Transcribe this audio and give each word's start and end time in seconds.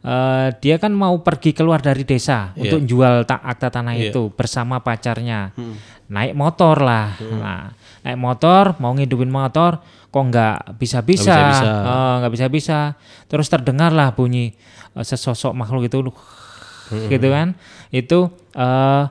eh, 0.00 0.48
dia 0.58 0.76
kan 0.76 0.90
mau 0.90 1.20
pergi 1.20 1.52
keluar 1.52 1.78
dari 1.78 2.02
desa 2.02 2.52
Iya. 2.52 2.60
untuk 2.66 2.80
jual 2.84 3.24
tak 3.24 3.40
akta 3.40 3.68
tanah 3.70 3.94
Iya. 3.94 4.10
itu 4.10 4.32
bersama 4.32 4.80
pacarnya. 4.80 5.52
Hmm. 5.52 5.76
Naik 6.08 6.34
motor 6.34 6.80
lah. 6.80 7.14
Nah, 7.20 7.70
naik 8.02 8.18
motor 8.18 8.74
mau 8.78 8.90
ngidupin 8.90 9.28
motor 9.28 9.78
kok 10.10 10.24
nggak 10.26 10.74
bisa-bisa. 10.74 11.30
Nggak 11.30 11.46
bisa-bisa. 11.54 12.26
Bisa-bisa. 12.30 12.78
Terus 13.26 13.46
terdengarlah 13.46 14.10
bunyi 14.10 14.56
eh, 14.90 15.04
sesosok 15.04 15.52
makhluk 15.52 15.86
itu 15.86 16.00
Hmm. 16.02 17.06
gitu 17.06 17.28
kan. 17.30 17.54
Itu 17.88 18.34
eh 18.52 19.04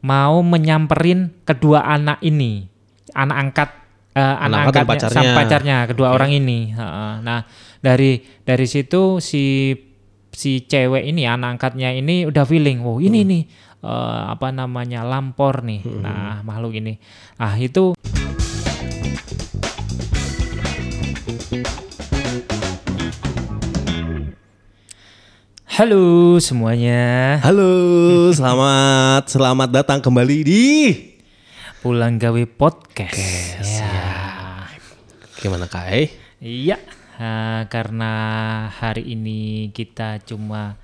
mau 0.00 0.38
menyamperin 0.40 1.34
kedua 1.42 1.82
anak 1.82 2.22
ini. 2.22 2.64
Anak 3.12 3.36
angkat 3.36 3.70
eh, 4.14 4.22
anak, 4.22 4.40
Anak 4.40 4.60
angkat 4.72 4.84
pacarnya. 4.86 5.12
sama 5.12 5.30
pacarnya 5.34 5.76
kedua 5.84 6.08
orang 6.10 6.32
ini. 6.32 6.72
Heeh. 6.72 7.12
Nah, 7.20 7.44
dari 7.82 8.16
dari 8.40 8.64
situ 8.64 9.20
si 9.20 9.76
si 10.36 10.68
cewek 10.68 11.08
ini 11.08 11.24
anak 11.24 11.56
angkatnya 11.56 11.96
ini 11.96 12.28
udah 12.28 12.44
feeling, 12.44 12.84
wow 12.84 13.00
ini 13.00 13.24
Hmm. 13.24 13.30
nih 13.32 13.42
eh, 13.86 14.22
apa 14.36 14.52
namanya 14.52 15.00
lampor 15.00 15.64
nih. 15.64 15.80
Nah, 16.04 16.44
makhluk 16.44 16.76
ini. 16.76 17.00
Ah, 17.40 17.56
itu 17.56 17.96
Halo 25.66 26.36
semuanya. 26.40 27.36
Halo, 27.44 27.68
selamat 28.32 29.28
selamat 29.28 29.68
datang 29.68 30.00
kembali 30.00 30.38
di 30.40 30.64
Pulang 31.84 32.16
gawe 32.16 32.42
podcast. 32.48 33.84
Ya. 33.84 34.72
gimana 35.36 35.68
Kai? 35.68 36.10
Iya, 36.40 36.80
eh, 37.16 37.62
karena 37.66 38.12
hari 38.70 39.02
ini 39.08 39.40
kita 39.70 40.20
cuma 40.22 40.76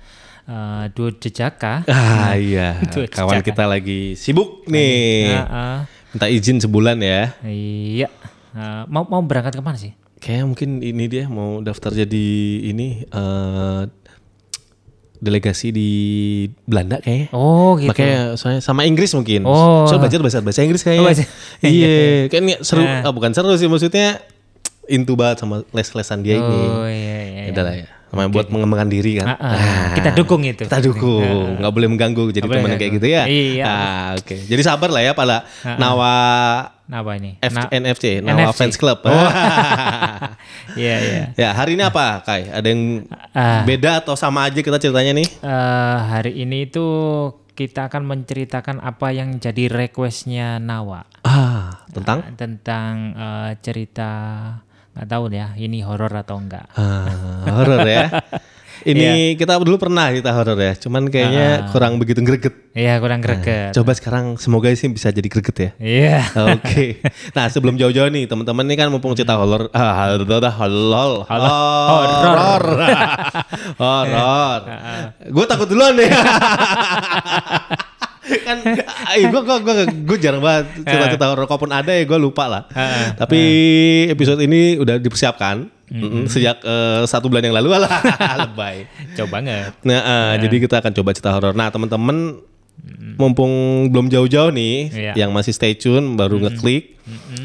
eh, 0.43 0.85
dua 0.91 1.09
jejaka. 1.13 1.85
Ah 1.85 2.33
iya, 2.33 2.77
Itu 2.85 3.05
kawan 3.07 3.39
jejaka. 3.39 3.47
kita 3.47 3.63
lagi 3.65 4.13
sibuk 4.13 4.65
nih. 4.65 5.31
Heeh. 5.31 5.75
Minta 6.13 6.27
izin 6.27 6.57
sebulan 6.59 6.97
ya. 6.99 7.33
iya. 7.43 8.07
Eh, 8.53 8.83
mau 8.85 9.05
mau 9.05 9.21
berangkat 9.21 9.57
ke 9.57 9.61
mana 9.61 9.77
sih? 9.77 9.93
Kayaknya 10.17 10.45
mungkin 10.45 10.69
ini 10.79 11.03
dia 11.05 11.25
mau 11.27 11.59
daftar 11.59 11.91
jadi 11.91 12.27
ini 12.63 13.03
eh 13.03 13.83
delegasi 15.19 15.71
di 15.71 15.89
Belanda 16.67 16.99
kayaknya. 16.99 17.31
Oh 17.31 17.79
gitu. 17.79 17.95
Makanya 17.95 18.35
soalnya 18.35 18.59
sama 18.59 18.83
Inggris 18.83 19.15
mungkin. 19.15 19.47
Oh. 19.47 19.87
Soalnya 19.87 20.03
belajar 20.03 20.19
bahasa 20.19 20.39
bahasa 20.43 20.61
Inggris 20.61 20.83
kayaknya. 20.83 20.99
Oh, 20.99 21.07
bahasa- 21.07 21.29
iya, 21.63 22.27
kan 22.27 22.43
ini 22.43 22.53
seru. 22.59 22.83
Nah. 22.83 23.07
ah, 23.07 23.13
bukan 23.15 23.31
seru 23.31 23.55
sih 23.55 23.71
maksudnya 23.71 24.19
intu 24.85 25.13
banget 25.13 25.39
sama 25.39 25.63
les-lesan 25.69 26.19
dia 26.19 26.35
ini. 26.35 26.59
Oh 26.65 26.85
iya 26.85 27.17
iya. 27.23 27.41
Ya 27.47 27.51
udah 27.51 27.63
lah 27.63 27.75
ya. 27.77 27.87
Namanya 28.13 28.29
buat 28.29 28.47
mengembangkan 28.47 28.89
diri 28.89 29.17
kan. 29.17 29.25
Ah, 29.25 29.37
ah. 29.41 29.57
Kita 29.97 30.13
dukung 30.13 30.45
itu. 30.45 30.63
Kita 30.63 30.77
dukung, 30.79 31.57
nggak 31.57 31.73
boleh 31.73 31.87
mengganggu 31.89 32.29
jadi 32.29 32.45
teman 32.45 32.77
kayak 32.77 32.91
gitu 32.93 33.07
ya. 33.09 33.25
Iya. 33.25 33.63
Ah, 33.65 34.07
oke. 34.13 34.37
Jadi 34.37 34.61
sabar 34.61 34.85
lah 34.87 35.01
ya 35.01 35.13
pada 35.13 35.49
Nawa 35.75 36.13
Nah, 36.83 36.99
apa 36.99 37.15
ini? 37.15 37.39
F- 37.39 37.49
Nah, 37.49 37.71
NFC, 37.71 38.21
Nawa 38.21 38.53
NFC. 38.53 38.57
Fans 38.59 38.75
Club. 38.75 39.01
Iya 40.73 40.95
iya. 40.99 41.23
ya, 41.33 41.49
hari 41.53 41.73
ini 41.73 41.83
apa, 41.83 42.21
Kai? 42.21 42.49
Ada 42.49 42.67
yang 42.67 43.05
Ah. 43.31 43.61
beda 43.63 43.99
atau 43.99 44.13
sama 44.13 44.45
aja 44.45 44.57
kita 44.57 44.77
ceritanya 44.77 45.13
nih? 45.13 45.27
Eh, 45.39 45.97
hari 46.03 46.33
ini 46.35 46.67
itu 46.67 46.85
kita 47.53 47.87
akan 47.87 48.03
menceritakan 48.03 48.77
apa 48.79 49.09
yang 49.09 49.37
jadi 49.37 49.69
requestnya 49.69 50.57
Nawa. 50.57 51.05
Ah, 51.21 51.85
tentang 51.89 52.19
Nah, 52.21 52.33
tentang 52.35 52.93
eh, 53.11 53.51
cerita 53.59 54.11
nggak 54.93 55.07
tahu 55.09 55.23
ya 55.33 55.57
ini 55.57 55.81
horor 55.81 56.13
atau 56.13 56.37
enggak. 56.37 56.69
ah, 56.77 57.43
horor 57.49 57.81
ya. 57.85 58.07
Ini 58.83 59.39
kita 59.39 59.55
dulu 59.63 59.79
pernah 59.79 60.11
kita 60.11 60.35
horor 60.35 60.59
ya, 60.59 60.75
cuman 60.75 61.07
kayaknya 61.07 61.71
kurang 61.71 61.95
begitu 62.03 62.19
greget. 62.19 62.51
Iya 62.75 62.99
kurang 62.99 63.23
greget. 63.23 63.71
Coba 63.71 63.95
sekarang 63.95 64.35
semoga 64.35 64.67
sih 64.75 64.91
bisa 64.91 65.07
jadi 65.07 65.23
greget 65.31 65.55
ya. 65.55 65.69
Iya. 65.79 66.19
Oke. 66.59 66.99
Nah 67.31 67.47
sebelum 67.47 67.79
jauh-jauh 67.79 68.11
nih 68.11 68.27
teman-teman 68.27 68.67
nih 68.67 68.77
kan 68.83 68.87
mumpung 68.91 69.15
cerita 69.15 69.39
horor, 69.39 69.71
ah, 69.71 70.19
horor, 70.19 70.27
horor, 70.27 70.51
horor, 71.31 72.63
horor. 73.81 74.59
Gue 75.31 75.45
takut 75.47 75.67
duluan 75.71 75.95
nih. 75.95 76.11
Kan, 78.23 78.57
gue 79.21 79.41
gue 79.41 79.57
gue 79.59 79.73
gue 80.05 80.17
jarang 80.17 80.39
banget 80.39 80.65
cerita-cerita 80.81 81.25
horor, 81.27 81.45
kalaupun 81.45 81.69
ada 81.69 81.91
ya 81.91 82.03
gue 82.03 82.15
lupa 82.15 82.45
lah. 82.45 82.63
Tapi 83.13 83.41
episode 84.07 84.39
ini 84.39 84.77
udah 84.77 84.97
dipersiapkan 84.97 85.67
Mm-mm, 85.93 86.25
sejak 86.25 86.57
eh, 86.59 87.05
satu 87.05 87.27
bulan 87.27 87.43
yang 87.43 87.53
lalu 87.53 87.75
lah, 87.75 87.85
lebay. 88.41 88.89
Coba 89.13 89.37
banget. 89.37 89.77
Nah, 89.83 89.99
eh, 90.01 90.33
jadi 90.41 90.55
kita 90.59 90.81
akan 90.81 90.91
coba 90.91 91.09
cerita 91.11 91.31
horor. 91.31 91.53
Nah, 91.53 91.69
teman-teman 91.69 92.41
mumpung 93.13 93.51
belum 93.87 94.09
jauh-jauh 94.09 94.49
nih, 94.49 94.89
Iya. 94.89 95.13
yang 95.15 95.29
masih 95.29 95.53
stay 95.53 95.77
tune 95.77 96.17
baru 96.17 96.41
ngeklik. 96.41 96.97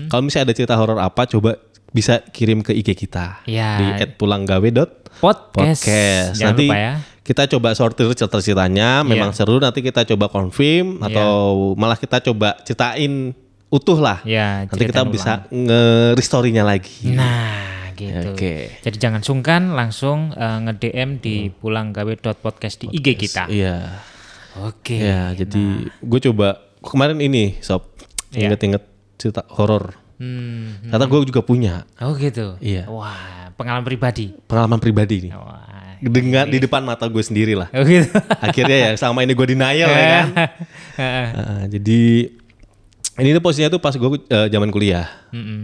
Kalau 0.08 0.24
misalnya 0.24 0.48
ada 0.48 0.54
cerita 0.56 0.74
horor 0.74 0.96
apa, 0.96 1.28
coba 1.28 1.60
bisa 1.88 2.24
kirim 2.30 2.60
ke 2.60 2.72
IG 2.72 2.96
kita 2.96 3.44
Iya. 3.44 3.68
di 3.76 3.86
@pulanggawe.podcast. 4.16 5.20
Podcast. 5.20 6.32
Jangan 6.36 6.56
Nanti 6.56 6.64
lupa 6.64 6.76
ya. 6.78 6.94
Kita 7.28 7.44
coba 7.44 7.76
sortir 7.76 8.08
cerita-ceritanya, 8.08 9.04
memang 9.04 9.36
seru. 9.36 9.60
Nanti 9.60 9.84
kita 9.84 10.08
coba 10.08 10.32
confirm 10.32 10.96
Iya. 10.96 11.12
atau 11.12 11.32
malah 11.76 12.00
kita 12.00 12.24
coba 12.24 12.56
ceritain 12.64 13.36
utuh 13.68 14.00
lah. 14.00 14.24
Ya, 14.24 14.64
Nanti 14.64 14.88
kita 14.88 15.04
ceritain 15.04 15.12
bisa 15.12 15.32
nge-restory-nya 15.52 16.64
lagi. 16.64 17.12
Nah, 17.12 17.92
gitu. 17.92 18.32
Oke. 18.32 18.80
Jadi 18.80 18.96
jangan 18.96 19.20
sungkan 19.20 19.76
langsung 19.76 20.32
eh, 20.32 20.58
nge-DM 20.64 21.20
di 21.20 21.52
pulanggawe.podcast 21.52 22.88
di 22.88 22.96
IG 22.96 23.06
kita. 23.20 23.44
Iya. 23.52 24.00
Oke. 24.64 24.96
Ya, 24.96 25.36
jadi 25.36 25.84
gue 25.84 26.20
coba 26.32 26.64
kemarin 26.80 27.20
ini 27.20 27.60
sob 27.60 27.84
Iya. 28.32 28.48
inget-inget 28.48 28.88
cerita 29.16 29.44
horor. 29.52 30.00
Hmm. 30.16 30.80
Ternyata 30.82 31.04
gue 31.06 31.18
juga 31.28 31.40
punya 31.40 31.84
Oh 32.00 32.16
gitu. 32.16 32.56
Iya. 32.58 32.88
Wah, 32.88 33.52
pengalaman 33.54 33.84
pribadi. 33.84 34.32
pengalaman 34.48 34.80
pribadi 34.80 35.28
nih. 35.28 35.32
Wah. 35.36 35.87
Dengan 36.00 36.46
di 36.46 36.58
depan 36.58 36.80
mata 36.80 37.04
gue 37.04 37.20
sendiri 37.20 37.52
lah. 37.52 37.68
Oh 37.70 37.82
gitu. 37.82 38.06
Akhirnya 38.38 38.78
ya 38.78 38.90
sama 38.94 39.22
ini 39.22 39.32
gue 39.32 39.46
denial 39.46 39.88
ya 39.88 40.06
kan. 40.08 40.26
Ah, 40.98 41.62
jadi 41.66 42.30
ini 43.16 43.28
tuh 43.30 43.42
posisinya 43.42 43.66
tuh 43.68 43.78
pas 43.78 43.90
gue 43.90 44.08
eh, 44.24 44.48
zaman 44.48 44.68
kuliah. 44.68 45.06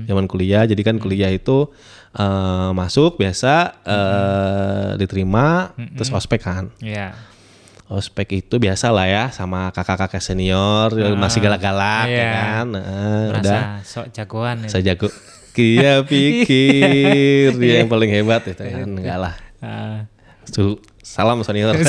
Zaman 0.04 0.26
kuliah, 0.26 0.62
jadi 0.62 0.78
kan 0.80 0.98
kuliah 0.98 1.30
itu 1.30 1.70
eh, 2.12 2.70
masuk 2.70 3.14
biasa 3.16 3.78
eh, 3.82 4.88
diterima 4.96 5.70
terus 5.94 6.10
ospek 6.10 6.40
kan. 6.40 6.70
Iya. 6.78 7.14
Ospek 7.84 8.40
itu 8.40 8.56
biasa 8.56 8.88
lah 8.88 9.04
ya 9.04 9.24
sama 9.28 9.68
kakak-kakak 9.68 10.18
senior 10.18 10.88
masih 11.14 11.38
galak-galak 11.38 12.06
ya 12.06 12.16
Iya. 12.16 12.30
kan. 12.32 12.64
Nah, 12.70 12.82
Merasa 13.28 13.38
udah 13.38 13.62
sok 13.82 14.06
jagoan. 14.10 14.56
ya. 14.64 14.68
saya 14.68 14.82
jago. 14.88 15.08
Kia 15.54 16.02
pikir 16.02 17.54
dia 17.62 17.74
yang 17.78 17.86
paling 17.86 18.10
hebat 18.10 18.42
itu 18.44 18.58
kan 18.58 18.88
enggak 18.88 19.18
lah. 19.20 19.34
Ah, 19.62 20.10
Su- 20.50 20.80
Salam 21.04 21.44
senior. 21.44 21.76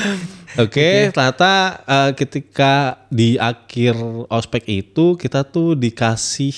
Oke, 0.64 1.12
ternyata 1.12 1.52
eh, 1.84 2.10
ketika 2.16 3.04
di 3.12 3.36
akhir 3.36 3.94
ospek 4.32 4.64
itu 4.66 5.20
kita 5.20 5.44
tuh 5.44 5.76
dikasih 5.76 6.56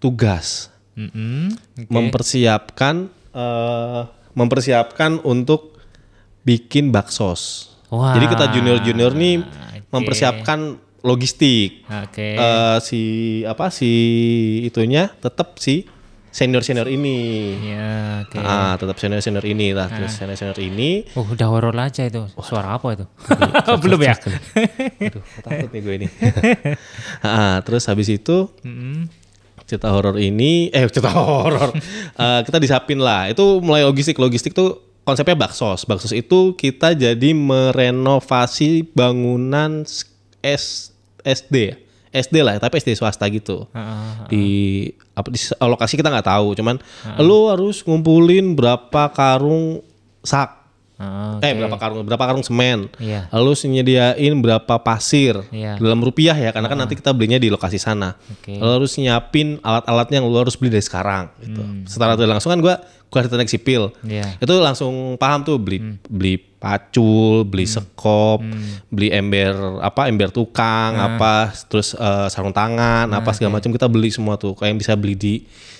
tugas 0.00 0.72
mm-mm. 0.96 1.52
Oke. 1.52 1.92
mempersiapkan 1.92 3.12
eh, 3.36 4.02
mempersiapkan 4.32 5.20
untuk 5.22 5.76
bikin 6.42 6.88
baksos. 6.88 7.76
Wah. 7.92 8.16
Jadi 8.16 8.26
kita 8.32 8.44
junior-junior 8.56 9.12
nih 9.12 9.44
Oke. 9.44 9.92
mempersiapkan 9.92 10.80
logistik. 11.04 11.84
Oke. 11.86 12.34
Eh, 12.34 12.76
si 12.80 13.00
apa 13.44 13.68
si 13.70 13.92
itunya 14.64 15.12
tetap 15.20 15.60
si 15.60 15.84
senior-senior 16.36 16.84
ini. 16.86 17.18
Ya, 17.64 17.88
oke. 18.28 18.36
Ah, 18.36 18.76
tetap 18.76 19.00
senior-senior 19.00 19.40
ini 19.42 19.72
lah. 19.72 19.88
Terus 19.88 20.12
senior-senior 20.12 20.60
ini 20.60 21.08
Oh, 21.16 21.24
udah 21.24 21.48
horor 21.48 21.72
aja 21.72 22.04
itu. 22.04 22.28
Suara 22.44 22.76
apa 22.76 22.92
itu? 22.92 23.04
Belum 23.82 24.00
ya? 24.04 24.12
Aduh, 25.00 25.24
takut 25.40 25.72
nih 25.72 25.80
gue 25.80 25.94
ini. 25.96 26.06
Ah, 27.24 27.64
terus 27.64 27.88
habis 27.88 28.06
itu 28.06 28.52
Mm-mm. 28.60 29.08
cerita 29.64 29.88
horor 29.90 30.14
ini 30.14 30.68
eh 30.70 30.84
cerita 30.86 31.10
horor 31.10 31.72
Eh, 32.14 32.40
kita 32.44 32.60
disapin 32.60 33.00
lah 33.00 33.26
itu 33.26 33.58
mulai 33.58 33.82
logistik 33.82 34.14
logistik 34.16 34.52
tuh 34.52 34.78
konsepnya 35.02 35.34
baksos 35.34 35.82
baksos 35.84 36.12
itu 36.12 36.54
kita 36.54 36.92
jadi 36.92 37.30
merenovasi 37.34 38.86
bangunan 38.92 39.82
S, 40.40 40.94
SD 41.22 41.54
ya 41.56 41.76
SD 42.16 42.40
lah 42.40 42.56
tapi 42.56 42.80
SD 42.80 42.94
swasta 42.94 43.28
gitu. 43.28 43.68
Ah, 43.70 44.24
di 44.26 44.88
apa 45.12 45.28
di 45.28 45.36
lokasi 45.56 45.94
kita 45.94 46.08
nggak 46.08 46.26
tahu 46.26 46.56
cuman 46.56 46.76
lu 47.20 47.48
harus 47.48 47.80
ngumpulin 47.82 48.56
berapa 48.56 49.12
karung 49.12 49.84
sak. 50.20 50.64
Ah, 50.96 51.36
eh 51.44 51.52
berapa 51.52 51.76
karung 51.76 52.08
berapa 52.08 52.24
karung 52.24 52.40
semen. 52.40 52.88
Iya. 52.96 53.28
lalu 53.28 53.52
nyediain 53.68 54.32
berapa 54.40 54.80
pasir 54.80 55.36
Iya. 55.52 55.76
dalam 55.76 56.00
rupiah 56.00 56.32
ya 56.32 56.56
karena 56.56 56.72
kan 56.72 56.78
nanti 56.80 56.96
kita 56.96 57.12
belinya 57.12 57.36
di 57.36 57.52
lokasi 57.52 57.76
sana. 57.76 58.16
Oke. 58.32 58.56
lalu 58.56 58.72
harus 58.80 58.96
nyiapin 58.96 59.60
alat-alatnya 59.60 60.24
yang 60.24 60.26
lu 60.32 60.40
harus 60.40 60.56
beli 60.56 60.72
dari 60.72 60.80
sekarang 60.80 61.28
gitu. 61.44 61.60
Hmm. 61.60 61.84
secara 61.84 62.16
tidak 62.16 62.40
langsung 62.40 62.48
kan 62.48 62.64
gue 62.64 62.74
bukan 63.08 63.30
teknik 63.30 63.50
sipil. 63.50 63.94
Iya. 64.02 64.36
Itu 64.42 64.58
langsung 64.58 65.16
paham 65.16 65.46
tuh 65.46 65.56
beli 65.56 65.98
beli 66.10 66.36
pacul, 66.56 67.46
beli 67.46 67.62
sekop, 67.68 68.42
beli 68.90 69.14
ember 69.14 69.78
apa 69.78 70.10
ember 70.10 70.34
tukang, 70.34 70.98
apa 70.98 71.54
terus 71.70 71.94
eh, 71.94 72.26
sarung 72.26 72.50
tangan, 72.50 73.06
apa 73.14 73.30
segala 73.30 73.62
macam 73.62 73.70
kita 73.70 73.86
beli 73.86 74.10
semua 74.10 74.34
tuh. 74.34 74.58
Kayak 74.58 74.70
yang 74.74 74.80
bisa 74.82 74.92
beli 74.98 75.14
di 75.14 75.34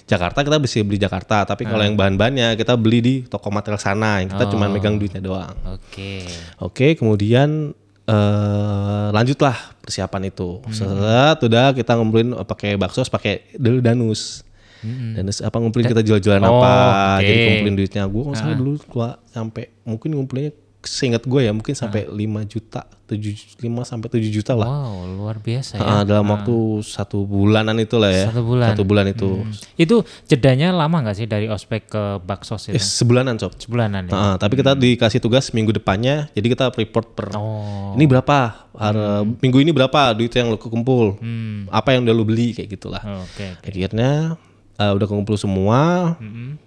Jakarta 0.06 0.46
kita 0.46 0.62
bisa 0.62 0.78
beli 0.86 1.02
Jakarta, 1.02 1.42
tapi 1.42 1.66
kalau 1.66 1.82
yang 1.82 1.98
bahan-bahannya 1.98 2.54
kita 2.54 2.78
beli 2.78 2.98
di 3.02 3.14
toko 3.26 3.50
material 3.50 3.82
sana, 3.82 4.22
yang 4.22 4.30
kita 4.30 4.46
cuma 4.46 4.70
megang 4.70 4.94
duitnya 4.94 5.18
doang. 5.18 5.58
Oke. 5.66 6.22
Oke, 6.62 6.94
kemudian 6.94 7.74
eh 8.06 9.06
lanjutlah 9.10 9.74
persiapan 9.82 10.30
itu. 10.30 10.62
Set 10.70 11.42
udah 11.42 11.74
kita 11.74 11.98
ngumpulin 11.98 12.38
eh, 12.38 12.46
pakai 12.46 12.78
bakso, 12.78 13.02
pakai 13.10 13.58
dulu 13.58 13.82
danus. 13.82 14.45
Danus 14.82 15.38
apa 15.38 15.56
ngumpulin 15.56 15.86
kita 15.86 16.02
jual-jualan 16.02 16.42
Oh, 16.42 16.58
apa, 16.58 16.72
oke. 17.16 17.22
jadi 17.22 17.38
kumpulin 17.48 17.74
duitnya. 17.74 18.02
Gue 18.04 18.22
nggak 18.24 18.36
salah 18.36 18.56
dulu 18.56 18.72
gua 18.86 19.08
sampai 19.26 19.64
mungkin 19.82 20.10
ngumpulinnya 20.12 20.52
seingat 20.86 21.26
gue 21.26 21.42
ya 21.42 21.50
mungkin 21.50 21.74
sampai 21.74 22.06
5 22.06 22.14
juta, 22.46 22.86
7 23.10 23.18
5 23.58 23.82
sampai 23.82 24.06
7 24.06 24.30
juta 24.30 24.54
lah. 24.54 24.70
Wow, 24.70 25.18
luar 25.18 25.36
biasa 25.36 25.74
ya. 25.74 25.82
Ah, 25.82 26.02
dalam 26.06 26.30
waktu 26.30 26.54
satu 26.80 27.26
bulanan 27.26 27.74
itu 27.76 27.98
lah 27.98 28.06
ya. 28.06 28.30
Satu 28.30 28.46
bulan. 28.46 28.70
Satu 28.70 28.82
bulan 28.86 29.10
itu. 29.10 29.42
Itu 29.74 30.06
jedanya 30.24 30.70
lama 30.70 31.02
nggak 31.02 31.16
sih 31.16 31.26
dari 31.26 31.50
ospek 31.50 31.90
ke 31.90 32.02
baksos 32.22 32.70
Eh, 32.70 32.78
itu? 32.78 32.78
sebulanan 32.78 33.34
sob. 33.34 33.58
Sebulanan 33.58 34.06
ya. 34.06 34.14
Ah, 34.14 34.34
tapi 34.36 34.54
kita 34.54 34.78
dikasih 34.78 35.18
tugas 35.18 35.50
minggu 35.50 35.74
depannya, 35.74 36.30
jadi 36.30 36.46
kita 36.46 36.70
report 36.70 37.18
per 37.18 37.34
Oh. 37.34 37.90
ini 37.98 38.06
berapa 38.06 38.38
Har- 38.70 39.26
minggu 39.34 39.58
ini 39.58 39.74
berapa 39.74 40.14
duit 40.14 40.30
yang 40.30 40.52
lu 40.52 40.58
kumpul 40.60 41.18
Hmm. 41.18 41.66
apa 41.66 41.98
yang 41.98 42.06
udah 42.06 42.14
lu 42.14 42.22
beli 42.22 42.52
kayak 42.52 42.70
gitulah 42.70 43.02
Oke. 43.26 43.58
oke. 43.58 43.66
akhirnya 43.66 44.38
eh, 44.76 44.92
udah 44.92 45.06
kumpul 45.06 45.34
semua 45.34 46.14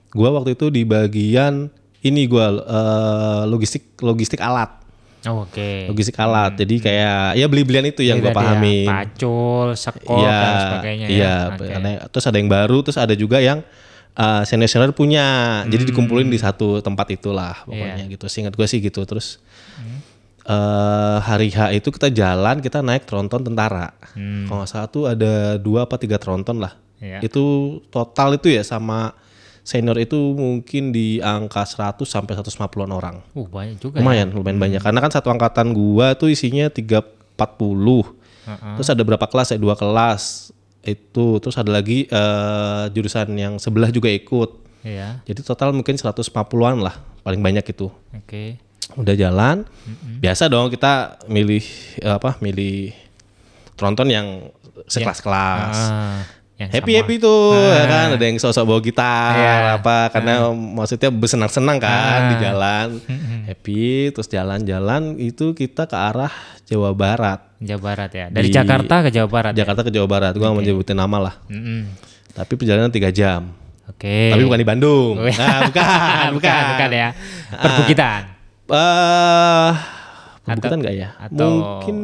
gua 0.10 0.30
waktu 0.32 0.54
itu 0.54 0.68
di 0.68 0.84
bagian 0.84 1.70
ini 2.00 2.26
gua 2.26 2.48
eh, 2.52 3.44
logistik 3.46 3.98
logistik 4.00 4.40
alat 4.40 4.78
Oh, 5.22 5.44
Oke. 5.44 5.84
logistik 5.86 6.16
alat 6.16 6.56
jadi 6.56 6.76
kayak 6.80 7.20
ya 7.36 7.46
beli 7.46 7.62
belian 7.62 7.84
itu 7.86 8.00
yang 8.02 8.18
Ini 8.18 8.24
gua 8.24 8.32
ya, 8.32 8.38
pahamin 8.40 8.88
Pacul, 8.88 9.68
sekop 9.76 10.16
Iya, 10.18 10.32
dan 10.32 10.54
sebagainya 10.64 11.06
iya, 11.08 11.20
ya. 11.20 11.36
Oke. 11.52 11.68
karena- 11.68 12.02
terus 12.08 12.24
ada 12.24 12.38
yang 12.38 12.48
baru 12.48 12.78
terus 12.80 12.96
ada 12.96 13.12
juga 13.14 13.38
yang 13.40 13.60
eh, 14.12 14.42
senior-senior 14.44 14.92
punya 14.92 15.26
jadi 15.66 15.84
Hmm. 15.84 15.92
dikumpulin 15.92 16.24
di 16.26 16.36
satu 16.36 16.80
tempat 16.80 17.08
itulah 17.10 17.64
pokoknya 17.64 18.00
Iya. 18.02 18.16
gitu 18.16 18.26
seingat 18.26 18.52
gue 18.52 18.64
sih 18.64 18.80
gitu 18.80 19.04
terus 19.04 19.44
Hmm. 19.76 20.00
eh, 20.46 21.18
hari 21.20 21.52
H 21.52 21.72
itu 21.74 21.88
kita 21.90 22.08
jalan 22.10 22.58
kita 22.58 22.80
naik 22.80 23.04
tronton 23.04 23.44
tentara 23.44 23.92
kalau 24.48 24.58
nggak 24.58 24.70
salah 24.70 24.88
tuh 24.88 25.04
ada 25.06 25.32
dua 25.58 25.84
apa 25.84 25.96
tiga 25.96 26.16
tronton 26.16 26.58
lah 26.58 26.80
Hmm. 27.00 27.06
Iya. 27.06 27.20
itu 27.24 27.44
total 27.88 28.36
itu 28.36 28.48
ya 28.48 28.60
sama 28.62 29.16
senior 29.62 29.96
itu 29.98 30.18
mungkin 30.34 30.90
di 30.90 31.18
angka 31.18 31.64
100 31.64 32.04
sampai 32.04 32.34
150-an 32.34 32.90
orang 32.90 33.16
Uh, 33.32 33.46
banyak 33.46 33.78
juga 33.78 33.96
ya. 33.96 34.02
lumayan 34.02 34.28
lumayan 34.30 34.58
banyak 34.58 34.82
karena 34.82 35.00
kan 35.00 35.08
satu 35.10 35.30
angkatan 35.30 35.72
gua 35.72 36.12
tuh 36.14 36.28
isinya 36.28 36.68
340 36.68 37.40
Heeh. 37.40 38.76
terus 38.76 38.90
ada 38.90 39.00
berapa 39.00 39.24
kelas 39.24 39.48
ya 39.50 39.58
dua 39.58 39.74
kelas 39.74 40.52
itu 40.82 41.26
terus 41.38 41.56
ada 41.56 41.70
lagi 41.70 42.04
eh, 42.04 42.84
jurusan 42.90 43.32
yang 43.34 43.56
sebelah 43.58 43.90
juga 43.90 44.10
ikut 44.10 44.68
Iya. 44.80 45.20
jadi 45.24 45.40
total 45.42 45.72
mungkin 45.72 45.94
150-an 45.94 46.80
lah 46.80 46.96
paling 47.22 47.40
banyak 47.40 47.64
itu 47.66 47.92
Oke. 48.14 48.56
udah 48.92 49.12
jalan 49.14 49.68
biasa 50.18 50.48
dong 50.48 50.68
kita 50.68 51.20
milih 51.26 51.64
eh, 51.98 52.10
apa 52.10 52.40
milih 52.40 52.96
tronton 53.76 54.08
yang 54.08 54.28
sekelas-kelas 54.82 55.78
Ah, 55.78 56.24
yang 56.60 56.70
happy 56.70 56.92
sama. 56.92 57.00
happy 57.00 57.16
tuh 57.18 57.56
ya 57.56 57.84
kan 57.86 58.08
ada 58.14 58.26
yang 58.26 58.36
sosok 58.36 58.64
bawa 58.66 58.80
gitar 58.80 59.32
Iya. 59.32 59.54
apa 59.78 59.98
karena 60.10 60.34
maksudnya 60.52 61.08
bersenang-senang 61.10 61.78
kan 61.78 61.90
Ah. 61.90 62.28
di 62.28 62.36
jalan 62.38 62.88
happy 63.46 63.84
terus 64.10 64.28
jalan-jalan 64.28 65.02
itu 65.18 65.52
kita 65.54 65.84
ke 65.86 65.96
arah 65.96 66.32
Jawa 66.66 66.92
Barat 66.92 67.40
Jawa 67.58 67.82
Barat 67.82 68.12
ya. 68.14 68.26
Dari 68.28 68.46
Di- 68.46 68.54
Jakarta 68.54 69.02
ke 69.02 69.10
Jawa 69.10 69.28
Barat. 69.28 69.52
ya? 69.52 69.64
Jakarta 69.64 69.82
ke 69.82 69.90
Jawa 69.90 70.06
Barat 70.06 70.32
gua 70.34 70.48
nggak 70.48 70.58
mau 70.58 70.66
nyebutin 70.66 70.96
nama 70.96 71.18
lah 71.22 71.36
Mm-mm. 71.46 71.96
tapi 72.30 72.54
perjalanan 72.54 72.88
tiga 72.90 73.08
jam 73.10 73.56
Oke. 73.86 74.30
tapi 74.30 74.44
bukan 74.44 74.60
di 74.60 74.68
Bandung 74.68 75.16
nah, 75.40 75.64
bukan 75.66 76.28
bukan, 76.36 76.62
bukan 76.70 76.90
ya. 76.94 77.10
Perbukitan. 77.50 78.22
eh 78.70 79.72
perbukitan 80.42 80.78
nggak 80.78 80.96
ya 80.98 81.10
atau- 81.16 81.56
mungkin 81.80 81.98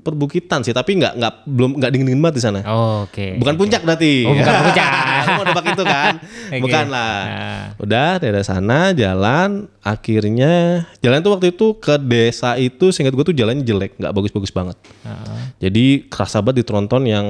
perbukitan 0.00 0.64
sih 0.64 0.72
tapi 0.72 0.98
nggak 0.98 1.14
nggak 1.14 1.32
belum 1.46 1.70
nggak 1.78 1.90
dingin 1.94 2.06
dingin 2.10 2.22
banget 2.22 2.36
di 2.38 2.42
sana 2.42 2.60
Oh, 2.64 3.04
Oke. 3.04 3.36
Bukan 3.36 3.54
puncak 3.54 3.84
berarti. 3.84 4.24
Oh, 4.24 4.32
bukan 4.34 4.54
puncak. 4.66 4.90
Mau 5.28 5.44
nebak 5.44 5.66
itu 5.76 5.84
kan? 5.84 6.14
Oke. 6.54 6.62
Bukan 6.64 6.86
lah. 6.88 7.18
Nah. 7.24 7.62
Udah 7.78 8.10
dari 8.18 8.42
sana 8.42 8.90
jalan, 8.96 9.68
akhirnya 9.84 10.84
jalan 11.04 11.18
tuh 11.20 11.32
waktu 11.36 11.52
itu 11.52 11.76
ke 11.78 11.94
desa 12.00 12.56
itu 12.56 12.90
seingat 12.90 13.12
gue 13.12 13.24
tuh 13.24 13.36
jalannya 13.36 13.62
jelek, 13.62 14.00
nggak 14.00 14.12
bagus-bagus 14.16 14.50
banget. 14.50 14.76
Heeh. 15.04 15.38
Jadi 15.68 15.84
kerasa 16.08 16.40
banget 16.40 16.62
di 16.62 16.64
tronton 16.64 17.02
yang 17.04 17.26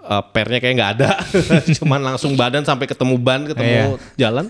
uh, 0.00 0.24
pernya 0.32 0.58
kayak 0.58 0.74
nggak 0.80 0.92
ada, 0.98 1.10
cuman 1.78 2.00
langsung 2.00 2.32
badan 2.34 2.64
sampai 2.64 2.88
ketemu 2.88 3.14
ban, 3.20 3.44
ketemu 3.44 4.00
jalan, 4.16 4.48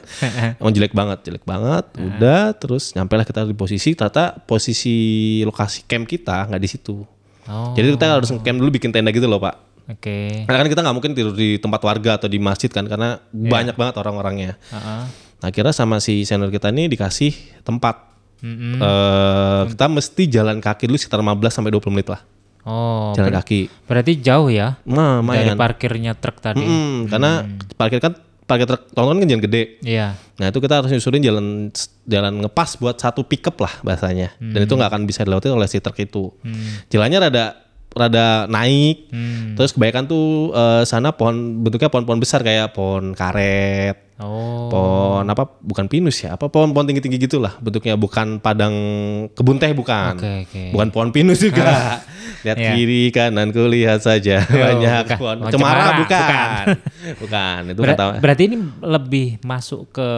emang 0.63 0.73
jelek 0.73 0.95
banget, 0.95 1.19
jelek 1.27 1.45
banget. 1.45 1.85
Udah, 1.99 2.55
terus 2.55 2.95
nyampe 2.95 3.19
lah 3.19 3.27
kita 3.27 3.43
di 3.45 3.59
posisi, 3.59 3.99
ternyata 3.99 4.39
posisi 4.47 4.97
lokasi 5.43 5.85
camp 5.91 6.07
kita 6.07 6.47
nggak 6.47 6.63
di 6.63 6.71
situ. 6.71 7.03
Oh. 7.49 7.73
Jadi 7.73 7.97
kita 7.97 8.07
harus 8.13 8.29
camp 8.31 8.59
dulu 8.61 8.71
bikin 8.71 8.93
tenda 8.93 9.09
gitu 9.09 9.25
loh 9.25 9.41
pak. 9.41 9.57
Oke. 9.89 10.45
Karena 10.45 10.59
kan 10.61 10.69
kita 10.69 10.81
nggak 10.85 10.97
mungkin 11.01 11.13
tidur 11.17 11.33
di 11.33 11.57
tempat 11.57 11.81
warga 11.81 12.21
atau 12.21 12.29
di 12.29 12.37
masjid 12.37 12.69
kan 12.69 12.85
karena 12.85 13.17
banyak 13.33 13.73
banget 13.73 13.97
orang-orangnya. 13.97 14.61
Heeh. 14.69 15.03
Nah 15.39 15.49
kira 15.49 15.73
sama 15.73 15.97
si 15.99 16.29
senior 16.29 16.53
kita 16.53 16.69
ini 16.69 16.93
dikasih 16.93 17.33
tempat. 17.65 18.05
Mm-mm. 18.39 18.79
Eh, 18.79 19.63
kita 19.75 19.87
mesti 19.91 20.23
jalan 20.31 20.63
kaki 20.63 20.87
dulu 20.87 20.95
sekitar 20.95 21.19
15 21.19 21.51
sampai 21.51 21.73
20 21.75 21.91
menit 21.91 22.09
lah. 22.13 22.21
Oh, 22.69 23.17
Jalan 23.17 23.33
kaki. 23.41 23.89
berarti 23.89 24.21
jauh 24.21 24.53
ya 24.53 24.77
Nah, 24.85 25.25
dari 25.25 25.57
parkirnya 25.57 26.13
truk 26.13 26.37
tadi. 26.37 26.61
Mm, 26.61 27.09
Karena 27.09 27.41
parkir 27.81 27.97
kan 27.97 28.13
parkir 28.49 28.65
truk 28.65 28.89
tonton 28.97 29.21
kan 29.21 29.29
jalan 29.29 29.45
gede. 29.45 29.77
Iya. 29.85 30.17
Nah 30.41 30.47
itu 30.49 30.59
kita 30.65 30.81
harus 30.81 30.89
nyusurin 30.89 31.21
jalan 31.21 31.69
jalan 32.09 32.41
ngepas 32.41 32.81
buat 32.81 32.97
satu 32.97 33.29
pickup 33.29 33.61
lah 33.61 33.85
bahasanya. 33.85 34.33
Dan 34.41 34.65
itu 34.65 34.73
nggak 34.73 34.89
akan 34.89 35.05
bisa 35.05 35.29
dilewati 35.29 35.53
oleh 35.53 35.69
si 35.69 35.85
truk 35.85 36.01
itu. 36.01 36.33
Jalannya 36.89 37.29
rada 37.29 37.45
rada 37.93 38.49
naik. 38.49 39.13
Hmm. 39.13 39.53
Terus 39.61 39.77
kebanyakan 39.77 40.05
tuh 40.09 40.57
eh, 40.57 40.83
sana 40.89 41.13
pohon 41.13 41.61
bentuknya 41.61 41.93
pohon-pohon 41.93 42.21
besar 42.25 42.41
kayak 42.41 42.73
pohon 42.73 43.13
karet, 43.13 44.08
Oh. 44.19 44.67
pohon 44.67 45.23
apa 45.25 45.47
bukan 45.63 45.87
pinus 45.87 46.21
ya, 46.21 46.35
apa 46.35 46.47
pohon-pohon 46.47 46.85
tinggi-tinggi 46.85 47.23
gitulah 47.23 47.55
bentuknya 47.57 47.95
bukan 47.95 48.39
padang 48.39 48.75
kebun 49.31 49.57
teh 49.57 49.71
bukan. 49.71 50.19
Oke, 50.19 50.33
oke. 50.43 50.63
Bukan 50.75 50.89
pohon 50.91 51.11
pinus 51.11 51.39
juga. 51.39 52.03
Lihat 52.45 52.55
Iya. 52.55 52.71
kiri 52.73 53.03
kanan 53.09 53.51
ku 53.51 53.65
lihat 53.65 53.99
saja 53.99 54.43
banyak 54.67 55.07
bukan. 55.07 55.19
pohon. 55.19 55.37
Oh, 55.41 55.51
Cemara, 55.51 55.55
cemara, 55.55 55.99
bukan. 55.99 56.65
bukan. 57.19 57.61
Itu 57.73 57.81
Ber- 57.81 57.91
kata 57.95 58.05
berarti 58.19 58.43
ini 58.45 58.57
lebih 58.81 59.29
masuk 59.41 59.91
ke 59.93 60.09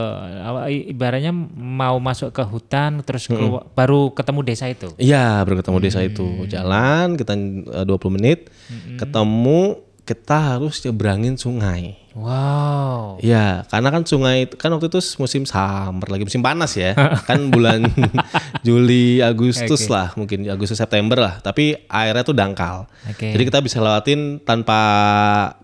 ibaratnya 0.86 1.32
mau 1.52 1.96
masuk 1.96 2.28
ke 2.30 2.42
hutan 2.42 3.00
terus 3.02 3.24
keluar, 3.24 3.68
baru 3.70 4.10
ketemu 4.10 4.40
desa 4.42 4.64
itu. 4.66 4.88
Iya, 4.96 5.44
baru 5.44 5.60
ketemu 5.60 5.76
desa 5.78 6.00
itu. 6.00 6.24
Hmm. 6.24 6.48
Jalan 6.48 7.06
kita 7.14 7.32
eh, 7.36 7.84
20 7.84 8.16
menit. 8.16 8.48
Ketemu 8.96 9.60
kita 10.02 10.56
harus 10.56 10.80
nyebrangin 10.80 11.36
sungai. 11.36 11.99
Wow. 12.10 13.22
Iya, 13.22 13.62
karena 13.70 13.88
kan 13.90 14.02
sungai 14.02 14.50
itu 14.50 14.58
kan 14.58 14.74
waktu 14.74 14.90
itu 14.90 14.98
musim 15.16 15.46
summer 15.46 16.06
lagi 16.10 16.26
musim 16.26 16.42
panas 16.42 16.74
ya. 16.74 16.92
kan 17.28 17.54
bulan 17.54 17.86
Juli, 18.66 19.22
Agustus 19.22 19.86
lah, 19.86 20.10
mungkin 20.18 20.42
Agustus 20.46 20.76
September 20.76 21.16
lah. 21.16 21.34
Tapi 21.38 21.86
airnya 21.86 22.26
tuh 22.26 22.34
dangkal. 22.34 22.90
Oke. 23.06 23.30
Jadi 23.30 23.42
kita 23.46 23.62
bisa 23.62 23.78
lewatin 23.78 24.42
tanpa 24.42 24.78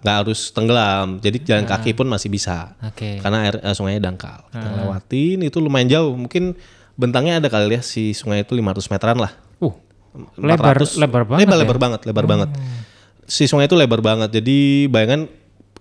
nggak 0.00 0.16
harus 0.22 0.54
tenggelam. 0.54 1.18
Jadi 1.18 1.42
jalan 1.42 1.66
Ah. 1.66 1.76
kaki 1.76 1.92
pun 1.92 2.06
masih 2.06 2.30
bisa. 2.30 2.78
Oke. 2.80 3.18
Karena 3.18 3.50
air 3.50 3.58
eh, 3.58 3.74
sungainya 3.74 4.06
dangkal. 4.06 4.46
Kita 4.48 4.68
Ah. 4.70 4.74
lewatin 4.86 5.42
itu 5.42 5.58
lumayan 5.58 5.90
jauh. 5.90 6.14
Mungkin 6.14 6.54
bentangnya 6.94 7.42
ada 7.42 7.50
kali 7.50 7.74
ya 7.74 7.82
si 7.82 8.14
sungai 8.14 8.46
itu 8.46 8.54
500 8.54 8.86
meteran 8.86 9.18
lah. 9.18 9.34
Uh. 9.58 9.74
Lebar 10.38 10.78
400. 10.78 10.96
lebar 10.96 11.22
banget. 11.26 11.40
lebar, 11.44 11.56
ya? 11.56 11.60
lebar 11.60 11.78
banget, 11.78 12.00
lebar 12.06 12.24
banget. 12.24 12.48
Si 13.26 13.44
sungai 13.44 13.66
itu 13.66 13.74
lebar 13.74 14.00
banget. 14.00 14.30
Jadi 14.32 14.86
bayangan 14.86 15.26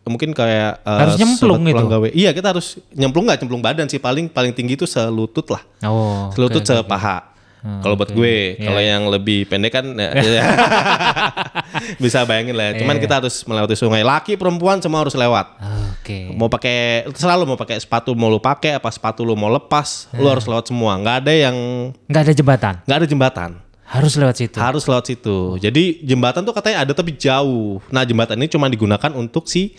mungkin 0.06 0.32
kayak 0.32 0.80
eh, 0.80 1.00
Harus 1.02 1.16
nyemplung 1.18 1.66
itu? 1.66 1.84
gawe. 1.84 2.08
Iya, 2.10 2.30
kita 2.32 2.54
harus 2.54 2.78
nyemplung 2.92 3.26
nggak 3.26 3.42
nyemplung 3.42 3.60
badan 3.60 3.86
sih. 3.86 3.98
Paling 3.98 4.28
paling 4.28 4.52
tinggi 4.52 4.74
itu 4.74 4.86
selutut 4.86 5.50
lah. 5.50 5.62
Oh. 5.84 6.30
Selutut 6.32 6.62
sepaha. 6.62 7.34
Hmm, 7.60 7.82
Kalau 7.82 7.98
buat 7.98 8.14
gue, 8.14 8.62
kalau 8.62 8.78
yang 8.78 9.10
lebih 9.10 9.50
pendek 9.50 9.74
kan 9.74 9.86
ya, 9.90 10.14
ya. 10.38 10.44
bisa 11.98 12.22
bayangin 12.22 12.54
lah. 12.54 12.78
Cuman 12.78 12.98
kita 12.98 13.18
harus 13.18 13.42
melewati 13.42 13.74
sungai. 13.74 14.06
Laki 14.06 14.38
perempuan 14.38 14.78
semua 14.80 15.02
harus 15.02 15.14
lewat. 15.14 15.58
Oke. 15.98 16.30
Mau 16.30 16.46
pakai 16.46 17.10
selalu 17.12 17.44
mau 17.48 17.58
pakai 17.58 17.82
sepatu 17.82 18.14
mau 18.14 18.30
lu 18.30 18.38
pakai 18.38 18.78
apa 18.78 18.90
sepatu 18.90 19.26
lu 19.26 19.34
mau 19.34 19.50
lepas, 19.50 20.06
lu 20.14 20.30
harus 20.30 20.46
lewat 20.46 20.70
semua. 20.70 20.94
nggak 20.96 21.26
ada 21.26 21.34
yang 21.34 21.58
Nggak 22.06 22.22
ada 22.22 22.34
jembatan. 22.34 22.74
nggak 22.86 22.98
ada 22.98 23.08
jembatan. 23.08 23.50
Harus 23.86 24.14
lewat 24.14 24.36
situ. 24.36 24.58
Harus 24.58 24.84
lewat 24.86 25.06
situ. 25.08 25.38
Jadi 25.58 26.02
jembatan 26.02 26.42
tuh 26.42 26.54
katanya 26.54 26.82
ada 26.82 26.94
tapi 26.94 27.14
jauh. 27.14 27.82
Nah 27.90 28.02
jembatan 28.02 28.38
ini 28.38 28.46
cuma 28.46 28.66
digunakan 28.66 29.10
untuk 29.14 29.46
si 29.46 29.74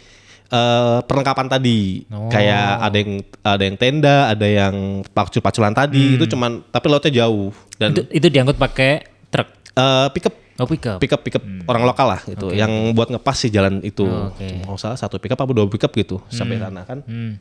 eh, 0.48 0.98
perlengkapan 1.02 1.46
tadi. 1.48 2.04
Oh. 2.08 2.28
Kayak 2.28 2.66
ada 2.80 2.96
yang 2.96 3.12
ada 3.40 3.62
yang 3.62 3.76
tenda, 3.76 4.16
ada 4.28 4.46
yang 4.46 4.74
pacul-paculan 5.06 5.72
tadi. 5.72 6.14
Itu 6.14 6.26
cuman 6.26 6.64
tapi 6.66 6.86
lautnya 6.86 7.12
jauh 7.18 7.50
dan 7.74 7.90
Hmm. 7.90 7.96
Itu, 7.96 8.02
itu 8.12 8.26
diangkut 8.28 8.56
pakai 8.56 8.90
truk. 9.28 9.48
eh, 9.72 10.08
pickup 10.10 10.34
Oh 10.56 10.64
pickup. 10.64 10.96
pickup 10.96 11.20
pickup 11.20 11.44
orang 11.66 11.84
lokal 11.84 12.08
lah 12.08 12.20
gitu 12.24 12.48
yang 12.48 12.72
buat 12.90 13.12
ngepas 13.12 13.36
sih 13.36 13.52
jalan 13.52 13.84
itu 13.84 14.02
Oh, 14.02 14.32
oke. 14.32 14.64
mau 14.64 14.74
salah 14.74 14.96
satu 14.96 15.20
pickup 15.20 15.36
apa 15.36 15.52
dua 15.52 15.68
pickup 15.68 15.92
gitu 15.92 16.16
sampai 16.28 16.56
sana 16.56 16.80
kan 16.82 17.04
Hmm. 17.04 17.36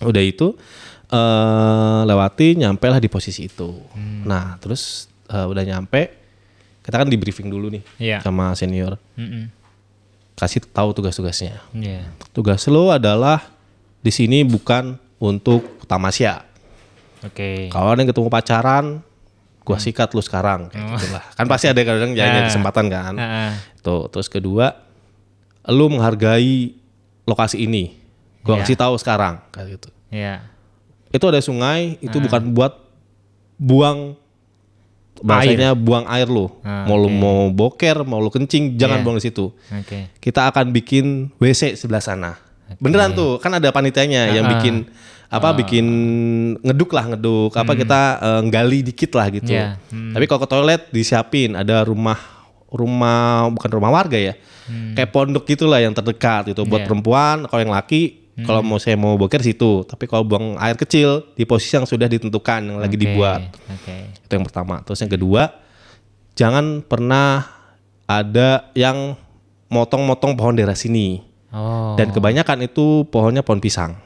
udah 0.00 0.22
itu 0.22 0.54
eh 1.10 2.00
lewati 2.04 2.54
nyampe 2.56 2.86
lah 2.86 2.98
di 2.98 3.08
posisi 3.08 3.44
itu 3.44 3.74
Hmm. 3.90 4.22
nah 4.22 4.54
terus 4.56 5.10
eh, 5.26 5.42
udah 5.42 5.64
nyampe 5.64 6.14
kita 6.80 6.96
kan 6.96 7.06
di 7.06 7.16
briefing 7.16 7.46
dulu 7.46 7.68
nih 7.68 7.82
Iya. 7.98 8.18
sama 8.20 8.54
senior 8.54 8.94
Mm-mm. 9.14 9.50
Kasih 10.40 10.64
tahu 10.64 10.90
tugas-tugasnya 10.92 11.60
Iya. 11.70 12.08
tugas 12.32 12.64
lo 12.66 12.88
adalah 12.88 13.44
di 14.00 14.08
sini 14.08 14.40
bukan 14.40 14.96
untuk 15.20 15.60
tamasya 15.84 16.40
Oke. 17.20 17.68
kalau 17.68 17.92
ada 17.92 18.00
yang 18.00 18.08
ketemu 18.08 18.28
pacaran 18.28 18.84
gua 19.60 19.76
sikat 19.76 20.08
lu 20.10 20.18
sekarang 20.18 20.66
kayak 20.66 21.12
lah 21.12 21.24
kan 21.30 21.44
pasti 21.44 21.68
ada 21.68 21.78
kadang 21.78 22.10
jalannya 22.10 22.42
Ah. 22.42 22.48
kesempatan 22.48 22.86
kan 22.88 23.14
Ah, 23.14 23.24
ah. 23.46 23.52
Tuh, 23.78 24.08
terus 24.08 24.26
kedua, 24.26 24.76
lu 25.64 25.88
menghargai 25.88 26.76
lokasi 27.24 27.64
ini. 27.64 27.96
Gua 28.40 28.56
Iya. 28.56 28.64
kasih 28.64 28.76
tahu 28.76 28.94
sekarang 28.96 29.40
kayak 29.48 29.76
gitu. 29.76 29.88
Iya. 30.10 30.44
Itu 31.08 31.24
ada 31.24 31.40
sungai, 31.40 31.96
itu 31.98 32.16
bukan 32.18 32.52
buat 32.52 32.76
buang 33.56 34.16
bahasanya 35.20 35.72
buang 35.72 36.04
air 36.06 36.26
lu. 36.26 36.48
Ah, 36.60 36.84
mau 36.84 36.96
lu 36.96 37.08
mau 37.08 37.48
boker, 37.48 38.02
mau 38.02 38.18
lu 38.18 38.28
kencing, 38.28 38.74
jangan 38.74 38.98
Iya. 38.98 39.04
buang 39.04 39.16
di 39.16 39.24
situ. 39.24 39.52
Oke. 39.52 40.08
Kita 40.16 40.48
akan 40.48 40.70
bikin 40.70 41.06
WC 41.36 41.74
sebelah 41.74 42.00
sana. 42.00 42.36
Beneran 42.76 43.12
tuh, 43.12 43.36
kan 43.36 43.50
ada 43.50 43.68
panitianya 43.68 44.30
yang 44.30 44.44
Ah. 44.44 44.52
bikin 44.52 44.86
apa 45.28 45.54
bikin 45.54 45.86
ngeduk 46.58 46.90
lah 46.90 47.06
ngeduk 47.06 47.54
apa 47.54 47.72
kita 47.74 48.00
eh, 48.18 48.40
nggali 48.44 48.78
dikit 48.84 49.10
lah 49.12 49.26
gitu. 49.28 49.46
Iya. 49.48 49.78
Hmm. 49.88 50.10
Tapi 50.10 50.24
kalau 50.24 50.40
ke 50.40 50.48
toilet 50.48 50.82
disiapin 50.90 51.54
ada 51.54 51.82
rumah 51.82 52.18
rumah 52.66 53.50
bukan 53.50 53.70
rumah 53.70 53.90
warga 53.90 54.14
ya. 54.14 54.34
Kayak 54.94 55.10
pondok 55.10 55.42
gitulah 55.44 55.78
yang 55.78 55.90
terdekat 55.90 56.46
gitu 56.48 56.62
buat 56.62 56.70
Hmm. 56.70 56.78
Iya. 56.78 56.86
perempuan, 56.86 57.36
kalau 57.44 57.60
yang 57.60 57.74
laki 57.74 58.19
kalau 58.46 58.60
mau 58.62 58.78
saya 58.78 58.96
mau 58.96 59.16
boker 59.16 59.42
situ. 59.42 59.84
Tapi 59.84 60.04
kalau 60.06 60.22
buang 60.24 60.56
air 60.60 60.76
kecil 60.78 61.24
di 61.34 61.44
posisi 61.48 61.76
yang 61.76 61.86
sudah 61.88 62.06
ditentukan 62.06 62.60
yang 62.64 62.78
lagi 62.78 62.96
dibuat. 62.96 63.50
Oke. 63.68 64.16
Itu 64.20 64.32
yang 64.36 64.44
pertama. 64.46 64.80
Terus 64.86 65.00
yang 65.02 65.12
kedua, 65.12 65.42
jangan 66.38 66.84
pernah 66.84 67.46
ada 68.10 68.70
yang 68.74 69.14
motong-motong 69.70 70.34
pohon 70.34 70.58
daerah 70.58 70.74
sini. 70.74 71.22
Oh. 71.50 71.94
Dan 71.94 72.10
kebanyakan 72.10 72.66
itu 72.66 73.06
pohonnya 73.10 73.42
pohon 73.42 73.62
pisang. 73.62 73.98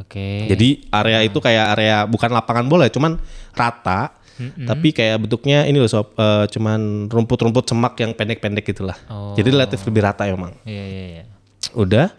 Oke. 0.00 0.48
Jadi 0.48 0.88
area 0.88 1.20
itu 1.24 1.38
kayak 1.38 1.78
area 1.78 2.04
bukan 2.08 2.32
lapangan 2.32 2.66
bola, 2.66 2.88
cuman 2.88 3.20
rata. 3.52 4.18
Tapi 4.42 4.90
kayak 4.90 5.22
bentuknya 5.22 5.70
ini 5.70 5.78
loh 5.78 5.86
sob, 5.86 6.18
eh, 6.18 6.50
cuman 6.50 7.06
rumput-rumput 7.06 7.62
semak 7.62 7.94
yang 8.02 8.10
pendek-pendek 8.10 8.66
gitulah. 8.66 8.98
Oh. 9.06 9.38
Jadi 9.38 9.54
relatif 9.54 9.78
lebih 9.86 10.02
rata 10.02 10.26
emang. 10.26 10.56
Iya 10.66 10.82
iya 10.82 11.04
iya. 11.20 11.24
Udah, 11.72 12.12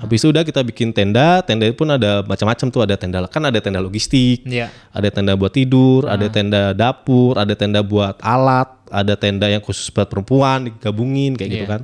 habis 0.00 0.24
itu 0.24 0.32
udah 0.32 0.40
kita 0.42 0.64
bikin 0.64 0.88
tenda. 0.90 1.44
Tenda 1.44 1.68
pun 1.76 1.92
ada 1.92 2.24
macam-macam 2.24 2.66
tuh. 2.72 2.80
Ada 2.80 2.96
tenda 2.96 3.20
kan 3.28 3.44
ada 3.44 3.60
tenda 3.60 3.80
logistik, 3.84 4.44
Iya. 4.48 4.72
ada 4.90 5.08
tenda 5.12 5.36
buat 5.36 5.52
tidur, 5.52 6.08
ada 6.08 6.24
tenda 6.32 6.72
dapur, 6.72 7.36
ada 7.36 7.52
tenda 7.52 7.84
buat 7.84 8.16
alat, 8.24 8.68
ada 8.88 9.12
tenda 9.14 9.46
yang 9.52 9.60
khusus 9.60 9.92
buat 9.92 10.08
perempuan 10.08 10.72
digabungin 10.72 11.36
kayak 11.36 11.50
gitu 11.52 11.66
Iya. 11.68 11.72
kan. 11.76 11.82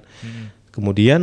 Kemudian 0.73 1.21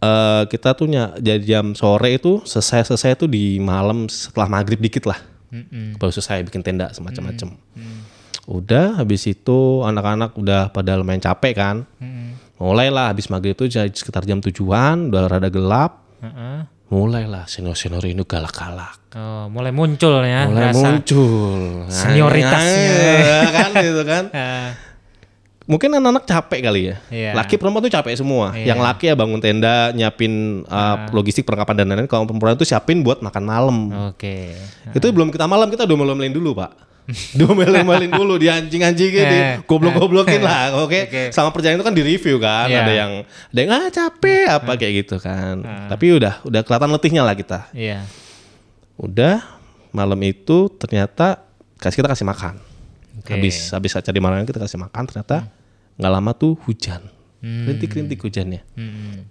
eh 0.00 0.42
kita 0.48 0.72
tuh 0.72 0.88
jadi 1.20 1.44
jam 1.44 1.76
sore 1.76 2.16
itu 2.16 2.40
selesai 2.44 2.88
selesai 2.88 3.20
tuh 3.20 3.28
di 3.28 3.60
malam 3.60 4.08
setelah 4.08 4.48
maghrib 4.48 4.80
dikit 4.80 5.04
lah. 5.04 5.20
Mm-mm. 5.50 5.96
Baru 5.98 6.12
selesai 6.12 6.44
bikin 6.44 6.60
tenda 6.60 6.88
semacam-macam. 6.92 7.56
Udah 8.48 8.98
habis 8.98 9.28
itu 9.28 9.84
anak-anak 9.84 10.34
udah 10.34 10.72
pada 10.72 10.96
lumayan 10.98 11.20
capek 11.20 11.54
kan. 11.54 11.76
Mm-mm. 12.00 12.49
Mulailah 12.60 13.16
habis 13.16 13.32
maghrib 13.32 13.56
itu 13.56 13.72
jadi 13.72 13.88
sekitar 13.88 14.28
jam 14.28 14.44
tujuan 14.44 15.08
udah 15.08 15.32
rada 15.32 15.48
gelap. 15.48 16.04
Heeh. 16.20 16.68
Mulailah 16.92 17.48
senior-senior 17.48 18.04
ini 18.04 18.20
galak-galak. 18.26 18.98
Oh, 19.14 19.46
mulai 19.48 19.70
muncul 19.72 20.22
ya 20.26 20.44
Mulai 20.46 20.74
rasa. 20.74 20.86
muncul 20.90 21.86
senioritasnya. 21.88 22.94
Ya, 23.16 23.40
kan 23.48 23.70
gitu 23.80 24.02
kan. 24.04 24.24
Ah, 24.36 24.70
Mungkin 25.70 25.86
anak-anak 25.86 26.26
capek 26.26 26.60
kali 26.66 26.80
ya. 26.90 26.96
Iya. 27.14 27.30
Laki 27.30 27.54
perempuan 27.54 27.86
tuh 27.86 27.94
capek 27.94 28.18
semua. 28.18 28.50
Iya. 28.58 28.74
Yang 28.74 28.80
laki 28.90 29.04
ya 29.06 29.14
bangun 29.14 29.38
tenda, 29.38 29.94
nyiapin 29.94 30.66
uh, 30.66 31.06
logistik 31.14 31.46
perlengkapan 31.46 31.78
dan 31.78 31.86
lain-lain. 31.94 32.10
Kalau 32.10 32.26
perempuan 32.26 32.58
tuh 32.58 32.66
siapin 32.66 33.06
buat 33.06 33.22
makan 33.22 33.44
malam. 33.46 33.76
Oke. 34.10 34.50
Itu 34.90 35.14
belum 35.14 35.30
kita 35.30 35.46
malam 35.46 35.70
kita 35.70 35.86
udah 35.86 35.94
melin 36.10 36.34
dulu 36.34 36.58
pak. 36.58 36.89
Diomelin-melin 37.36 38.10
dulu 38.10 38.36
di 38.36 38.46
anjing-anjingin, 38.46 39.24
di 39.24 39.38
Eh. 39.38 39.56
goblok-goblokin 39.64 40.40
lah, 40.40 40.74
oke. 40.78 41.06
Oke. 41.06 41.22
Sama 41.30 41.50
perjalanan 41.50 41.78
itu 41.78 41.86
kan 41.86 41.94
di 41.94 42.02
review 42.02 42.36
kan, 42.36 42.66
Iya. 42.66 42.80
ada 42.80 42.92
yang 42.92 43.10
ada 43.24 43.58
yang 43.58 43.70
ah 43.70 43.88
capek 43.88 44.44
apa 44.46 44.72
kayak 44.74 44.92
gitu 45.02 45.16
kan. 45.16 45.60
Tapi 45.88 46.06
udah 46.12 46.42
udah 46.42 46.60
kelihatan 46.60 46.90
letihnya 46.90 47.22
lah 47.22 47.34
kita. 47.34 47.68
Iya. 47.70 48.04
Udah 48.96 49.42
malam 49.90 50.20
itu 50.20 50.70
ternyata 50.72 51.42
kasih 51.76 52.00
kita 52.00 52.10
kasih 52.10 52.26
makan. 52.26 52.54
Oke. 53.18 53.32
Habis 53.32 53.70
habis 53.70 53.92
acara 53.92 54.12
di 54.12 54.20
malam 54.20 54.42
kita 54.42 54.58
kasih 54.58 54.78
makan 54.78 55.02
ternyata 55.04 55.48
nggak 55.96 56.12
lama 56.12 56.30
tuh 56.32 56.56
hujan. 56.64 57.00
Rintik-rintik 57.40 58.20
hujannya. 58.20 58.60
Mm-mm. 58.76 59.24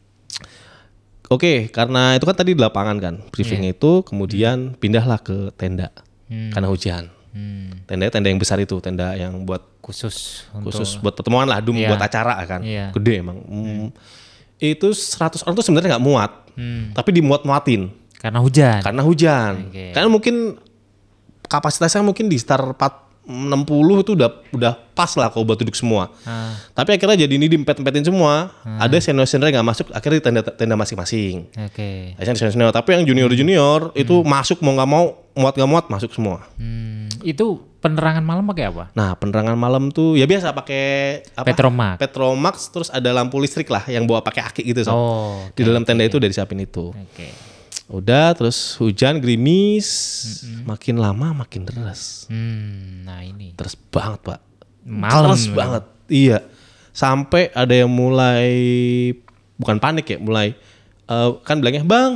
Oke, 1.30 1.70
karena 1.70 2.18
itu 2.18 2.26
kan 2.26 2.34
tadi 2.34 2.58
di 2.58 2.62
lapangan 2.62 2.98
kan, 2.98 3.16
briefing 3.30 3.62
Iya. 3.62 3.78
itu 3.78 4.02
kemudian 4.02 4.74
pindahlah 4.74 5.22
ke 5.22 5.54
tenda 5.54 5.94
Hmm. 6.26 6.50
karena 6.50 6.68
hujan. 6.68 7.04
Hmm. 7.30 7.86
Tenda 7.86 8.10
tenda 8.10 8.28
yang 8.28 8.42
besar 8.42 8.58
itu, 8.58 8.78
tenda 8.82 9.14
yang 9.14 9.46
buat 9.46 9.62
Khusus 9.80 10.46
untuk 10.54 10.70
khusus 10.70 11.02
buat 11.02 11.18
pertemuan 11.18 11.50
lah, 11.50 11.62
dum 11.62 11.74
Iya. 11.74 11.90
buat 11.90 12.02
acara 12.02 12.38
kan, 12.46 12.62
Iya. 12.62 12.94
gede 12.94 13.26
emang. 13.26 13.38
Hmm. 13.42 13.90
Itu 14.60 14.94
100 14.94 15.42
orang 15.42 15.56
tuh 15.56 15.66
sebenarnya 15.66 15.98
nggak 15.98 16.06
muat, 16.06 16.32
Hmm. 16.54 16.94
tapi 16.94 17.10
dimuat-muatin 17.16 17.90
karena 18.20 18.38
hujan. 18.38 18.80
karena 18.84 19.02
hujan. 19.02 19.54
Oke. 19.72 19.86
Karena 19.96 20.10
mungkin 20.12 20.36
kapasitasnya 21.42 22.06
mungkin 22.06 22.30
di 22.30 22.38
sekitar 22.38 22.62
4 22.62 23.09
60 23.30 24.02
itu 24.02 24.18
udah 24.18 24.30
udah 24.50 24.74
pas 24.92 25.14
lah 25.14 25.30
kalau 25.30 25.46
buat 25.46 25.56
duduk 25.56 25.78
semua. 25.78 26.10
Ah, 26.26 26.58
Tapi 26.74 26.98
akhirnya 26.98 27.24
jadi 27.24 27.30
ini 27.32 27.46
diempet-empetin 27.48 28.04
semua. 28.04 28.50
Ada 28.66 28.98
senior-senior 29.00 29.48
yang 29.48 29.62
nggak 29.62 29.70
masuk, 29.70 29.86
akhirnya 29.94 30.18
di 30.18 30.26
tenda 30.26 30.42
tenda 30.44 30.74
masing-masing. 30.74 31.46
Oke. 31.62 32.18
Biasanya 32.18 32.36
senior 32.36 32.54
senior 32.58 32.72
tapi 32.74 32.98
yang 32.98 33.06
junior 33.06 33.30
junior 33.30 33.94
itu 33.94 34.26
masuk 34.26 34.60
mau 34.60 34.74
nggak 34.74 34.90
mau 34.90 35.06
muat 35.32 35.54
nggak 35.54 35.70
muat 35.70 35.86
masuk 35.88 36.10
semua 36.12 36.42
Hmm. 36.58 37.08
Itu 37.22 37.64
penerangan 37.80 38.20
malam 38.20 38.44
pakai 38.46 38.68
apa? 38.68 38.92
nah 38.92 39.16
penerangan 39.16 39.56
malam 39.56 39.88
tuh 39.88 40.16
ya 40.16 40.28
biasa 40.28 40.52
pakai 40.52 40.84
apa 41.32 41.48
Petromax. 41.48 41.96
Petromax 41.96 42.56
terus 42.70 42.90
ada 42.92 43.08
lampu 43.10 43.40
listrik 43.40 43.72
lah 43.72 43.88
yang 43.88 44.04
bawa 44.04 44.20
pakai 44.20 44.44
aki 44.44 44.62
gitu 44.66 44.84
so. 44.84 44.92
Oh. 44.92 45.40
di 45.56 45.64
dalam 45.64 45.88
tenda 45.88 46.04
itu 46.04 46.20
udah 46.20 46.28
disiapin 46.28 46.60
itu 46.60 46.92
Oke. 46.92 47.32
Udah 47.90 48.32
terus 48.32 48.56
hujan 48.76 49.18
gerimis 49.18 49.88
makin 50.64 50.96
lama 50.96 51.34
makin 51.36 51.66
deras 51.66 52.26
Hmm. 52.26 53.02
Nah 53.02 53.22
ini. 53.22 53.52
deras 53.52 53.74
banget 53.76 54.22
pak 54.24 54.40
Malam. 54.84 55.26
deras 55.28 55.46
banget 55.50 55.84
iya 56.08 56.40
sampai 56.92 57.50
ada 57.52 57.74
yang 57.74 57.90
mulai 57.90 58.54
bukan 59.56 59.78
panik 59.78 60.06
ya 60.08 60.18
mulai 60.18 60.54
eh, 61.04 61.30
kan 61.42 61.58
bilangnya 61.58 61.82
bang 61.82 62.12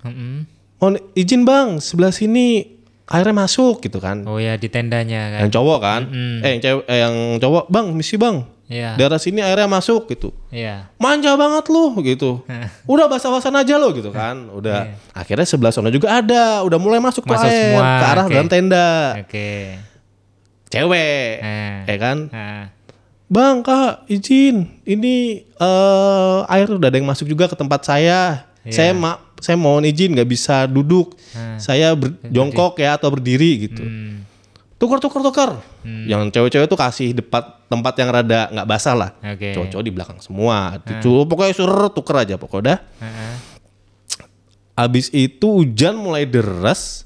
Mm-mm. 0.00 0.48
oh 0.78 0.88
izin 1.12 1.42
bang 1.42 1.76
sebelah 1.76 2.10
sini 2.10 2.76
airnya 3.06 3.34
masuk 3.34 3.80
gitu 3.80 3.98
kan 3.98 4.24
Oh 4.24 4.36
ya 4.36 4.54
di 4.54 4.66
tendanya 4.66 5.28
kan. 5.30 5.38
yang 5.40 5.50
cowok 5.50 5.78
kan 5.78 6.02
eh 6.38 6.48
yang 6.50 6.60
cewek 6.62 6.84
eh, 6.86 6.98
yang 7.00 7.14
cowok 7.36 7.64
bang 7.66 7.86
misi 7.90 8.16
bang 8.16 8.44
Iya. 8.68 8.94
daerah 8.94 9.16
sini 9.16 9.40
airnya 9.40 9.64
masuk 9.64 10.06
gitu. 10.08 10.28
Iya. 10.48 10.92
manja 10.96 11.32
banget 11.34 11.64
lu 11.66 11.96
gitu. 12.04 12.44
Udah 12.92 13.08
basah-basahan 13.08 13.56
aja 13.58 13.74
lo 13.74 13.88
gitu 13.90 14.12
kan. 14.12 14.52
Udah. 14.52 14.92
Akhirnya 15.10 15.42
sebelah 15.42 15.72
sana 15.72 15.88
juga 15.88 16.12
ada. 16.14 16.60
Udah 16.62 16.76
mulai 16.76 17.00
masuk, 17.00 17.24
Masuk 17.24 17.48
air 17.48 17.72
semua, 17.72 17.80
ke 17.80 18.04
arah 18.06 18.24
oke. 18.24 18.32
dalam 18.32 18.46
tenda. 18.46 18.88
Oke. 19.18 19.50
cewek. 20.68 21.32
Eh. 21.40 21.76
ya 21.86 21.96
kan? 21.96 22.18
Ah. 22.28 22.64
bang 23.26 23.60
kak 23.60 24.04
izin. 24.06 24.68
Ini 24.82 25.16
eh 25.44 26.38
air 26.46 26.68
udah 26.68 26.88
ada 26.88 26.96
yang 26.96 27.08
masuk 27.08 27.24
juga 27.24 27.48
ke 27.48 27.56
tempat 27.56 27.84
saya. 27.84 28.44
Saya 28.68 28.92
ma 28.92 29.16
saya 29.40 29.56
mohon 29.56 29.80
izin 29.82 30.12
nggak 30.12 30.28
bisa 30.28 30.68
duduk. 30.68 31.16
Saya 31.56 31.96
ber- 31.96 32.20
jongkok 32.22 32.76
ya 32.76 32.96
atau 32.96 33.08
berdiri 33.08 33.64
gitu. 33.64 33.80
Hmm. 33.80 34.27
Tukar 34.78 34.98
tukar 34.98 35.20
tukar 35.20 35.50
yang 35.82 36.30
cewek-cewek 36.30 36.64
tuh 36.64 36.74
kasih 36.74 37.10
depan 37.12 37.42
tempat 37.66 37.94
yang 37.94 38.08
rada 38.08 38.46
nggak 38.48 38.64
basah 38.64 38.94
lah. 38.94 39.10
Oke. 39.20 39.52
cowok-cowok 39.52 39.84
di 39.84 39.92
belakang 39.92 40.18
semua. 40.18 40.78
Dicu- 40.80 41.26
pokoknya 41.26 41.52
suruh 41.52 41.90
tuker 41.90 42.16
aja 42.16 42.34
pokoknya 42.34 42.62
udah. 42.64 42.78
Ah. 43.02 43.36
Abis 44.78 45.10
itu 45.10 45.42
hujan 45.58 45.98
mulai 45.98 46.22
deras, 46.22 47.02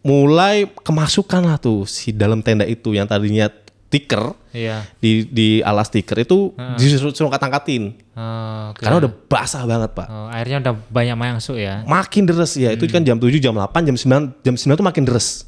mulai 0.00 0.68
kemasukan 0.76 1.42
lah 1.42 1.56
tuh 1.56 1.82
si 1.82 2.12
dalam 2.12 2.38
tenda 2.38 2.62
itu 2.62 2.92
yang 2.92 3.08
tadinya 3.08 3.48
tikar 3.86 4.36
Iya. 4.50 4.84
di 4.98 5.24
di 5.24 5.48
alas 5.60 5.88
tikar 5.88 6.18
itu 6.18 6.52
disuruh 6.76 7.10
suruh 7.10 7.28
angkat-angkatin 7.28 7.96
Oh, 8.12 8.70
oke. 8.70 8.82
karena 8.82 8.96
udah 9.00 9.12
basah 9.26 9.62
banget 9.64 9.90
pak. 9.92 10.06
Oh, 10.06 10.28
airnya 10.28 10.58
udah 10.60 10.74
banyak 10.86 11.16
masuk 11.16 11.56
ya. 11.56 11.80
makin 11.84 12.24
deres 12.24 12.52
ya 12.54 12.70
itu 12.70 12.84
kan 12.86 13.00
jam 13.00 13.16
7 13.16 13.32
jam 13.38 13.52
8 13.52 13.72
jam 13.82 13.96
9 13.96 14.42
jam 14.42 14.54
9 14.54 14.74
tuh 14.74 14.84
makin 14.84 15.04
deres 15.04 15.46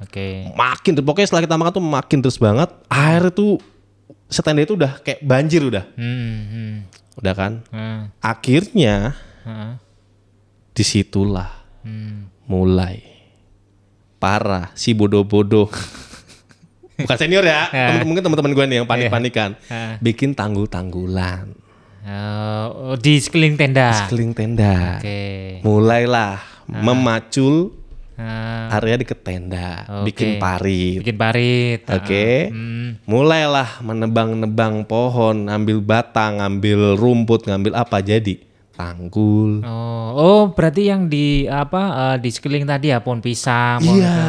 Oke. 0.00 0.48
makin 0.52 0.92
deres. 0.92 1.04
pokoknya 1.04 1.26
setelah 1.26 1.44
kita 1.44 1.56
makan 1.56 1.72
tuh 1.72 1.84
makin 1.84 2.18
deres 2.18 2.36
banget 2.36 2.68
air 2.86 3.22
itu 3.26 3.60
setenda 4.26 4.60
itu 4.60 4.72
udah 4.72 4.96
kayak 4.98 5.20
banjir 5.20 5.60
udah 5.60 5.84
Hmm, 5.92 6.38
hmm. 6.46 6.74
udah 7.16 7.34
kan 7.34 7.52
Ah, 7.68 8.08
akhirnya 8.18 9.12
ah, 9.42 9.76
di 10.70 10.82
situlah 10.82 11.50
hmm. 11.82 12.46
mulai 12.46 13.02
parah 14.16 14.72
si 14.72 14.92
bodoh-bodoh 14.92 15.68
bukan 16.98 17.16
senior 17.16 17.40
ya 17.42 17.68
temen- 17.68 18.04
mungkin 18.04 18.22
teman-teman 18.22 18.52
gue 18.52 18.64
nih 18.66 18.76
yang 18.78 18.86
panik-panikan 18.86 19.56
Ah. 19.66 19.96
bikin 19.98 20.32
tanggul-tanggulan 20.32 21.56
Oh, 22.02 22.96
di 22.96 23.20
sekeliling 23.20 23.54
tenda. 23.54 23.92
sekeliling 23.94 24.32
tenda 24.32 24.96
Oke. 24.96 25.60
mulailah 25.60 26.40
memacul 26.66 27.76
Ah, 28.20 28.76
area 28.76 29.00
deket 29.00 29.24
tenda 29.24 29.88
Oke. 29.88 30.12
bikin 30.12 30.36
parit 30.36 31.00
bikin 31.00 31.16
parit. 31.16 31.80
Oke, 31.88 32.52
hmm. 32.52 33.08
mulailah 33.08 33.80
menebang-nebang 33.80 34.84
pohon, 34.84 35.48
ngambil 35.48 35.80
batang, 35.80 36.44
ngambil 36.44 37.00
rumput, 37.00 37.48
ngambil 37.48 37.80
apa 37.80 38.04
jadi 38.04 38.36
tanggul. 38.76 39.64
Oh, 39.64 40.08
oh 40.16 40.42
berarti 40.52 40.92
yang 40.92 41.08
di 41.08 41.48
apa 41.48 42.14
eh, 42.14 42.16
di 42.20 42.28
sekeliling 42.28 42.68
tadi 42.68 42.92
ya 42.92 43.00
pohon 43.00 43.24
pisang. 43.24 43.80
Iya, 43.80 44.20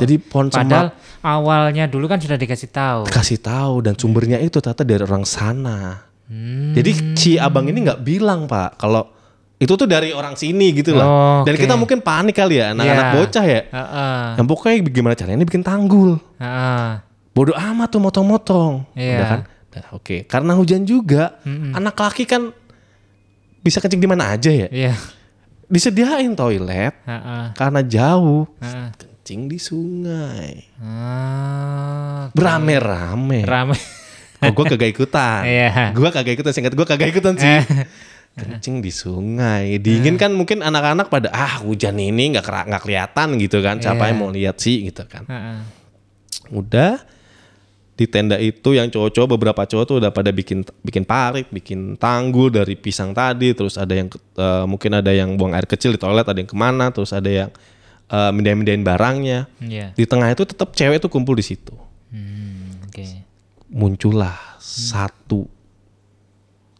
jadi 0.00 0.16
pohon 0.16 0.48
Padahal 0.48 0.96
semak 0.96 1.20
awalnya 1.20 1.84
dulu 1.84 2.08
kan 2.08 2.20
sudah 2.20 2.40
dikasih 2.40 2.72
tahu. 2.72 3.00
kasih 3.08 3.40
tahu 3.40 3.84
dan 3.84 3.94
sumbernya 3.96 4.40
itu 4.40 4.60
ternyata 4.60 4.84
dari 4.84 5.02
orang 5.04 5.28
sana. 5.28 6.08
Hmm. 6.30 6.72
Jadi 6.72 7.18
si 7.18 7.30
abang 7.36 7.66
ini 7.66 7.84
nggak 7.84 8.00
bilang 8.06 8.46
pak 8.46 8.78
kalau 8.78 9.19
itu 9.60 9.72
tuh 9.76 9.84
dari 9.84 10.08
orang 10.10 10.32
sini 10.34 10.72
gitu 10.72 10.96
lah. 10.96 11.04
Oh, 11.04 11.40
Dan 11.44 11.52
kita 11.54 11.76
mungkin 11.76 12.00
panik 12.00 12.32
kali 12.32 12.56
ya, 12.56 12.72
anak-anak 12.72 13.04
Iya. 13.04 13.14
bocah 13.14 13.44
ya. 13.44 13.60
Heeh. 13.68 14.24
Yang 14.40 14.46
pokoknya 14.48 14.76
gimana 14.88 15.14
caranya 15.14 15.44
bikin 15.44 15.60
tanggul. 15.60 16.16
Heeh. 16.40 16.88
Bodoh 17.30 17.52
amat 17.54 17.88
tuh 17.88 18.00
motong-motong. 18.00 18.88
Iya. 18.96 19.14
Udah 19.14 19.26
kan? 19.28 19.40
Nah, 19.70 19.86
Oke, 19.92 20.24
karena 20.24 20.56
hujan 20.56 20.82
juga, 20.82 21.38
anak 21.46 21.94
laki 21.94 22.24
kan 22.24 22.50
bisa 23.60 23.78
kencing 23.78 24.00
di 24.00 24.08
mana 24.08 24.32
aja 24.32 24.48
ya. 24.48 24.66
Iya. 24.66 24.96
Disediain 25.66 26.32
toilet 26.32 26.96
Heeh. 27.04 27.44
karena 27.54 27.80
jauh. 27.80 28.48
Heeh. 28.58 28.88
Kencing 28.96 29.46
di 29.46 29.58
sungai. 29.60 30.66
Ah, 30.80 32.32
Berame-rame. 32.32 33.44
rame. 33.44 33.76
Kok 34.40 34.50
gue 34.50 34.64
kagak 34.72 34.90
ikutan. 34.90 35.44
Iya. 35.52 35.92
Gue 35.92 36.08
kagak 36.08 36.34
ikutan, 36.34 36.50
singkat 36.50 36.72
gue 36.72 36.82
kagak 36.82 37.12
ikutan 37.12 37.36
sih. 37.36 37.60
Kencing 38.30 38.78
di 38.80 38.92
sungai. 38.94 39.76
Dingin 39.82 40.14
kan 40.16 40.30
mungkin 40.32 40.62
anak-anak 40.62 41.10
pada 41.10 41.28
ah 41.34 41.60
hujan 41.60 41.98
ini 41.98 42.30
nggak 42.32 42.46
nggak 42.46 42.82
kelihatan 42.82 43.28
gitu 43.36 43.58
kan. 43.60 43.82
Siapa 43.82 44.06
Iya. 44.06 44.08
yang 44.14 44.18
mau 44.18 44.30
lihat 44.30 44.56
sih 44.62 44.86
gitu 44.86 45.04
kan. 45.04 45.26
Udah 46.50 47.02
di 48.00 48.08
tenda 48.08 48.40
itu 48.40 48.72
yang 48.72 48.88
cowok-cowok 48.88 49.28
beberapa 49.36 49.60
cowok 49.68 49.84
tuh 49.84 49.96
udah 50.00 50.08
pada 50.08 50.32
bikin 50.32 50.64
bikin 50.80 51.04
parit, 51.04 51.44
bikin 51.52 52.00
tanggul 52.00 52.48
dari 52.48 52.72
pisang 52.72 53.12
tadi, 53.12 53.52
terus 53.52 53.76
ada 53.76 53.92
yang 53.92 54.08
eh, 54.16 54.64
mungkin 54.64 54.96
ada 54.96 55.12
yang 55.12 55.36
buang 55.36 55.52
air 55.52 55.68
kecil 55.68 55.92
di 55.92 56.00
toilet, 56.00 56.24
ada 56.24 56.38
yang 56.40 56.48
ke 56.48 56.56
mana, 56.56 56.88
terus 56.88 57.12
ada 57.12 57.28
yang 57.28 57.50
eh, 58.08 58.30
mindahin-mindahin 58.32 58.80
barangnya. 58.80 59.38
Iya. 59.60 59.92
Di 59.92 60.08
tengah 60.08 60.32
itu 60.32 60.48
tetap 60.48 60.72
cewek 60.72 60.96
tuh 60.96 61.12
kumpul 61.12 61.36
di 61.36 61.44
situ. 61.44 61.76
Hmm, 62.08 62.88
oke. 62.88 63.04
Muncullah 63.68 64.56
satu 64.56 65.44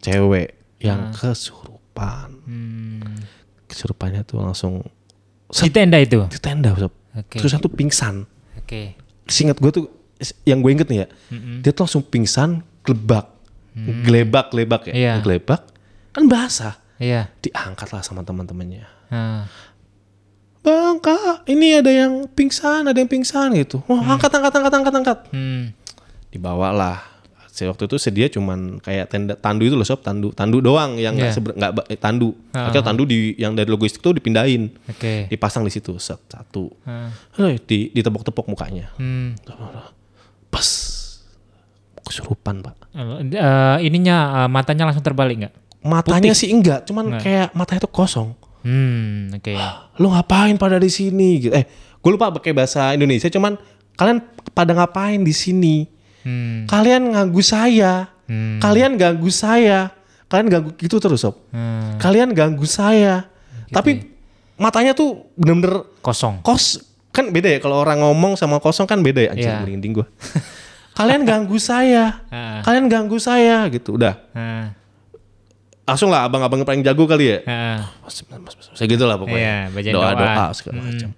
cewek 0.01 0.57
yang 0.81 1.13
kesurupan. 1.13 2.29
Hmm. 2.45 3.21
Kesurupannya 3.69 4.25
tuh 4.25 4.43
langsung 4.43 4.83
Di 5.51 5.71
tenda 5.71 5.99
itu. 6.01 6.27
di 6.27 6.39
tenda, 6.41 6.75
sob. 6.75 6.93
Oke. 7.15 7.39
Terus 7.39 7.53
satu 7.53 7.69
pingsan. 7.71 8.25
Oke. 8.59 8.95
Seingat 9.27 9.59
gue 9.59 9.71
tuh 9.71 9.85
yang 10.45 10.61
gue 10.61 10.71
inget 10.75 10.89
nih 10.91 10.99
ya, 11.05 11.07
dia 11.65 11.71
tuh 11.73 11.89
langsung 11.89 12.05
pingsan, 12.05 12.61
gelebak, 12.85 13.31
gelebak, 14.05 14.53
gelebak 14.53 14.83
ya. 14.91 14.93
Iya. 14.93 15.15
gelebak, 15.25 15.65
kan 16.13 16.29
basah, 16.29 16.77
Iya. 17.01 17.33
diangkat 17.41 17.89
lah 17.89 18.03
sama 18.05 18.21
teman-temannya. 18.21 18.85
Ah. 19.09 19.49
Bang 20.61 21.01
kak, 21.01 21.49
ini 21.49 21.81
ada 21.81 21.89
yang 21.89 22.29
pingsan, 22.29 22.85
ada 22.85 22.99
yang 23.01 23.09
pingsan 23.09 23.57
gitu. 23.57 23.81
Wah 23.89 24.13
angkat, 24.13 24.29
angkat, 24.29 24.53
angkat, 24.61 24.73
angkat, 24.77 24.95
angkat. 25.01 25.19
Hmm. 25.33 25.73
Dibawa 26.29 26.69
waktu 27.67 27.85
itu 27.85 27.97
sedia 27.97 28.27
cuman 28.29 28.79
kayak 28.79 29.11
tenda 29.11 29.35
tandu 29.35 29.67
itu 29.67 29.75
loh 29.75 29.85
sob, 29.85 30.01
tandu, 30.01 30.31
tandu 30.31 30.63
doang 30.63 30.97
yang 30.97 31.13
nggak 31.13 31.29
Iya. 31.29 31.37
seber- 31.37 31.57
nggak 31.59 31.71
eh, 31.89 31.99
tandu. 31.99 32.33
Ah. 32.55 32.71
Akhirnya 32.71 32.87
tandu 32.87 33.03
di 33.05 33.35
yang 33.35 33.53
dari 33.53 33.67
logistik 33.67 34.01
tuh 34.01 34.15
dipindahin, 34.15 34.71
Oke. 34.87 35.27
dipasang 35.27 35.67
di 35.67 35.73
situ 35.73 35.99
set, 35.99 36.23
satu. 36.25 36.71
Hei, 37.37 37.59
di 37.61 37.91
ditepok-tepok 37.91 38.47
mukanya. 38.47 38.89
Hmm. 38.97 39.35
Pas 40.49 40.69
kesurupan 42.01 42.63
pak. 42.63 42.75
Eh, 42.95 43.77
ininya 43.85 44.45
eh, 44.45 44.49
matanya 44.49 44.89
langsung 44.89 45.05
terbalik 45.05 45.47
nggak? 45.47 45.55
Matanya 45.81 46.33
sih 46.33 46.51
enggak, 46.51 46.85
cuman 46.85 47.17
kayak 47.19 47.53
matanya 47.53 47.85
tuh 47.85 47.93
kosong. 47.93 48.29
Hmm, 48.61 49.33
oke. 49.33 49.57
Lo 49.97 50.13
ngapain 50.13 50.53
pada 50.55 50.77
di 50.77 50.93
sini? 50.93 51.41
Gitu. 51.41 51.53
Eh, 51.53 51.65
gue 51.97 52.11
lupa 52.11 52.29
pakai 52.31 52.53
bahasa 52.53 52.93
Indonesia, 52.93 53.33
cuman 53.33 53.57
kalian 53.97 54.21
pada 54.53 54.77
ngapain 54.77 55.17
di 55.17 55.33
sini? 55.33 55.89
Hmm. 56.21 56.65
Kalian 56.65 57.11
ganggu 57.11 57.41
saya. 57.41 58.09
Hmm. 58.25 58.59
Kalian 58.59 58.95
ganggu 58.95 59.29
saya. 59.29 59.91
Kalian 60.27 60.47
ganggu 60.49 60.71
gitu 60.75 60.97
terus, 60.97 61.21
sob. 61.21 61.41
Hmm. 61.51 61.97
Kalian 61.97 62.31
ganggu 62.31 62.65
saya. 62.65 63.27
Tapi 63.69 64.07
matanya 64.55 64.93
tuh 64.93 65.31
bener-bener 65.35 65.89
Kosong. 66.01 66.43
kos 66.43 66.85
kan 67.11 67.27
beda 67.27 67.49
ya 67.49 67.59
kalau 67.59 67.81
orang 67.81 67.99
ngomong 67.99 68.37
sama 68.37 68.57
kosong 68.57 68.85
kan 68.85 69.01
beda 69.01 69.19
ya 69.19 69.31
anjing 69.33 69.49
Iya. 69.49 69.59
merinding 69.59 69.93
gue 69.97 70.07
kalian 70.99 71.25
ganggu 71.25 71.57
saya 71.57 72.23
kalian 72.61 72.87
ganggu 72.87 73.17
saya 73.17 73.65
gitu 73.67 73.97
udah 73.97 74.21
Ah. 74.31 74.71
langsung 75.85 76.07
lah 76.07 76.23
abang-abang 76.23 76.61
yang 76.61 76.69
paling 76.69 76.85
jago 76.85 77.03
kali 77.05 77.35
ya 77.35 77.39
mas, 77.99 78.21
mas, 78.29 78.53
mas, 78.53 78.67
mas, 78.69 78.79
gitu 78.79 79.01
lah 79.03 79.17
pokoknya 79.17 79.67
Iya, 79.67 79.73
bacain 79.73 79.95
doa 79.97 80.11
doa 80.13 80.29
doa. 80.29 80.47
segala 80.53 80.79
macam 80.79 81.11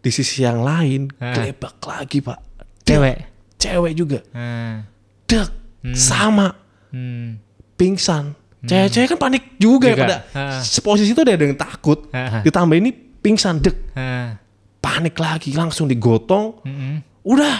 di 0.00 0.10
sisi 0.10 0.36
yang 0.40 0.58
lain 0.60 1.12
gelebak 1.12 1.76
lagi 1.80 2.18
pak 2.18 2.38
Cewek. 2.82 3.16
Cewek 3.64 3.92
juga 3.94 4.18
Ah. 4.30 4.84
dek 5.24 5.48
sama 5.92 6.52
Hmm. 6.88 7.40
pingsan 7.74 8.36
cewek-cewek 8.62 9.08
kan 9.10 9.18
panik 9.20 9.44
juga, 9.56 9.88
ya 9.88 9.94
Juga. 9.94 10.02
pada 10.04 10.16
Ah. 10.32 10.60
posisi 10.80 11.10
itu 11.10 11.20
ada 11.20 11.32
yang 11.34 11.52
takut 11.54 12.06
Ah. 12.10 12.40
ditambah 12.40 12.76
ini 12.76 12.90
pingsan 13.18 13.58
dek 13.58 13.76
Ah. 13.92 14.36
panik 14.78 15.16
lagi 15.16 15.52
langsung 15.52 15.84
digotong 15.84 16.60
Mm-mm. 16.60 16.94
udah 17.24 17.56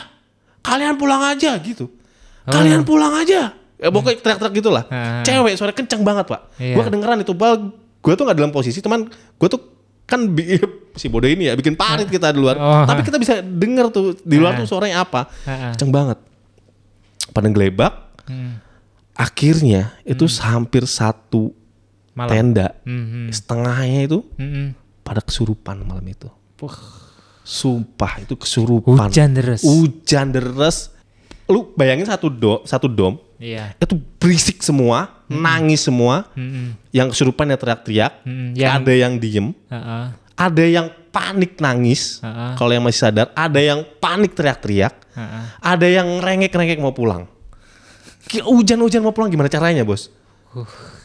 kalian 0.61 0.95
pulang 0.95 1.25
aja 1.27 1.57
gitu 1.59 1.89
Oh. 2.45 2.53
kalian 2.53 2.85
pulang 2.85 3.13
aja 3.15 3.53
ya 3.75 3.89
pokoknya 3.91 4.21
teriak-teriak 4.21 4.55
gitu 4.55 4.71
lah 4.71 4.85
Ah. 4.87 5.21
cewek 5.21 5.57
suara 5.57 5.73
kencang 5.73 6.01
banget 6.01 6.25
pak 6.27 6.41
Iya. 6.57 6.73
Gua 6.73 6.83
kedengeran 6.85 7.19
itu 7.19 7.33
bal 7.33 7.73
gue 7.99 8.13
tuh 8.13 8.25
nggak 8.25 8.37
dalam 8.37 8.53
posisi 8.53 8.79
teman 8.79 9.09
gue 9.11 9.49
tuh 9.49 9.61
kan 10.05 10.21
si 10.95 11.07
bodoh 11.07 11.27
ini 11.27 11.47
ya 11.47 11.55
bikin 11.55 11.75
parit 11.75 12.07
kita 12.07 12.31
di 12.31 12.39
luar 12.39 12.55
Oh. 12.55 12.85
tapi 12.85 13.03
kita 13.03 13.17
bisa 13.17 13.39
denger 13.39 13.91
tuh 13.91 14.15
di 14.17 14.37
luar 14.37 14.55
tuh 14.57 14.65
suaranya 14.65 15.03
apa 15.03 15.27
kencang 15.45 15.91
banget 15.91 16.19
pada 17.31 17.49
gelebak 17.49 17.93
Hmm. 18.25 18.57
akhirnya 19.13 19.93
itu 20.03 20.25
hampir 20.41 20.83
satu 20.85 21.53
Malam. 22.13 22.31
tenda 22.31 22.69
Hmm. 22.83 23.29
setengahnya 23.29 24.01
itu 24.07 24.19
Hmm. 24.35 24.73
pada 25.01 25.21
kesurupan 25.21 25.83
malam 25.83 26.07
itu 26.07 26.31
sumpah 27.43 28.25
itu 28.25 28.35
kesurupan 28.35 28.97
Hujan 29.05 29.31
deras. 29.31 29.61
hujan 29.61 30.27
deres 30.31 30.89
lu 31.45 31.69
bayangin 31.75 32.09
satu 32.09 32.27
do 32.27 32.65
satu 32.65 32.89
dom 32.89 33.21
Iya. 33.37 33.77
itu 33.77 33.93
berisik 34.17 34.63
semua 34.63 35.21
nangis 35.27 35.85
semua 35.85 36.25
Hmm. 36.33 36.73
yang 36.89 37.11
kesurupan 37.11 37.45
ya 37.45 37.59
teriak-teriak 37.59 38.13
Hmm. 38.25 38.57
Yang. 38.57 38.73
ada 38.73 38.93
yang 38.95 39.13
diem 39.19 39.47
Ah. 39.69 40.17
Ada 40.35 40.63
yang 40.63 40.87
panik 41.09 41.57
nangis 41.57 42.19
Ah. 42.21 42.55
kalau 42.55 42.71
yang 42.71 42.83
masih 42.83 43.01
sadar 43.03 43.31
ada 43.33 43.57
yang 43.57 43.87
panik 43.97 44.35
teriak-teriak 44.35 44.95
ada 45.61 45.87
yang 45.87 46.19
rengek-rengek 46.19 46.77
mau 46.77 46.91
pulang 46.91 47.31
hujan-hujan 48.35 48.99
mau 48.99 49.13
pulang 49.13 49.29
gimana 49.29 49.47
caranya 49.47 49.83
bos 49.83 50.11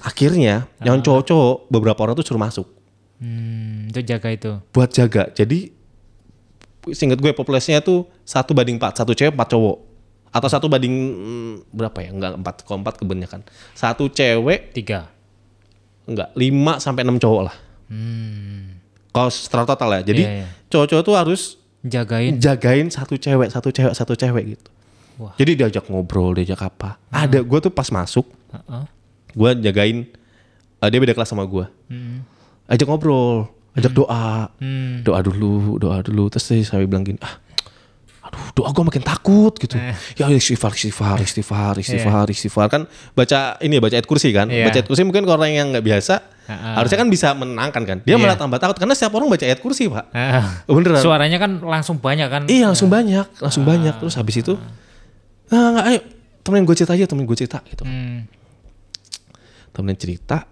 akhirnya 0.02 0.66
yang 0.80 0.98
cowok-cowok 1.00 1.68
beberapa 1.68 2.00
orang 2.02 2.16
tuh 2.16 2.26
suruh 2.26 2.40
masuk 2.40 2.68
Hmm. 3.20 3.92
Itu 3.92 4.00
jaga 4.02 4.32
itu. 4.32 4.64
buat 4.72 4.88
jaga 4.90 5.28
jadi 5.30 5.76
singkat 6.88 7.20
gue 7.20 7.36
populasinya 7.36 7.84
tuh 7.84 8.08
satu 8.24 8.56
banding 8.56 8.80
empat 8.80 8.96
satu 8.96 9.12
cewek 9.12 9.36
empat 9.36 9.52
cowok 9.52 9.78
atau 10.32 10.48
satu 10.48 10.66
banding 10.66 10.96
mm, 11.12 11.54
berapa 11.70 12.00
ya 12.00 12.10
enggak 12.10 12.40
empat 12.40 12.56
kalau 12.64 12.80
empat 12.80 12.96
kebanyakan 12.96 13.44
satu 13.76 14.08
cewek 14.08 14.72
Tiga. 14.72 15.12
enggak 16.06 16.32
lima 16.34 16.80
sampai 16.80 17.04
enam 17.04 17.20
cowok 17.20 17.42
lah 17.44 17.56
Hmm. 17.92 18.79
Kalau 19.10 19.30
setelah 19.30 19.66
total 19.66 19.90
ya 19.92 20.02
jadi 20.04 20.22
Iya, 20.22 20.32
iya. 20.36 20.48
cowok-cowok 20.68 21.04
tuh 21.04 21.16
harus 21.16 21.42
Jagain. 21.82 22.36
jagain 22.38 22.88
satu 22.88 23.16
cewek 23.16 23.48
satu 23.48 23.70
cewek 23.70 23.94
satu 23.94 24.14
cewek 24.14 24.46
gitu 24.50 24.70
Wah. 25.16 25.36
Jadi 25.36 25.60
diajak 25.60 25.84
ngobrol, 25.92 26.32
diajak 26.32 26.64
apa. 26.64 26.96
Ada 27.10 27.44
gue 27.44 27.60
tuh 27.60 27.68
pas 27.68 27.92
masuk, 27.92 28.24
Heeh. 28.56 28.84
gue 29.30 29.50
jagain 29.60 29.98
eh, 30.80 30.88
dia 30.88 30.96
beda 30.96 31.12
kelas 31.12 31.28
sama 31.28 31.44
gue. 31.44 31.68
Hmm. 31.92 32.24
Ajak 32.64 32.88
ngobrol, 32.88 33.52
ajak 33.76 33.92
doa, 33.92 34.48
Hmm. 34.64 35.04
doa 35.04 35.20
dulu, 35.20 35.76
doa 35.76 36.00
dulu. 36.00 36.32
Terus 36.32 36.64
sampai 36.64 36.88
bilang 36.88 37.04
gini, 37.04 37.20
ah, 37.20 37.36
aduh 38.30 38.46
doa 38.54 38.70
gue 38.70 38.84
makin 38.86 39.02
takut 39.02 39.54
gitu. 39.58 39.74
Eh. 39.74 39.98
Ya 40.22 40.30
istighfar, 40.30 40.78
istighfar, 40.78 41.18
istighfar, 41.18 41.74
istighfar, 41.82 42.26
istighfar. 42.30 42.68
Kan 42.70 42.82
baca 43.18 43.58
ini 43.66 43.78
ya, 43.78 43.82
baca 43.82 43.96
ayat 43.98 44.06
kursi 44.06 44.30
kan. 44.30 44.48
Iya. 44.54 44.70
Baca 44.70 44.78
ayat 44.78 44.88
kursi 44.88 45.02
mungkin 45.02 45.26
orang 45.26 45.50
yang 45.50 45.68
nggak 45.74 45.82
biasa, 45.82 46.22
Heeh. 46.46 46.74
harusnya 46.78 46.98
kan 47.02 47.10
bisa 47.10 47.34
menenangkan 47.34 47.84
kan. 47.90 47.98
Dia 48.06 48.16
Iya. 48.16 48.22
malah 48.22 48.38
tambah 48.38 48.62
takut 48.62 48.78
karena 48.78 48.94
setiap 48.94 49.18
orang 49.18 49.34
baca 49.34 49.42
ayat 49.42 49.60
kursi 49.60 49.90
pak. 49.90 50.06
Heeh. 50.14 50.44
Beneran. 50.70 51.02
Suaranya 51.02 51.38
kan 51.42 51.52
langsung 51.66 51.98
banyak 51.98 52.30
kan? 52.30 52.44
Iya 52.46 52.70
langsung 52.70 52.94
banyak, 52.94 53.26
langsung 53.42 53.66
banyak. 53.66 53.98
Terus 53.98 54.14
habis 54.14 54.36
itu, 54.38 54.54
nah, 55.50 55.74
nggak, 55.74 55.86
ayo 55.90 56.00
temenin 56.46 56.64
gue 56.70 56.76
cerita 56.78 56.94
aja, 56.94 57.06
temenin 57.10 57.26
gue 57.26 57.38
cerita 57.38 57.58
gitu. 57.66 57.82
Hmm. 57.86 58.30
Temenin 59.74 59.98
cerita, 59.98 60.46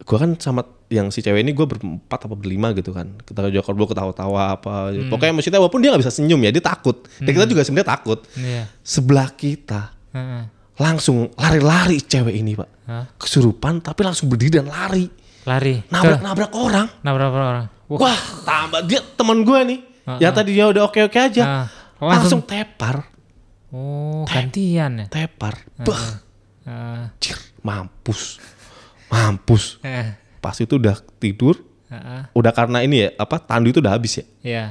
gue 0.00 0.16
kan 0.16 0.36
sama 0.36 0.64
yang 0.90 1.06
si 1.08 1.22
cewek 1.22 1.40
ini 1.40 1.54
gue 1.54 1.62
berempat 1.62 2.26
apa 2.26 2.34
berlima 2.34 2.74
gitu 2.74 2.90
kan. 2.90 3.14
Kita 3.22 3.46
juga 3.46 3.62
kalau 3.62 3.86
ketawa-tawa 3.86 4.58
apa. 4.58 4.90
Hmm. 4.90 5.06
Pokoknya 5.06 5.32
maksudnya 5.32 5.62
walaupun 5.62 5.80
dia 5.80 5.94
nggak 5.94 6.02
bisa 6.02 6.12
senyum 6.12 6.42
ya, 6.42 6.50
dia 6.50 6.60
takut. 6.60 7.06
Dan 7.22 7.30
kita 7.30 7.46
juga 7.46 7.62
sebenarnya 7.62 7.88
takut. 7.94 8.18
Iya. 8.34 8.66
Sebelah 8.82 9.30
kita 9.30 9.94
Heeh. 10.10 10.42
langsung 10.76 11.30
lari-lari 11.38 12.02
cewek 12.02 12.34
ini 12.34 12.58
pak. 12.58 12.68
Hah? 12.90 13.06
Kesurupan 13.16 13.78
tapi 13.78 14.02
langsung 14.02 14.26
berdiri 14.26 14.58
dan 14.58 14.66
lari. 14.66 15.06
Lari. 15.46 15.78
Ke 15.80 15.94
Nabrak-nabrak 15.94 16.50
orang. 16.52 16.86
nabrak 17.00 17.30
orang. 17.32 17.66
Wah. 17.86 17.98
Wah 18.10 18.20
tambah 18.42 18.82
dia 18.84 19.00
teman 19.14 19.46
gue 19.46 19.60
nih. 19.70 19.80
Ya 20.18 20.34
tadi 20.34 20.58
dia 20.58 20.66
udah 20.66 20.90
oke-oke 20.90 21.16
aja. 21.16 21.42
Ah, 21.46 21.66
langsung 22.02 22.42
langsung- 22.42 22.44
tepar. 22.44 23.06
Oh, 23.70 24.26
gantian 24.26 24.98
ya. 24.98 25.06
Tepar. 25.06 25.54
Bah. 25.86 26.18
Heeh. 26.66 27.02
Cir, 27.22 27.38
mampus. 27.62 28.42
Mampus. 29.06 29.78
Eh. 29.86 30.18
Pas 30.40 30.56
itu 30.56 30.76
udah 30.76 30.96
tidur, 31.20 31.60
Heeh. 31.88 32.32
udah 32.32 32.52
karena 32.52 32.80
ini 32.80 33.04
ya, 33.04 33.08
apa 33.16 33.36
tandu 33.38 33.70
itu 33.70 33.78
udah 33.78 33.92
habis 33.92 34.18
ya. 34.18 34.24
Iya. 34.40 34.64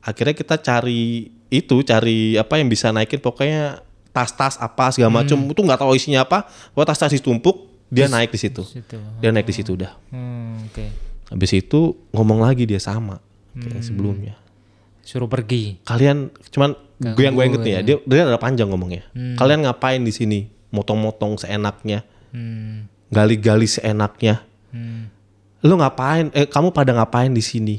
Akhirnya 0.00 0.34
kita 0.34 0.54
cari 0.56 1.28
itu, 1.50 1.82
cari 1.82 2.38
apa 2.38 2.58
yang 2.58 2.70
bisa 2.70 2.90
naikin 2.90 3.18
pokoknya 3.18 3.82
tas-tas 4.14 4.56
apa 4.56 4.88
segala 4.88 5.20
macem 5.20 5.36
itu 5.36 5.60
nggak 5.60 5.82
tahu 5.82 5.92
isinya 5.92 6.22
apa. 6.22 6.46
Pokoknya 6.70 6.88
tas-tas 6.94 7.12
ditumpuk, 7.12 7.66
dia 7.90 8.06
naik 8.06 8.30
di 8.30 8.38
situ. 8.38 8.62
Situ. 8.62 8.96
Dia 9.18 9.34
naik 9.34 9.46
di 9.46 9.54
situ 9.54 9.74
udah. 9.74 9.92
Hmm, 10.10 10.62
oke. 10.70 10.84
Habis 11.26 11.58
itu 11.58 11.98
ngomong 12.14 12.46
lagi 12.46 12.64
dia 12.64 12.78
sama 12.78 13.18
kayak 13.52 13.82
sebelumnya. 13.82 14.38
Suruh 15.02 15.26
pergi. 15.26 15.82
Kalian 15.82 16.30
cuman 16.50 16.74
gue 16.98 17.22
yang 17.22 17.34
gue 17.34 17.44
inget 17.44 17.62
nih 17.62 17.72
ya, 17.72 17.80
dia 17.82 17.96
dia 18.02 18.22
ada 18.24 18.38
panjang 18.38 18.70
ngomongnya. 18.70 19.06
Kalian 19.34 19.66
ngapain 19.66 20.02
di 20.02 20.10
sini? 20.10 20.40
Motong-motong 20.70 21.38
seenaknya, 21.38 22.02
Hmm. 22.34 22.90
gali-gali 23.08 23.64
seenaknya. 23.64 24.42
Hmm. 24.70 25.08
Lu 25.62 25.74
ngapain? 25.76 26.28
Eh 26.32 26.44
kamu 26.44 26.70
pada 26.70 26.92
ngapain 26.92 27.30
di 27.30 27.40
sini? 27.40 27.76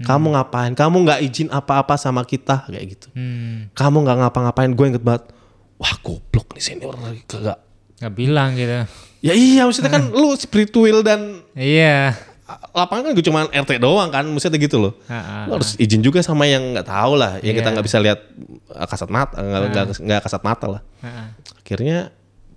Kamu 0.00 0.32
ngapain? 0.32 0.72
Kamu 0.72 0.96
nggak 1.04 1.20
izin 1.22 1.48
apa-apa 1.48 1.94
sama 1.94 2.24
kita? 2.24 2.64
Kayak 2.66 2.96
gitu. 2.96 3.06
Hmm. 3.12 3.68
kamu 3.72 4.02
nggak 4.02 4.16
ngapa-ngapain? 4.24 4.72
Gue 4.72 4.88
inget 4.88 5.04
banget 5.04 5.28
wah 5.76 5.94
goblok 6.00 6.52
nih 6.52 6.62
senior 6.62 6.96
lagi 6.96 7.20
kagak. 7.24 7.60
Nggak 8.00 8.14
bilang 8.14 8.50
gitu. 8.54 8.88
ya 9.20 9.36
iya 9.36 9.68
maksudnya 9.68 9.92
kan 9.92 10.08
lu 10.08 10.32
spiritual 10.32 11.04
dan 11.04 11.44
Iya. 11.52 12.16
lapangan 12.72 13.06
kan 13.06 13.12
gue 13.12 13.22
cuma 13.22 13.46
RT 13.46 13.76
doang 13.78 14.08
kan 14.08 14.24
maksudnya 14.24 14.56
gitu 14.56 14.80
loh. 14.80 14.92
Heeh. 15.06 15.44
lu 15.46 15.60
harus 15.60 15.76
izin 15.76 16.00
juga 16.00 16.18
sama 16.18 16.48
yang 16.48 16.72
nggak 16.72 16.88
tahu 16.88 17.14
lah 17.14 17.36
yang 17.40 17.52
kita 17.52 17.68
Iya. 17.68 17.74
nggak 17.76 17.86
bisa 17.86 17.98
lihat 18.00 18.18
ah, 18.72 18.88
kasat 18.88 19.12
mata 19.12 19.36
nggak 20.00 20.20
kasat 20.24 20.40
mata 20.40 20.66
lah. 20.66 20.82
Akhirnya 21.60 22.08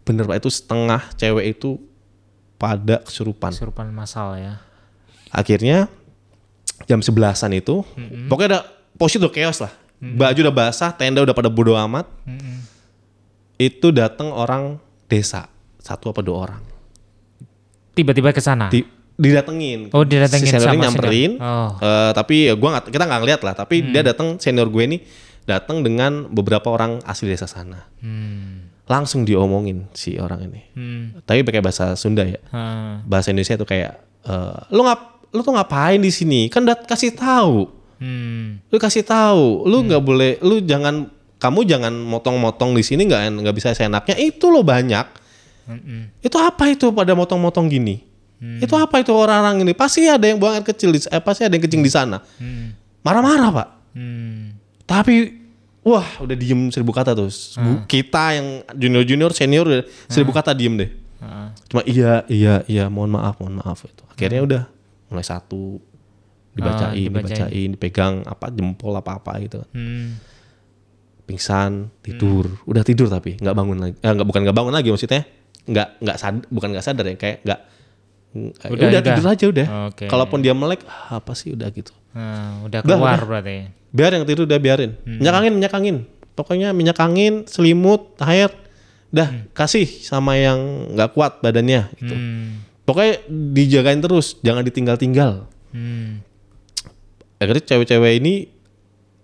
bener 0.04 0.26
pak 0.26 0.40
itu 0.40 0.50
setengah 0.50 1.04
cewek 1.16 1.56
itu 1.56 1.76
pada 2.64 3.04
kesurupan 3.04 3.52
Kesurupan 3.52 3.92
masal 3.92 4.40
ya. 4.40 4.64
akhirnya 5.28 5.92
jam 6.86 7.00
sebelasan 7.00 7.52
itu 7.52 7.84
pokoknya 8.26 8.48
ada 8.50 8.60
posisi 8.96 9.20
udah 9.20 9.28
chaos 9.30 9.60
lah 9.60 9.74
baju 10.00 10.40
udah 10.42 10.56
basah 10.58 10.92
tenda 10.92 11.20
udah 11.20 11.32
pada 11.32 11.48
bodo 11.48 11.76
amat 11.76 12.08
Mm-mm. 12.24 12.64
itu 13.58 13.88
datang 13.90 14.30
orang 14.30 14.80
desa 15.06 15.52
satu 15.78 16.08
apa 16.10 16.20
dua 16.20 16.38
orang 16.42 16.62
Tiba-tiba 17.94 18.34
ke 18.34 18.42
sana. 18.42 18.74
Di, 18.74 18.82
didatengin 19.14 19.94
Oh, 19.94 20.02
didatengin 20.02 20.44
si 20.44 20.50
senior 20.50 20.66
sama 20.66 20.82
nyamperin 20.82 21.38
senior. 21.38 21.46
Oh. 21.46 21.70
Eh, 21.78 22.12
tapi 22.12 22.50
ya 22.50 22.58
gua 22.58 22.70
nggak 22.74 22.90
kita 22.90 23.06
nggak 23.06 23.20
ngeliat 23.22 23.42
lah 23.44 23.54
tapi 23.54 23.76
dia 23.86 24.02
datang 24.02 24.42
senior 24.42 24.66
gue 24.66 24.84
ini 24.84 24.98
datang 25.44 25.86
dengan 25.86 26.26
beberapa 26.26 26.68
orang 26.68 27.06
asli 27.06 27.30
desa 27.30 27.46
sana 27.46 27.86
Hmm. 28.02 28.73
Langsung 28.84 29.24
diomongin 29.24 29.88
si 29.92 30.16
orang 30.16 30.44
ini 30.44 30.62
Hmm. 30.72 31.04
tapi 31.24 31.42
pakai 31.42 31.60
bahasa 31.60 31.96
Sunda 31.96 32.22
ya 32.22 32.40
Heeh. 32.44 32.92
bahasa 33.04 33.30
Indonesia 33.30 33.56
tuh 33.56 33.66
kayak 33.66 33.94
eh, 34.22 34.58
lu 34.70 34.84
ngap 34.84 35.00
lu 35.30 35.42
tuh 35.42 35.52
ngapain 35.52 35.98
di 35.98 36.10
sini 36.10 36.48
kan 36.48 36.62
udah 36.62 36.84
kasih 36.84 37.12
tahu 37.12 37.72
Hmm. 37.98 38.60
lu 38.68 38.78
kasih 38.78 39.02
tahu 39.02 39.64
lu 39.64 39.84
nggak 39.84 40.00
boleh 40.00 40.32
lu 40.40 40.60
jangan 40.60 41.08
kamu 41.40 41.64
jangan 41.66 41.92
motong-motong 41.92 42.72
di 42.72 42.84
sini 42.84 43.04
nggak 43.04 43.40
nggak 43.40 43.56
bisa 43.56 43.72
seenaknya 43.72 44.16
itu 44.18 44.48
lo 44.48 44.60
banyak 44.60 45.08
Mm-mm. 45.64 46.12
itu 46.20 46.36
apa 46.36 46.68
itu 46.68 46.92
pada 46.92 47.12
motong-motong 47.14 47.68
gini 47.68 48.04
itu 48.60 48.76
apa 48.76 49.00
itu 49.00 49.08
orang-orang 49.10 49.64
ini 49.64 49.72
pasti 49.72 50.04
ada 50.04 50.20
yang 50.22 50.36
buang 50.36 50.52
air 50.54 50.66
kecil 50.66 50.92
di, 50.92 51.00
eh, 51.00 51.20
pasti 51.20 51.48
ada 51.48 51.52
yang 51.52 51.64
kencing 51.64 51.80
di 51.80 51.88
sana 51.88 52.20
Hmm. 52.36 52.76
marah-marah 53.00 53.50
pak 53.50 53.68
Hmm. 53.96 54.60
tapi 54.84 55.43
wah 55.84 56.08
udah 56.18 56.34
diem 56.34 56.68
seribu 56.68 56.90
kata 56.90 57.12
tuh. 57.12 57.30
Bu- 57.58 57.84
kita 57.86 58.34
yang 58.34 58.48
junior-junior 58.72 59.32
senior 59.32 59.64
udah 59.64 59.82
seribu 60.06 60.32
kata 60.32 60.52
diem 60.52 60.76
deh. 60.76 60.92
Heeh. 61.20 61.48
cuma 61.66 61.82
iya 61.86 62.28
iya 62.28 62.54
iya 62.66 62.86
mohon 62.88 63.08
maaf 63.10 63.38
mohon 63.38 63.56
maaf 63.56 63.84
itu. 63.84 64.04
Akhirnya 64.06 64.42
udah 64.42 64.62
mulai 65.08 65.24
satu 65.24 65.80
dibacain, 66.52 67.00
dibacain. 67.02 67.48
dibacain 67.48 67.70
dipegang 67.72 68.14
apa 68.24 68.48
jempol 68.50 68.92
apa 68.94 69.18
apa 69.18 69.32
gitu 69.40 69.64
Hmm. 69.72 70.20
pingsan 71.24 71.88
tidur. 72.00 72.60
Udah 72.64 72.84
tidur 72.84 73.08
tapi 73.08 73.38
nggak 73.38 73.54
bangun 73.54 73.78
lagi. 73.80 73.96
Eh, 73.98 74.12
nggak 74.12 74.26
bukan 74.26 74.42
nggak 74.44 74.54
bangun 74.54 74.74
lagi 74.74 74.90
maksudnya. 74.90 75.24
Nggak 75.64 75.88
nggak 75.98 76.18
sad 76.18 76.36
bukan 76.48 76.68
nggak 76.72 76.84
sadar 76.84 77.06
ya 77.06 77.16
kayak 77.16 77.38
nggak 77.42 77.60
udah, 78.34 78.68
Udah, 78.68 78.88
udah. 78.90 79.02
tidur 79.06 79.26
aja 79.26 79.46
udah. 79.48 79.68
Oke. 79.88 80.06
kalaupun 80.06 80.40
dia 80.40 80.52
melek 80.52 80.84
ah, 80.84 81.18
apa 81.18 81.32
sih 81.34 81.54
udah 81.54 81.70
gitu. 81.70 81.96
Udah 82.12 82.68
Udah, 82.68 82.80
keluar 82.84 83.16
udah. 83.16 83.28
berarti. 83.30 83.58
Biar 83.94 84.12
yang 84.12 84.26
tidur 84.26 84.44
udah 84.44 84.58
biarin 84.58 84.98
minyak 85.06 85.36
angin 85.36 85.54
minyak 85.54 85.72
angin 85.72 85.98
pokoknya 86.34 86.74
minyak 86.74 86.98
angin 86.98 87.46
selimut 87.46 88.18
air 88.20 88.50
dah 89.08 89.30
kasih 89.54 89.86
sama 89.86 90.34
yang 90.36 90.58
nggak 90.92 91.14
kuat 91.14 91.38
badannya 91.40 91.94
gitu 91.96 92.12
Hmm. 92.12 92.66
pokoknya 92.84 93.22
dijagain 93.54 94.02
terus 94.02 94.42
jangan 94.42 94.62
ditinggal-tinggal 94.62 95.46
Hmm. 95.70 96.26
akhirnya 97.38 97.64
cewek-cewek 97.64 98.14
ini 98.18 98.34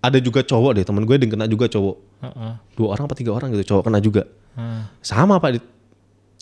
ada 0.00 0.16
juga 0.16 0.40
cowok 0.40 0.70
deh 0.72 0.84
temen 0.84 1.02
gue 1.02 1.14
yang 1.14 1.28
kena 1.28 1.44
juga 1.44 1.66
cowok 1.66 1.96
Heeh. 2.20 2.52
dua 2.74 2.88
orang 2.90 3.04
apa 3.04 3.14
tiga 3.14 3.30
orang 3.32 3.50
gitu 3.50 3.64
cowok 3.68 3.82
kena 3.84 3.98
juga 3.98 4.22
Heeh. 4.54 4.82
sama 5.00 5.36
pak 5.36 5.50
di 5.52 5.60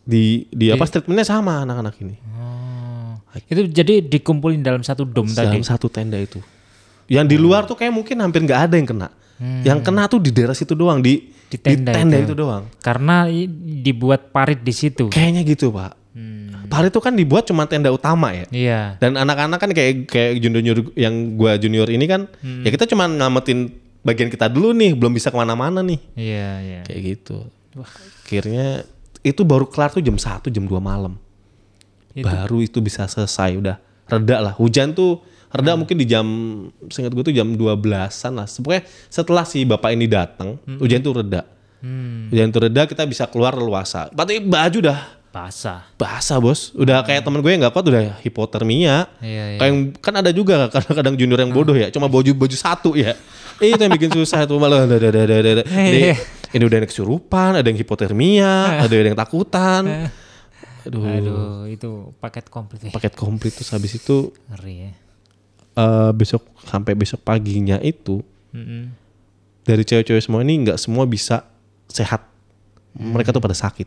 di, 0.05 0.23
di 0.49 0.67
apa 0.69 0.85
treatmentnya 0.85 1.25
sama 1.27 1.65
anak-anak 1.65 1.97
ini 1.99 2.17
Oh. 2.29 3.17
Itu 3.45 3.61
jadi 3.67 4.01
dikumpulin 4.01 4.61
dalam 4.61 4.81
satu 4.81 5.05
dom 5.05 5.29
tadi. 5.29 5.53
dalam 5.53 5.61
satu 5.61 5.87
tenda 5.87 6.17
itu 6.17 6.41
yang 7.09 7.25
di 7.25 7.35
luar 7.35 7.65
tuh 7.65 7.75
kayak 7.75 7.91
mungkin 7.91 8.17
hampir 8.19 8.41
nggak 8.41 8.61
ada 8.63 8.75
yang 8.75 8.87
kena 8.87 9.09
yang 9.63 9.79
kena 9.81 10.05
tuh 10.05 10.19
di 10.19 10.29
daerah 10.29 10.53
situ 10.53 10.73
doang 10.73 10.99
di 10.99 11.31
Di 11.49 11.57
tenda 11.57 11.95
itu. 12.15 12.29
itu. 12.29 12.35
doang 12.37 12.69
Karena 12.79 13.25
dibuat 13.81 14.29
parit 14.29 14.61
di 14.61 14.71
situ. 14.71 15.09
kayaknya 15.09 15.43
gitu 15.43 15.71
pak 15.71 15.97
Hmm. 16.09 16.67
Par 16.67 16.83
itu 16.83 16.99
kan 16.99 17.15
dibuat 17.15 17.47
cuma 17.47 17.63
tenda 17.65 17.89
utama 17.89 18.35
ya 18.35 18.43
Iya. 18.51 18.81
dan 18.99 19.15
anak-anak 19.15 19.55
kan 19.57 19.71
kayak 19.71 19.93
kayak 20.05 20.43
junior 20.43 20.59
yang 20.93 21.15
gua 21.33 21.55
junior 21.55 21.87
ini 21.87 22.05
kan 22.05 22.27
ya 22.59 22.69
kita 22.69 22.85
cuma 22.85 23.07
ngamatin 23.07 23.71
bagian 24.01 24.27
kita 24.27 24.51
dulu 24.51 24.75
nih 24.75 24.93
belum 24.93 25.15
bisa 25.15 25.31
ke 25.31 25.37
mana-mana 25.37 25.79
nih 25.79 26.03
Iya, 26.13 26.51
iya. 26.59 26.81
kayak 26.83 27.01
gitu 27.07 27.47
akhirnya 27.79 28.83
itu 29.21 29.41
baru 29.43 29.65
kelar 29.65 29.91
tuh 29.91 30.03
jam 30.03 30.15
1 30.15 30.43
jam 30.45 30.65
2 30.65 30.75
malam 30.81 31.15
Itu. 32.11 32.27
baru 32.27 32.59
itu 32.61 32.79
bisa 32.81 33.07
selesai 33.07 33.55
udah 33.55 33.77
reda 34.05 34.37
lah 34.41 34.53
hujan 34.53 34.91
tuh 34.91 35.23
reda 35.49 35.73
mungkin 35.75 35.95
di 35.95 36.05
jam 36.05 36.27
seingat 36.87 37.11
gue 37.11 37.23
tuh 37.23 37.33
jam 37.33 37.49
12-an 37.49 38.05
lah. 38.35 38.47
Pokoknya 38.47 38.83
setelah 39.09 39.43
si 39.43 39.63
bapak 39.63 39.91
ini 39.91 40.05
datang 40.05 40.57
hujan 40.77 41.01
tuh 41.01 41.17
reda. 41.17 41.43
Hmm. 41.79 42.27
hujan 42.29 42.51
tuh 42.51 42.67
reda 42.67 42.85
kita 42.85 43.05
bisa 43.05 43.25
keluar 43.25 43.53
leluasa. 43.53 44.11
Berarti 44.11 44.41
baju 44.41 44.81
dah. 44.85 45.01
Basah. 45.29 45.85
basah 45.95 46.37
bos. 46.37 46.73
Udah 46.73 47.01
kayak 47.01 47.21
temen 47.21 47.39
gue 47.39 47.49
yang 47.49 47.61
nggak 47.61 47.71
kuat 47.71 47.87
udah 47.87 48.17
hipotermia. 48.19 49.07
Iya, 49.21 49.45
iya. 49.55 49.59
kayak 49.59 49.71
yang- 49.71 49.93
kan 49.95 50.15
ada 50.17 50.31
juga 50.31 50.67
kadang-kadang 50.75 51.15
junior 51.15 51.39
yang 51.39 51.53
bodoh 51.53 51.73
ya 51.73 51.89
cuma 51.89 52.09
baju 52.09 52.33
baju 52.35 52.57
satu 52.57 52.93
ya. 52.93 53.13
Eh, 53.61 53.71
itu 53.73 53.79
yang 53.79 53.93
bikin 53.93 54.11
susah 54.11 54.43
itu 54.43 54.57
malah. 54.57 54.83
Ada 54.83 54.97
ada 54.97 55.09
ada 55.15 55.35
ada 55.37 55.51
ada 55.55 55.65
Iya. 55.69 56.17
ini 56.51 56.63
udah 56.63 56.77
yang 56.81 56.89
kesurupan 56.89 57.51
ada 57.55 57.65
yang 57.65 57.77
hipotermia 57.77 58.53
ada 58.85 58.95
yang 58.95 59.15
takutan. 59.15 60.11
Aduh, 60.83 61.05
Aduh, 61.05 61.69
itu 61.69 61.89
paket 62.17 62.49
komplit. 62.49 62.89
paket 62.89 63.13
komplit 63.13 63.53
terus 63.53 63.69
habis 63.69 63.93
itu 63.95 64.33
Ngeri 64.49 64.75
ya. 64.81 64.91
Eh, 65.79 66.11
besok 66.11 66.43
sampai 66.67 66.99
besok 66.99 67.23
paginya 67.23 67.79
itu 67.79 68.19
Mm-mm. 68.51 68.91
dari 69.63 69.87
cewek-cewek 69.87 70.21
semua 70.21 70.43
ini 70.43 70.67
nggak 70.67 70.79
semua 70.83 71.07
bisa 71.07 71.47
sehat. 71.87 72.27
Mereka 72.99 73.31
tuh 73.31 73.39
pada 73.39 73.55
sakit. 73.55 73.87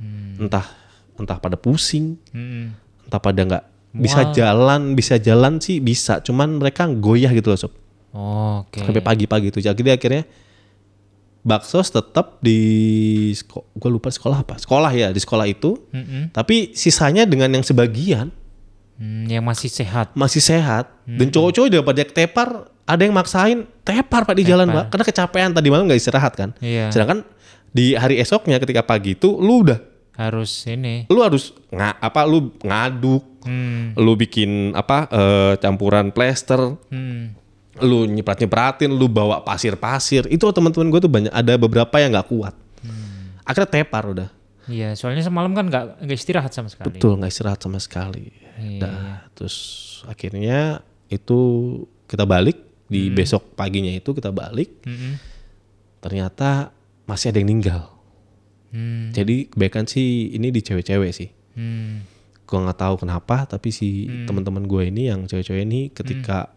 Hmm. 0.00 0.48
Entah 0.48 0.64
entah 1.20 1.36
pada 1.36 1.60
pusing, 1.60 2.16
Mm-mm. 2.32 2.72
entah 3.04 3.20
pada 3.20 3.40
nggak 3.44 3.64
bisa 3.90 4.30
jalan, 4.32 4.94
bisa 4.94 5.18
jalan 5.18 5.58
sih 5.58 5.82
bisa, 5.82 6.22
cuman 6.22 6.62
mereka 6.62 6.88
goyah 6.88 7.28
gitu 7.34 7.52
loh 7.52 7.58
sob. 7.58 7.72
Oke. 8.10 8.80
Sampai 8.82 9.02
pagi-pagi 9.02 9.50
itu. 9.52 9.60
Jadi 9.62 9.82
akhirnya 9.90 10.24
baksos 11.42 11.90
tetap 11.90 12.38
di 12.42 13.30
gue 13.52 13.90
lupa 13.90 14.08
sekolah 14.10 14.46
apa. 14.46 14.56
Sekolah 14.62 14.90
ya, 14.94 15.08
di 15.10 15.20
sekolah 15.20 15.46
itu. 15.50 15.76
Mm-mm. 15.90 16.32
Tapi 16.32 16.72
sisanya 16.72 17.26
dengan 17.26 17.50
yang 17.50 17.66
sebagian 17.66 18.30
Hmm, 19.00 19.24
yang 19.24 19.40
masih 19.40 19.66
sehat. 19.66 20.12
masih 20.12 20.38
sehat 20.38 20.92
Hmm. 21.02 21.16
dan 21.16 21.26
cowok-cowok 21.28 21.66
udah 21.66 21.80
pada 21.82 22.02
tepar 22.04 22.48
ada 22.84 23.00
yang 23.00 23.10
maksain 23.10 23.64
tepar 23.80 24.22
pak 24.22 24.34
di 24.34 24.44
jalan 24.44 24.68
pak 24.68 24.84
karena 24.88 25.04
kecapean 25.04 25.50
tadi 25.50 25.66
malam 25.66 25.84
nggak 25.84 25.96
istirahat 25.96 26.32
kan 26.32 26.50
Iya. 26.58 26.92
sedangkan 26.92 27.24
di 27.66 27.94
hari 27.94 28.18
esoknya 28.18 28.58
ketika 28.58 28.82
pagi 28.82 29.14
itu 29.14 29.32
lu 29.32 29.64
udah 29.64 29.80
Harus 30.12 30.52
ini. 30.66 31.06
lu 31.06 31.16
harus 31.18 31.56
nga, 31.68 31.96
apa 31.96 32.22
lu 32.22 32.52
ngaduk 32.60 33.24
Hmm. 33.40 33.96
lu 33.96 34.12
bikin 34.14 34.74
apa 34.74 35.08
eh, 35.08 35.52
campuran 35.56 36.12
plester 36.12 36.76
Hmm. 36.86 37.32
lu 37.80 38.04
nyiprat 38.04 38.36
nyipratin 38.36 38.92
lu 38.92 39.08
bawa 39.08 39.40
pasir 39.40 39.74
pasir 39.74 40.28
itu 40.28 40.44
teman-teman 40.44 40.90
gue 40.90 41.00
tuh 41.00 41.08
banyak 41.08 41.32
ada 41.32 41.56
beberapa 41.56 41.96
yang 41.96 42.12
nggak 42.12 42.28
kuat 42.28 42.52
Hmm. 42.78 43.40
akhirnya 43.42 43.70
tepar 43.72 44.04
udah 44.06 44.28
Iya, 44.68 44.92
soalnya 44.92 45.24
semalam 45.24 45.50
kan 45.50 45.66
nggak 45.66 45.84
nggak 46.00 46.14
istirahat 46.14 46.52
sama 46.52 46.68
sekali. 46.68 46.92
betul 46.92 47.16
nggak 47.16 47.26
istirahat 47.28 47.58
sama 47.58 47.80
sekali 47.80 48.28
Iya. 48.60 48.78
Dah, 48.78 49.16
terus 49.32 49.56
akhirnya 50.04 50.84
itu 51.08 51.38
kita 52.04 52.22
balik 52.22 52.60
di 52.86 53.06
Hmm. 53.06 53.14
besok 53.14 53.54
paginya 53.54 53.90
itu 53.90 54.10
kita 54.10 54.28
balik 54.28 54.82
Mm-mm. 54.82 55.14
ternyata 55.98 56.74
masih 57.04 57.30
ada 57.30 57.38
yang 57.38 57.48
meninggal 57.48 57.82
Hmm. 58.70 59.10
jadi 59.10 59.46
kebanyakan 59.46 59.86
sih 59.86 60.30
ini 60.30 60.48
di 60.48 60.60
cewek-cewek 60.60 61.10
sih 61.10 61.30
Hmm. 61.52 62.06
gua 62.44 62.66
nggak 62.66 62.78
tahu 62.78 62.94
kenapa 62.98 63.42
tapi 63.44 63.70
si 63.70 63.88
teman-teman 64.24 64.62
gue 64.62 64.82
ini 64.84 65.06
yang 65.06 65.22
cewek-cewek 65.24 65.62
ini 65.62 65.80
ketika 65.88 66.50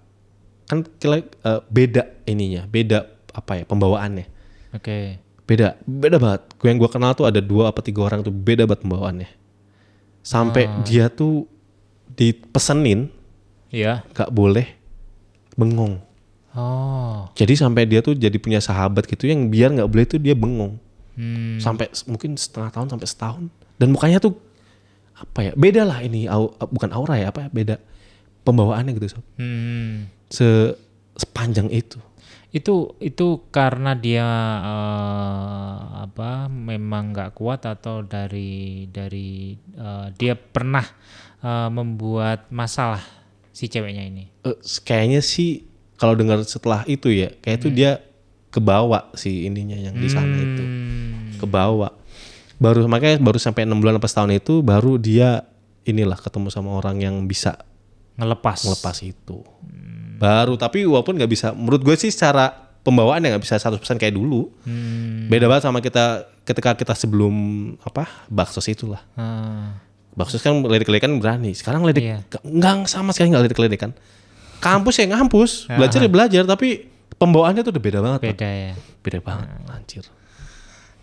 kan 0.63 0.85
kira 0.97 1.21
eh, 1.21 1.61
beda 1.67 2.03
ininya 2.25 2.65
beda 2.65 3.05
apa 3.31 3.61
ya 3.61 3.63
pembawaannya 3.63 4.25
Oke. 4.71 5.17
beda 5.43 5.77
beda 5.83 6.17
banget 6.17 6.41
gue 6.51 6.67
yang 6.67 6.77
gue 6.77 6.87
kenal 6.87 7.13
tuh 7.13 7.25
ada 7.25 7.37
dua 7.37 7.69
apa 7.69 7.81
tiga 7.81 8.01
orang 8.03 8.21
tuh 8.21 8.29
beda 8.29 8.65
banget 8.65 8.81
pembawaannya 8.81 9.29
sampai 10.21 10.65
dia 10.81 11.09
tuh 11.09 11.45
dipesenin 12.13 13.09
Iya. 13.69 14.05
gak 14.11 14.29
boleh 14.29 14.69
bengong 15.53 15.97
Oh. 16.53 17.25
jadi 17.33 17.57
sampai 17.57 17.83
dia 17.83 17.99
tuh 17.99 18.13
jadi 18.13 18.37
punya 18.37 18.57
sahabat 18.59 19.05
gitu 19.05 19.25
yang 19.25 19.49
biar 19.49 19.73
nggak 19.73 19.89
boleh 19.89 20.05
tuh 20.05 20.17
dia 20.17 20.33
bengong 20.33 20.77
Hmm. 21.13 21.57
sampai 21.57 21.89
mungkin 22.05 22.33
setengah 22.33 22.69
tahun 22.69 22.89
sampai 22.89 23.05
setahun 23.05 23.43
dan 23.75 23.89
mukanya 23.89 24.17
tuh 24.17 24.33
apa 25.13 25.39
ya 25.43 25.51
beda 25.53 25.81
lah 25.81 26.01
ini 26.01 26.25
au- 26.25 26.53
bukan 26.67 26.89
aura 26.89 27.15
ya 27.15 27.29
apa 27.29 27.45
ya, 27.45 27.49
beda 27.49 27.75
pembawaannya 28.43 28.93
gitu 28.93 29.07
sob 29.11 29.25
Hmm. 29.35 30.09
Se 30.27 30.73
sepanjang 31.15 31.69
itu 31.69 31.97
Itu 32.49 32.93
itu 32.97 33.49
karena 33.49 33.93
dia 33.93 34.25
eh, 34.61 35.73
apa 36.05 36.45
memang 36.47 37.09
nggak 37.09 37.33
kuat 37.33 37.61
atau 37.63 38.01
dari 38.01 38.85
dari 38.85 39.53
eh, 39.57 40.07
dia 40.13 40.33
pernah 40.33 40.85
eh, 41.43 41.69
membuat 41.69 42.47
masalah 42.49 43.03
si 43.49 43.67
ceweknya 43.67 44.01
ini. 44.01 44.31
Eh, 44.41 44.55
kayaknya 44.81 45.19
sih 45.19 45.67
kalau 45.93 46.15
dengar 46.15 46.41
setelah 46.41 46.81
itu 46.85 47.07
ya 47.07 47.29
kayak 47.37 47.59
itu 47.59 47.69
dia 47.69 48.01
kebawa 48.49 49.13
si 49.13 49.43
ininya 49.43 49.75
yang 49.75 49.93
di 49.93 50.07
sana 50.07 50.29
itu 50.31 50.63
Hmm. 50.63 51.37
kebawa 51.37 51.89
baru 52.55 52.85
makanya 52.85 53.17
baru 53.19 53.35
sampai 53.35 53.63
enam 53.63 53.77
bulan 53.77 53.97
apa 53.97 54.05
setahun 54.05 54.29
itu 54.31 54.61
baru 54.61 54.95
dia 54.95 55.41
inilah 55.83 56.15
ketemu 56.15 56.47
sama 56.47 56.69
orang 56.71 56.97
yang 56.97 57.15
bisa 57.23 57.57
Ngelepas. 58.13 58.61
ngelepas 58.63 58.97
itu 59.01 59.41
baru 60.15 60.53
tapi 60.53 60.85
walaupun 60.85 61.15
nggak 61.15 61.27
bisa 61.27 61.49
menurut 61.51 61.81
gue 61.81 61.95
sih 61.95 62.07
secara 62.07 62.51
pembawaan 62.79 63.19
ya 63.19 63.31
nggak 63.31 63.43
bisa 63.43 63.57
100% 63.57 63.81
kayak 63.97 64.13
dulu 64.13 64.53
Hmm. 64.63 65.27
beda 65.27 65.45
banget 65.47 65.63
sama 65.65 65.79
kita 65.79 66.05
ketika 66.43 66.75
kita 66.75 66.93
sebelum 66.93 67.33
apa 67.79 68.05
baksos 68.27 68.67
itulah 68.67 69.01
Ah. 69.13 69.81
Baksos 70.13 70.39
kan 70.39 70.57
ledek-ledekan 70.59 71.17
berani 71.17 71.51
sekarang 71.51 71.81
ledek 71.81 72.03
Iya. 72.03 72.17
nggak 72.39 72.85
sama 72.85 73.11
sekali 73.11 73.33
nggak 73.33 73.49
ledek-ledekan 73.49 73.91
kampus 74.57 74.95
ya 74.97 75.09
ngampus 75.09 75.67
belajar 75.67 75.99
ya 75.99 76.07
belajar 76.07 76.43
tapi 76.45 76.87
pembawaannya 77.13 77.61
tuh 77.61 77.71
udah 77.71 77.83
beda 77.83 77.99
banget. 77.99 78.19
Beda 78.29 78.49
ya. 78.49 78.73
beda 78.99 79.19
banget 79.19 79.47
anjir 79.69 80.05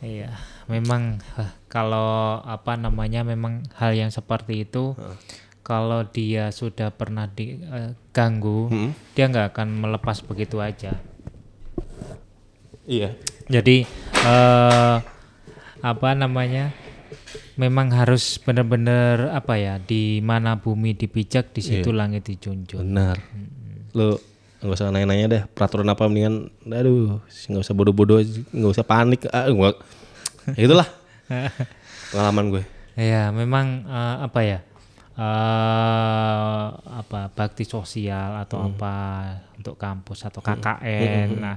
Iya, 0.00 0.32
memang 0.64 1.20
eh, 1.36 1.50
kalau 1.68 2.40
apa 2.40 2.72
namanya 2.74 3.20
memang 3.20 3.68
hal 3.76 3.92
yang 3.92 4.08
seperti 4.08 4.64
itu 4.64 4.96
kalau 5.60 6.02
dia 6.02 6.48
sudah 6.50 6.88
pernah 6.88 7.28
diganggu, 7.28 8.72
Hmm. 8.72 8.90
dia 9.12 9.28
nggak 9.28 9.52
akan 9.52 9.68
melepas 9.76 10.24
begitu 10.24 10.56
aja. 10.56 10.96
iya 12.84 13.12
Jadi 13.46 13.84
eh 14.20 14.96
apa 15.80 16.08
namanya? 16.12 16.72
Memang 17.60 17.92
harus 17.92 18.40
benar-benar 18.40 19.36
apa 19.36 19.60
ya, 19.60 19.76
di 19.76 20.24
mana 20.24 20.56
bumi 20.56 20.96
dipijak, 20.96 21.52
di 21.52 21.60
situ 21.60 21.92
langit 21.92 22.24
dijunjung. 22.24 22.80
benar 22.80 23.20
lo 23.92 24.16
nggak 24.60 24.76
usah 24.76 24.92
nanya-nanya 24.92 25.26
deh 25.26 25.42
peraturan 25.50 25.88
apa 25.88 26.04
mendingan 26.06 26.46
aduh 26.68 27.18
nggak 27.26 27.64
usah 27.64 27.74
bodoh-bodoh 27.74 28.20
nggak 28.54 28.72
usah 28.76 28.86
panik 28.86 29.24
ah, 29.32 29.48
gua, 29.50 29.72
ya 30.56 30.62
itulah 30.68 30.88
pengalaman 32.12 32.46
gue 32.54 32.64
Ya, 33.00 33.32
memang 33.32 33.86
eh, 33.88 34.16
apa 34.28 34.40
ya? 34.44 34.58
Eh 35.20 36.66
apa 36.80 37.28
bakti 37.28 37.68
sosial 37.68 38.40
atau 38.40 38.64
apa 38.64 38.94
untuk 39.60 39.76
kampus 39.76 40.24
atau 40.24 40.40
KKN. 40.40 41.28
Nah, 41.36 41.56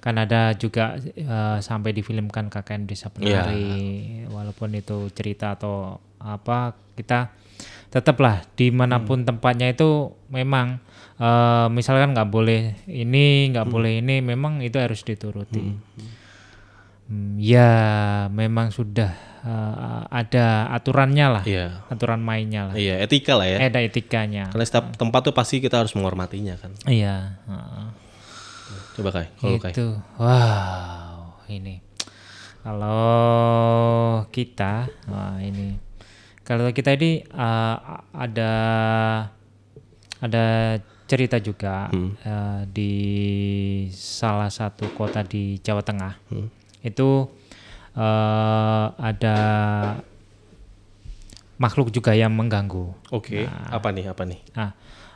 kan 0.00 0.16
ada 0.16 0.56
juga 0.56 0.96
eh, 1.00 1.58
sampai 1.60 1.92
difilmkan 1.92 2.48
KKN 2.48 2.88
Desa 2.88 3.12
Penari. 3.12 4.24
Walaupun 4.32 4.72
itu 4.72 5.12
cerita 5.12 5.52
atau 5.52 6.00
apa, 6.16 6.72
kita 6.96 7.28
tetaplah 7.92 8.42
di 8.56 8.72
mana 8.72 9.04
pun 9.04 9.22
tempatnya 9.28 9.68
itu 9.68 10.08
memang 10.32 10.80
eh, 11.20 11.66
misalkan 11.68 12.16
nggak 12.16 12.30
boleh 12.32 12.88
ini, 12.88 13.52
nggak 13.52 13.68
boleh 13.68 14.00
ini, 14.00 14.24
memang 14.24 14.64
itu 14.64 14.80
harus 14.80 15.04
dituruti. 15.04 15.60
Hmm, 15.60 15.76
ya, 17.36 17.72
memang 18.28 18.68
sudah 18.68 19.12
eh, 19.40 20.00
ada 20.08 20.72
aturannya 20.72 21.26
lah, 21.30 21.44
iya 21.44 21.84
aturan 21.86 22.18
mainnya 22.18 22.68
lah. 22.68 22.74
iya 22.74 22.96
etika 22.98 23.36
lah 23.36 23.44
ya 23.44 23.60
Ada 23.60 23.80
etikanya. 23.82 24.48
karena 24.48 24.64
setiap 24.64 24.92
tempat 24.94 25.20
tuh 25.22 25.32
pasti 25.32 25.58
kita 25.58 25.84
harus 25.84 25.92
menghormatinya 25.92 26.56
kan 26.56 26.72
Iya. 26.84 27.36
heeh. 27.44 27.86
coba 28.94 29.10
kai 29.12 29.28
kalau 29.36 29.58
kai 29.58 29.72
Itu. 29.74 29.88
Wow, 30.16 31.44
ini. 31.46 31.82
Kalau 32.64 33.04
kita, 34.30 34.88
wah 35.04 35.36
ini. 35.36 35.76
Kalau 36.40 36.64
kita 36.70 36.92
ini 36.92 37.20
eh, 37.20 37.76
ada 38.14 38.52
ada 40.18 40.44
cerita 41.04 41.36
juga 41.36 41.92
eh, 41.92 42.60
di 42.66 42.92
salah 43.90 44.48
satu 44.48 44.88
kota 44.90 45.20
di 45.20 45.60
Jawa 45.60 45.84
Tengah. 45.84 46.14
Itu 46.84 47.32
eh, 47.96 48.86
ada 48.92 49.38
makhluk 51.58 51.94
juga 51.94 52.12
yang 52.12 52.34
mengganggu. 52.34 52.92
oke 53.14 53.46
apa 53.48 53.88
nih 53.94 54.10
apa 54.10 54.22
nih 54.26 54.40
Nah, 54.58 54.70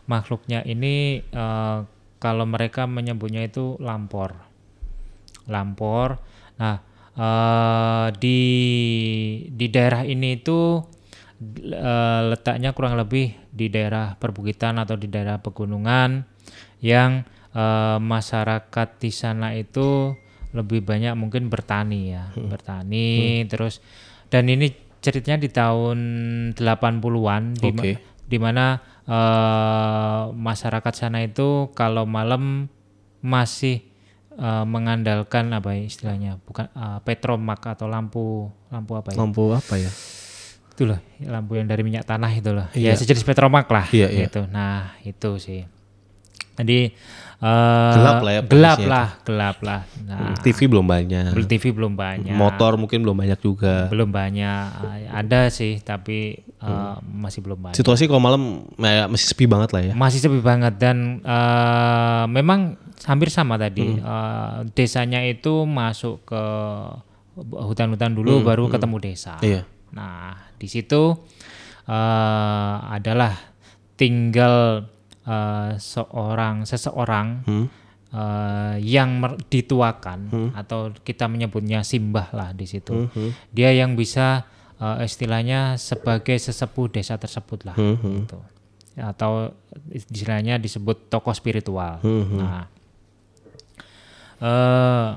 makhluknya 0.06 0.62
ini 0.64 1.20
eh, 1.20 1.78
kalau 2.18 2.44
mereka 2.46 2.86
menyebutnya 2.86 3.46
itu 3.46 3.78
lampor. 3.78 4.34
Lampor. 5.46 6.18
Nah, 6.58 6.76
eh, 7.14 8.08
di 8.18 8.40
di 9.50 9.66
daerah 9.70 10.02
ini 10.06 10.38
itu 10.38 10.82
eh, 11.70 12.20
letaknya 12.30 12.74
kurang 12.74 12.98
lebih 12.98 13.34
di 13.50 13.70
daerah 13.70 14.14
perbukitan 14.18 14.78
atau 14.82 14.94
di 14.94 15.10
daerah 15.10 15.42
pegunungan 15.42 16.22
yang 16.82 17.26
eh, 17.54 17.98
masyarakat 17.98 18.88
di 19.02 19.10
sana 19.10 19.54
itu 19.58 20.14
lebih 20.50 20.80
banyak 20.80 21.12
mungkin 21.12 21.46
bertani 21.46 22.10
ya, 22.10 22.32
bertani 22.32 23.44
terus 23.44 23.84
dan 24.26 24.44
ini 24.44 24.70
ceritanya 24.98 25.38
di 25.38 25.48
tahun 25.48 25.98
80-an 26.54 27.42
di 27.54 27.70
ma- 27.70 27.82
Oke. 27.82 27.92
di 28.24 28.36
mana 28.36 28.64
eh, 29.04 30.22
masyarakat 30.28 30.92
sana 30.92 31.20
itu 31.20 31.70
kalau 31.72 32.04
malam 32.04 32.66
masih 33.20 33.84
eh, 34.32 34.64
mengandalkan 34.64 35.50
apa 35.50 35.74
ya 35.74 35.82
istilahnya 35.84 36.30
bukan 36.42 36.66
eh, 36.68 36.98
petromak 37.02 37.60
atau 37.64 37.86
lampu 37.86 38.48
lampu 38.68 38.92
apa 38.94 39.12
ya? 39.12 39.16
Lampu 39.16 39.42
apa 39.50 39.74
ya? 39.76 39.92
Itu 40.72 40.86
loh 40.86 41.00
lampu 41.20 41.58
yang 41.58 41.66
dari 41.66 41.82
minyak 41.82 42.04
tanah 42.04 42.30
itu 42.30 42.50
loh. 42.50 42.66
Ya 42.72 42.94
sejenis 42.94 43.22
petromak 43.22 43.66
lah 43.68 43.86
Iya, 43.90 44.08
iya. 44.08 44.26
gitu. 44.26 44.46
Nah 44.46 44.96
itu 45.02 45.30
sih. 45.38 45.62
Jadi 46.58 46.90
eh, 47.38 47.92
Gelap 47.94 48.18
lah 48.22 48.32
ya 48.34 48.42
gelap 48.42 48.78
lah, 48.82 49.08
gelap 49.22 49.56
lah. 49.62 49.80
Nah, 50.02 50.34
TV 50.42 50.66
belum 50.66 50.86
banyak. 50.86 51.34
TV 51.46 51.70
belum 51.70 51.94
banyak. 51.94 52.34
Motor 52.34 52.74
mungkin 52.74 53.06
belum 53.06 53.14
banyak 53.14 53.38
juga. 53.38 53.86
belum 53.86 54.10
banyak. 54.10 54.64
Ada 55.14 55.50
sih, 55.54 55.78
tapi 55.82 56.34
eh, 56.42 56.96
masih 57.06 57.40
belum 57.46 57.70
banyak. 57.70 57.78
Situasi 57.78 58.10
kalau 58.10 58.18
malam 58.18 58.66
ya, 58.78 59.06
masih 59.06 59.26
sepi 59.30 59.46
banget 59.46 59.70
lah 59.70 59.82
ya. 59.86 59.92
Masih 59.94 60.18
sepi 60.18 60.42
banget 60.42 60.74
dan 60.82 61.22
eh, 61.22 62.24
memang 62.26 62.74
hampir 63.06 63.30
sama 63.30 63.54
tadi. 63.54 63.98
Eh, 63.98 64.56
desanya 64.74 65.22
itu 65.22 65.62
masuk 65.62 66.26
ke 66.26 66.42
hutan-hutan 67.38 68.18
dulu, 68.18 68.42
baru 68.42 68.66
ketemu 68.66 68.96
desa. 68.98 69.38
Iya. 69.38 69.62
Nah, 69.94 70.50
di 70.58 70.66
situ 70.66 71.14
eh, 71.86 72.76
adalah 72.90 73.32
tinggal 73.98 74.86
eh, 75.28 75.76
seorang 75.76 76.64
seseorang 76.64 77.44
eh, 78.08 78.74
yang 78.80 79.20
mer- 79.20 79.36
dituakan 79.46 80.18
atau 80.56 80.88
kita 81.04 81.28
menyebutnya 81.28 81.84
simbah 81.84 82.32
lah 82.32 82.56
di 82.56 82.64
situ. 82.64 83.12
Dia 83.52 83.76
yang 83.76 83.92
bisa 83.92 84.48
eh, 84.80 85.04
istilahnya 85.04 85.76
sebagai 85.76 86.40
sesepuh 86.40 86.88
desa 86.88 87.20
tersebut 87.20 87.68
lah, 87.68 87.76
gitu. 88.24 88.40
Atau 88.98 89.52
istilahnya 89.92 90.56
disebut 90.56 91.06
tokoh 91.06 91.36
spiritual. 91.36 92.00
Nah, 92.40 92.64
eh 94.40 95.08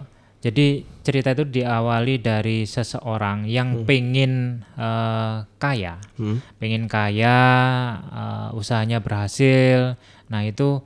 jadi 0.41 0.81
cerita 1.01 1.33
itu 1.33 1.45
diawali 1.45 2.17
dari 2.17 2.65
seseorang 2.65 3.45
yang 3.45 3.85
pengen 3.85 4.65
eh, 4.73 5.45
kaya, 5.55 6.01
pengen 6.57 6.89
kaya, 6.89 7.37
eh, 8.09 8.57
usahanya 8.57 8.97
berhasil. 8.99 9.95
Nah 10.33 10.41
itu 10.41 10.81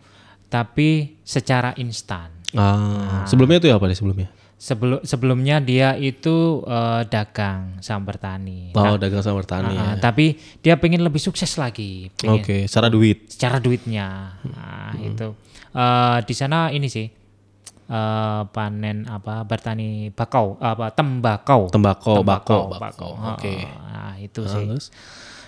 tapi 0.51 1.19
secara 1.23 1.71
instan. 1.75 2.31
Ah, 2.55 3.23
sebelumnya 3.27 3.59
itu 3.59 3.67
ya 3.71 3.75
apa 3.79 3.87
nih 3.87 3.97
sebelumnya? 3.97 4.29
Sebelum 4.55 5.03
sebelumnya 5.03 5.59
dia 5.59 5.95
itu 5.95 6.63
eh, 6.63 7.01
dagang 7.07 7.79
sama 7.79 8.11
bertani. 8.11 8.71
Oh, 8.75 8.95
dagang 8.95 9.19
sama 9.19 9.39
bertani. 9.43 9.75
Ah, 9.75 9.95
tapi 9.99 10.35
dia 10.59 10.75
pengen 10.79 11.03
lebih 11.03 11.19
sukses 11.19 11.55
lagi, 11.55 12.11
Oke, 12.23 12.67
secara 12.67 12.87
duit. 12.87 13.27
secara 13.31 13.59
duitnya. 13.59 14.35
Nah, 14.51 14.95
itu 14.99 15.31
Eh, 15.75 16.19
di 16.23 16.31
sana 16.31 16.71
ini 16.71 16.87
sih 16.87 17.03
eh, 17.85 18.41
panen 18.47 19.05
apa 19.05 19.41
bertani 19.41 20.09
bakau 20.09 20.57
apa 20.57 20.89
tembakau. 20.89 21.69
Tembakau, 21.69 22.15
Tembakau, 22.19 22.61
bakau. 22.71 23.11
Oke. 23.31 23.51
Heeh. 23.51 23.69
Nah, 23.87 24.13
itu 24.17 24.41
sih. 24.43 24.65
Terus? 24.65 24.85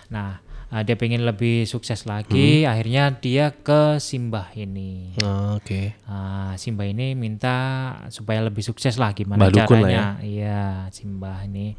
Nah, 0.08 0.40
eh, 0.70 0.82
dia 0.82 0.96
pengen 0.96 1.24
lebih 1.24 1.64
sukses 1.64 2.04
lagi, 2.04 2.64
akhirnya 2.64 3.12
dia 3.14 3.52
ke 3.52 3.98
Simbah 3.98 4.54
ini. 4.54 5.16
Ah, 5.20 5.56
Oke. 5.56 5.96
Ah, 6.04 6.54
Simbah 6.56 6.86
ini 6.86 7.14
minta 7.14 7.58
supaya 8.08 8.42
lebih 8.42 8.62
sukses 8.62 8.96
lah 8.96 9.12
gimana 9.12 9.48
Dukun 9.48 9.58
lah 9.58 9.68
caranya. 9.84 10.06
Iya, 10.20 10.62
Simbah 10.90 11.44
ini. 11.44 11.76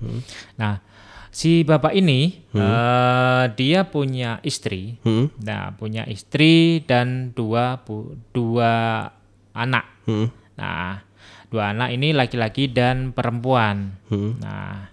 Nah, 0.54 0.80
si 1.28 1.60
bapak 1.60 1.92
ini 1.92 2.48
eh, 2.50 3.44
dia 3.54 3.84
punya 3.84 4.40
istri. 4.42 4.96
Hmm. 5.02 5.28
Nah, 5.38 5.72
punya 5.72 6.04
istri 6.04 6.80
dan 6.82 7.30
dua 7.30 7.78
bu- 7.78 8.16
dua 8.30 9.04
anak. 9.52 9.84
Hmm. 10.04 10.28
Nah, 10.58 11.00
dua 11.48 11.70
anak 11.70 11.94
ini 11.94 12.10
laki-laki 12.10 12.66
dan 12.66 13.14
perempuan. 13.14 13.94
Hmm. 14.10 14.36
Nah, 14.42 14.90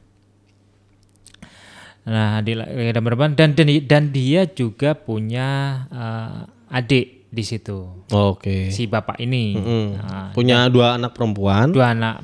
nah 2.05 2.37
di 2.39 2.53
dan 2.93 3.01
perempuan 3.01 3.33
dan 3.33 3.57
dan, 3.57 3.67
dan 3.81 4.03
dia 4.09 4.45
juga 4.45 4.93
punya 4.93 5.49
eh, 5.89 6.39
adik 6.71 7.25
di 7.27 7.43
situ. 7.43 8.05
Oke. 8.07 8.69
Si 8.69 8.85
bapak 8.85 9.17
ini 9.19 9.57
Hmm. 9.57 9.87
Nah, 9.97 10.29
Punya 10.31 10.69
dua 10.69 10.95
anak 10.95 11.11
perempuan. 11.11 11.73
dua 11.73 11.91
anak 11.91 12.21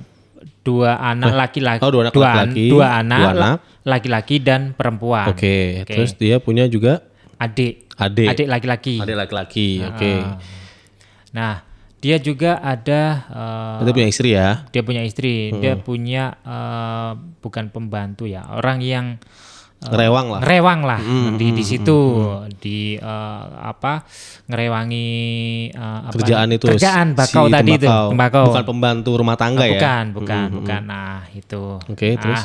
dua 0.61 0.93
anak 0.95 1.33
laki-laki 1.33 1.81
oh, 1.81 1.89
dua 1.89 2.01
anak 2.05 2.13
an- 2.13 2.21
laki-laki, 2.21 2.65
dua 2.69 2.87
anak 2.95 3.19
dua 3.19 3.31
anak. 3.33 3.57
laki-laki 3.81 4.35
dan 4.37 4.61
perempuan. 4.71 5.33
Oke. 5.33 5.81
Terus 5.83 6.13
dia 6.13 6.37
punya 6.37 6.69
juga 6.69 7.01
Adik 7.41 7.89
adik. 7.97 8.27
adik 8.29 8.47
laki-laki. 8.47 8.95
Adik 9.01 9.17
laki-laki. 9.17 9.69
Oke. 9.81 10.13
Ah. 10.21 10.37
Nah, 11.33 11.53
dia 12.01 12.17
juga 12.17 12.57
ada 12.57 13.01
eh, 13.29 13.85
Dia 13.85 13.93
punya 13.93 14.09
istri 14.09 14.29
ya. 14.31 14.65
dia 14.67 14.81
punya 14.81 15.01
istri, 15.01 15.53
dia 15.53 15.77
punya 15.77 16.33
eh, 16.35 17.11
bukan 17.37 17.69
pembantu 17.69 18.25
ya, 18.25 18.41
orang 18.49 18.81
yang 18.81 19.05
eh, 19.79 19.89
Rewang 19.91 20.27
lah. 20.27 20.41
ngerewang 20.41 20.81
lah 20.81 21.01
di 21.35 21.47
di 21.51 21.61
situ 21.61 21.99
di 22.55 22.79
eh, 22.95 23.43
apa 23.61 24.01
ngerewangi 24.47 25.09
eh, 25.69 25.99
apa 26.03 26.13
Kerjaan 26.15 26.49
itu. 26.51 26.65
kerjaan 26.67 27.07
si 27.09 27.15
bakau 27.15 27.45
tadi 27.47 27.71
itu 27.71 27.85
tembakau. 27.85 28.09
tembakau 28.09 28.45
Bukan 28.49 28.65
pembantu 28.65 29.09
rumah 29.15 29.33
tangga 29.35 29.63
ya. 29.63 29.73
bukan 29.73 30.03
bukan 30.13 30.47
bukan 30.57 30.81
nah 30.83 31.21
itu 31.31 31.77
Oke, 31.83 32.13
Nah, 32.13 32.19
terus? 32.19 32.41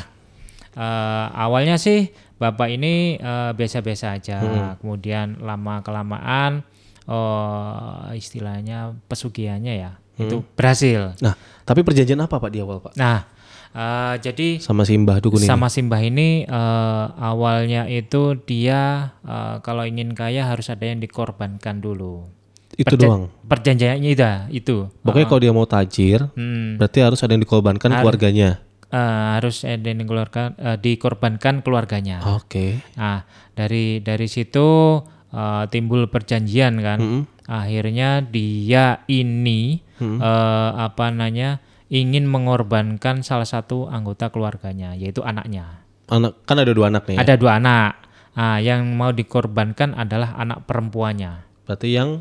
eh, 0.74 1.26
awalnya 1.34 1.76
sih 1.76 2.08
bapak 2.36 2.68
ini 2.70 3.16
biasa-biasa 3.56 4.06
aja 4.12 4.36
Hmm. 4.38 4.72
kemudian 4.76 5.40
lama 5.40 5.80
kelamaan 5.80 6.60
oh 7.06 8.10
istilahnya 8.12 8.78
pesugihannya 9.04 9.74
ya 9.76 9.92
itu 10.16 10.36
Hmm. 10.36 10.48
berhasil 10.52 11.12
Nah, 11.18 11.34
tapi 11.62 11.80
perjanjian 11.80 12.18
apa 12.18 12.36
Pak 12.36 12.48
di 12.48 12.58
awal 12.58 12.80
Pak? 12.80 12.94
nah 12.94 13.28
eh, 13.70 14.14
jadi 14.18 14.56
Sama 14.58 14.82
si 14.82 14.96
Mbah 14.96 15.18
Dukun 15.18 15.38
ini. 15.38 15.46
sama 15.46 15.68
Simbah 15.68 16.00
ini 16.00 16.42
eh, 16.42 17.04
awalnya 17.14 17.84
itu 17.84 18.34
dia 18.38 19.12
eh, 19.20 19.56
kalau 19.60 19.82
ingin 19.82 20.12
kaya 20.12 20.46
harus 20.46 20.66
ada 20.66 20.82
yang 20.82 20.98
dikorbankan 20.98 21.78
dulu. 21.78 22.32
Itu 22.72 22.92
Perja- 22.92 23.08
doang. 23.08 23.32
Perjanjiannya 23.42 24.10
itu, 24.10 24.24
itu. 24.54 24.76
Pokoknya 25.00 25.26
kalau 25.26 25.40
dia 25.40 25.48
mau 25.50 25.64
tajir, 25.64 26.28
Hmm, 26.32 26.76
berarti 26.76 26.98
harus 27.00 27.20
ada 27.20 27.32
yang 27.32 27.40
dikorbankan 27.40 27.88
keluarganya. 27.90 28.60
eh, 28.86 28.98
harus 29.32 29.60
ada 29.62 29.82
yang 29.82 29.98
dikeluarkan, 29.98 30.48
eh, 30.56 30.76
dikorbankan 30.78 31.60
keluarganya. 31.60 32.20
Oke. 32.32 32.80
Nah 32.94 33.24
dari 33.52 33.98
dari 33.98 34.24
situ 34.26 35.00
eh, 35.36 35.64
timbul 35.68 36.08
perjanjian 36.08 36.80
kan. 36.80 36.98
Mm-mm. 36.98 37.22
Akhirnya 37.44 38.24
dia 38.24 39.04
ini 39.06 39.84
eh, 40.00 40.70
apa 40.72 41.12
namanya 41.12 41.60
ingin 41.86 42.26
mengorbankan 42.26 43.22
salah 43.22 43.46
satu 43.46 43.86
anggota 43.86 44.32
keluarganya 44.32 44.96
yaitu 44.96 45.22
anaknya. 45.22 45.86
Anak 46.08 46.42
kan 46.42 46.56
ada 46.56 46.72
dua 46.72 46.88
anak 46.88 47.06
nih. 47.06 47.14
ya? 47.14 47.22
Ada 47.22 47.34
dua 47.36 47.52
anak. 47.58 47.92
Ah, 48.36 48.58
yang 48.58 48.84
mau 48.92 49.10
dikorbankan 49.10 49.92
adalah 49.92 50.36
anak 50.36 50.66
perempuannya. 50.66 51.46
Berarti 51.64 51.88
yang 51.90 52.20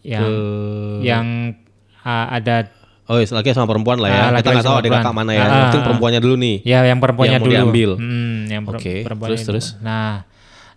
Yang 0.00 0.20
ke 0.20 0.32
yang 1.02 1.26
ah, 2.00 2.28
ada 2.30 2.68
Oh, 3.10 3.18
iya, 3.18 3.26
laki 3.26 3.50
sama 3.50 3.66
perempuan 3.66 3.98
lah 3.98 4.06
ya. 4.06 4.14
Ah, 4.14 4.22
Kita 4.22 4.30
laki-laki 4.30 4.54
nggak 4.54 4.66
tahu 4.66 4.76
ada 4.78 4.88
kakak 4.94 5.14
mana 5.16 5.30
ya. 5.34 5.42
Penting 5.42 5.82
ah. 5.82 5.86
perempuannya 5.90 6.20
dulu 6.22 6.34
nih. 6.38 6.56
ya 6.62 6.78
yang 6.86 6.98
perempuannya 7.02 7.32
Yang 7.32 7.42
mau 7.42 7.46
dulu. 7.46 7.56
diambil. 7.58 7.90
Hmm, 7.98 8.36
yang 8.46 8.62
per- 8.62 8.78
Oke, 8.78 8.94
perempuannya 9.02 9.30
terus, 9.34 9.42
dulu. 9.42 9.50
terus? 9.50 9.66
Nah, 9.82 10.10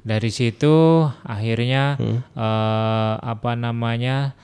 dari 0.03 0.29
situ 0.29 0.75
akhirnya 1.23 1.95
Hmm. 1.95 2.19
eh, 2.29 3.13
apa 3.17 3.55
namanya 3.55 4.35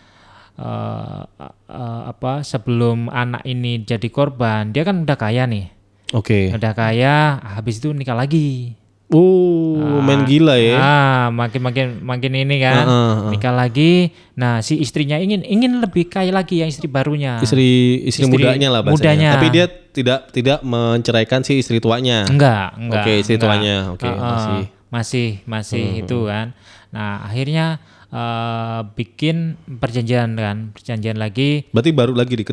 eh, 0.55 1.21
eh, 1.69 2.01
apa 2.05 2.41
sebelum 2.41 3.07
anak 3.07 3.43
ini 3.43 3.79
jadi 3.81 4.07
korban, 4.07 4.71
dia 4.71 4.83
kan 4.83 5.03
udah 5.03 5.15
kaya 5.15 5.43
nih. 5.45 5.71
Oke. 6.11 6.49
Udah 6.49 6.73
kaya, 6.73 7.37
habis 7.39 7.77
itu 7.77 7.91
nikah 7.91 8.17
lagi. 8.17 8.75
Uh, 9.09 10.05
main 10.05 10.21
gila 10.21 10.53
ya. 10.53 10.77
Ah, 10.77 11.23
makin 11.29 11.65
makin 11.65 11.85
makin 11.99 12.29
ini 12.35 12.61
kan. 12.61 12.85
Ah, 12.85 12.85
ah, 12.85 13.09
ah. 13.25 13.29
Nikah 13.29 13.49
lagi. 13.49 14.13
Nah, 14.35 14.61
si 14.61 14.77
istrinya 14.77 15.17
ingin 15.17 15.41
ingin 15.41 15.81
lebih 15.81 16.05
kaya 16.05 16.29
lagi 16.29 16.61
yang 16.61 16.69
istri 16.69 16.85
barunya. 16.85 17.41
Istri, 17.41 18.05
istri 18.05 18.29
Istri 18.29 18.33
mudanya 18.37 18.69
lah 18.69 18.85
bahasanya. 18.85 18.93
mudanya. 18.93 19.29
Tapi 19.33 19.47
dia 19.49 19.65
tidak 19.65 20.19
tidak 20.29 20.59
menceraikan 20.61 21.41
si 21.41 21.57
istri 21.57 21.81
tuanya. 21.81 22.29
Enggak, 22.29 22.77
enggak. 22.77 23.01
Oke, 23.01 23.13
istri 23.17 23.35
enggak. 23.35 23.49
tuanya. 23.49 23.75
Oke, 23.89 24.05
Ah, 24.05 24.13
ah, 24.13 24.29
masih. 24.29 24.61
Masih 24.89 25.41
masih 25.45 26.03
itu 26.05 26.25
kan. 26.25 26.53
Nah, 26.89 27.21
akhirnya 27.25 27.77
eh, 28.09 28.81
bikin 28.97 29.57
perjanjian 29.77 30.33
kan, 30.33 30.73
perjanjian 30.73 31.21
lagi 31.21 31.69
Berarti 31.69 31.91
baru 31.93 32.17
lagi 32.17 32.33
di 32.33 32.43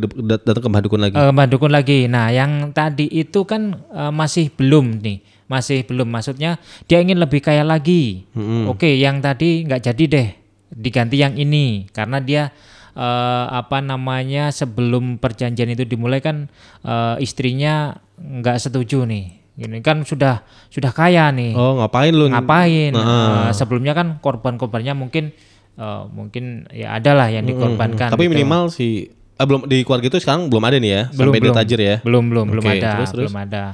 datang 0.44 0.62
ke 0.62 0.68
Mbah 0.68 0.82
Dukun 0.84 1.00
lagi. 1.00 1.16
eh 1.16 1.32
Mbak 1.32 1.46
Dukun 1.48 1.72
lagi. 1.72 2.04
Nah, 2.06 2.28
yang 2.28 2.76
tadi 2.76 3.08
itu 3.08 3.48
kan 3.48 3.80
eh, 3.88 4.12
masih 4.12 4.52
belum 4.52 5.00
nih, 5.00 5.24
masih 5.48 5.88
belum. 5.88 6.12
Maksudnya 6.12 6.60
dia 6.84 7.00
ingin 7.00 7.16
lebih 7.16 7.40
kaya 7.40 7.64
lagi. 7.64 8.28
Mm-mm. 8.36 8.68
Oke, 8.68 8.92
yang 9.00 9.24
tadi 9.24 9.64
nggak 9.64 9.82
jadi 9.92 10.04
deh, 10.04 10.28
diganti 10.76 11.16
yang 11.24 11.32
ini 11.40 11.88
karena 11.96 12.20
dia 12.20 12.52
eh, 12.92 13.46
apa 13.48 13.80
namanya 13.80 14.52
sebelum 14.52 15.16
perjanjian 15.16 15.72
itu 15.72 15.88
dimulai 15.88 16.20
kan 16.20 16.52
eh, 16.84 17.16
istrinya 17.24 17.96
nggak 18.20 18.60
setuju 18.60 19.08
nih. 19.08 19.35
Ini 19.56 19.80
kan 19.80 20.04
sudah 20.04 20.44
sudah 20.68 20.92
kaya 20.92 21.32
nih. 21.32 21.56
Oh, 21.56 21.80
ngapain 21.80 22.12
lu? 22.12 22.28
Ngapain? 22.28 22.92
Nah. 22.92 23.48
Eh, 23.48 23.52
sebelumnya 23.56 23.96
kan 23.96 24.20
korban-korbannya 24.20 24.92
mungkin 24.92 25.32
eh, 25.80 26.02
mungkin 26.12 26.68
ya 26.72 27.00
adalah 27.00 27.32
yang 27.32 27.48
dikorbankan. 27.48 28.12
Tapi 28.12 28.28
gitu. 28.28 28.36
minimal 28.36 28.68
si 28.68 29.16
ah, 29.36 29.44
belum 29.44 29.68
di 29.68 29.84
keluarga 29.84 30.06
itu 30.08 30.18
sekarang 30.20 30.48
belum 30.48 30.64
ada 30.64 30.76
nih 30.80 30.90
ya 30.90 31.02
belum 31.12 31.32
sampai 31.32 31.38
dia 31.40 31.44
belum 31.44 31.56
tajir 31.56 31.80
ya. 31.80 31.96
belum 32.02 32.24
belum 32.32 32.46
belum 32.56 32.64
Oke, 32.64 32.72
ada 32.80 32.90
terus, 32.96 33.08
terus? 33.12 33.28
belum 33.28 33.36
ada 33.36 33.64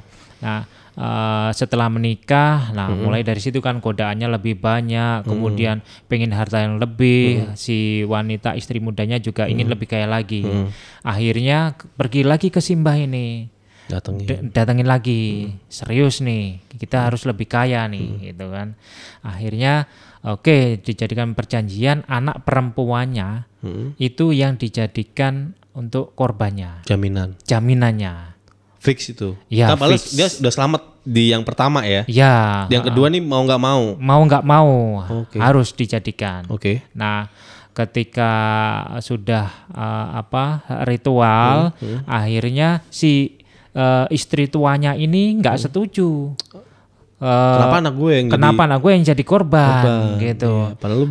nah 0.43 0.67
uh, 0.99 1.51
setelah 1.55 1.87
menikah, 1.87 2.75
nah 2.75 2.91
mulai 2.91 3.23
dari 3.23 3.39
situ 3.39 3.63
kan 3.63 3.79
godaannya 3.79 4.27
lebih 4.27 4.59
banyak, 4.59 5.23
kemudian 5.23 5.79
pengen 6.11 6.35
harta 6.35 6.59
yang 6.67 6.83
lebih, 6.83 7.55
si 7.55 8.03
wanita 8.03 8.59
istri 8.59 8.83
mudanya 8.83 9.23
juga 9.23 9.47
ingin 9.47 9.71
lebih 9.71 9.87
kaya 9.87 10.11
lagi. 10.11 10.43
Akhirnya 11.07 11.79
k- 11.79 11.87
pergi 11.95 12.27
lagi 12.27 12.51
ke 12.51 12.59
Simbah 12.59 12.99
ini, 12.99 13.47
Datengin. 13.85 14.25
D- 14.25 14.43
datengin 14.49 14.85
lagi, 14.85 15.23
serius 15.67 16.19
nih, 16.19 16.59
kita 16.73 17.07
harus 17.07 17.23
lebih 17.23 17.47
kaya 17.47 17.85
nih, 17.87 18.31
gitu 18.31 18.49
kan. 18.49 18.79
Akhirnya 19.21 19.87
oke 20.23 20.53
dijadikan 20.79 21.33
perjanjian 21.33 22.07
anak 22.07 22.43
perempuannya 22.43 23.51
Hmm. 23.59 23.95
itu 23.97 24.31
yang 24.31 24.55
dijadikan 24.57 25.55
untuk 25.73 26.13
korbannya, 26.13 26.83
Jaminan. 26.83 27.39
jaminannya. 27.43 28.35
Fix 28.77 29.07
itu. 29.09 29.39
Ya, 29.47 29.71
Kan 29.71 29.79
padahal 29.79 29.95
fix. 29.97 30.11
dia 30.11 30.27
sudah 30.27 30.51
selamat 30.51 30.83
di 31.01 31.31
yang 31.31 31.43
pertama 31.43 31.83
ya. 31.83 32.03
Ya, 32.05 32.67
Yang 32.69 32.91
kedua 32.91 33.07
nih 33.09 33.21
mau 33.21 33.39
nggak 33.41 33.61
mau. 33.61 33.95
mau 33.95 34.21
nggak 34.21 34.43
mau 34.45 34.73
Oke. 35.23 35.39
harus 35.39 35.71
dijadikan. 35.71 36.43
Oke. 36.49 36.83
Nah, 36.93 37.31
ketika 37.73 38.31
sudah 38.99 39.47
eh, 39.71 40.07
apa 40.15 40.61
ritual, 40.83 41.73
Hmm, 41.75 42.03
akhirnya 42.05 42.83
si 42.89 43.42
eh, 43.73 44.07
istri 44.11 44.47
tuanya 44.47 44.93
ini 44.95 45.37
nggak 45.37 45.57
setuju. 45.61 46.33
Eh, 47.17 47.55
Kenapa 47.55 47.77
anak 47.79 47.95
gue 47.95 48.11
yang 48.13 48.27
kenapa 48.29 48.61
anak 48.67 48.79
gue 48.81 48.91
yang 48.93 49.05
jadi 49.07 49.23
korban, 49.23 49.69
korban? 49.79 50.19
gitu? 50.19 50.53
Iya, 50.69 50.75
Padahal 50.77 51.05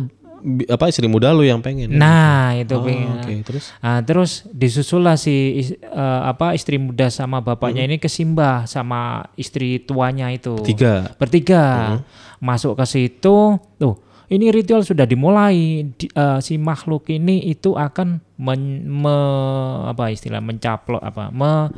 apa 0.68 0.84
istri 0.86 1.06
muda 1.06 1.30
lu 1.30 1.40
yang 1.40 1.62
pengen. 1.62 1.94
Nah, 1.94 2.52
itu 2.52 2.74
Oh, 2.74 2.82
pengen. 2.82 3.14
Oke, 3.16 3.32
terus 3.42 3.64
Nah, 3.78 4.02
terus 4.02 4.30
disusullah 4.46 5.14
si 5.14 5.32
eh, 5.72 6.20
apa 6.22 6.52
istri 6.52 6.76
muda 6.76 7.08
sama 7.08 7.38
Hmm. 7.38 7.46
bapaknya 7.46 7.82
ini 7.82 7.96
ke 7.96 8.06
Simbah 8.06 8.66
sama 8.66 9.22
istri 9.34 9.80
tuanya 9.80 10.28
itu. 10.28 10.58
tiga. 10.60 11.14
Bertiga. 11.14 11.64
Hmm. 11.96 12.00
Masuk 12.38 12.74
ke 12.74 12.84
situ, 12.84 13.36
tuh 13.78 13.94
ini 14.26 14.50
ritual 14.50 14.82
sudah 14.82 15.06
dimulai. 15.06 15.86
Di- 15.88 16.10
eh, 16.10 16.38
si 16.40 16.58
makhluk 16.58 17.06
ini 17.06 17.46
itu 17.46 17.72
akan 17.72 18.18
men, 18.36 18.60
me- 18.84 19.86
apa 19.86 20.10
istilah 20.10 20.40
mencaplok 20.40 21.00
apa 21.00 21.30
me- 21.30 21.70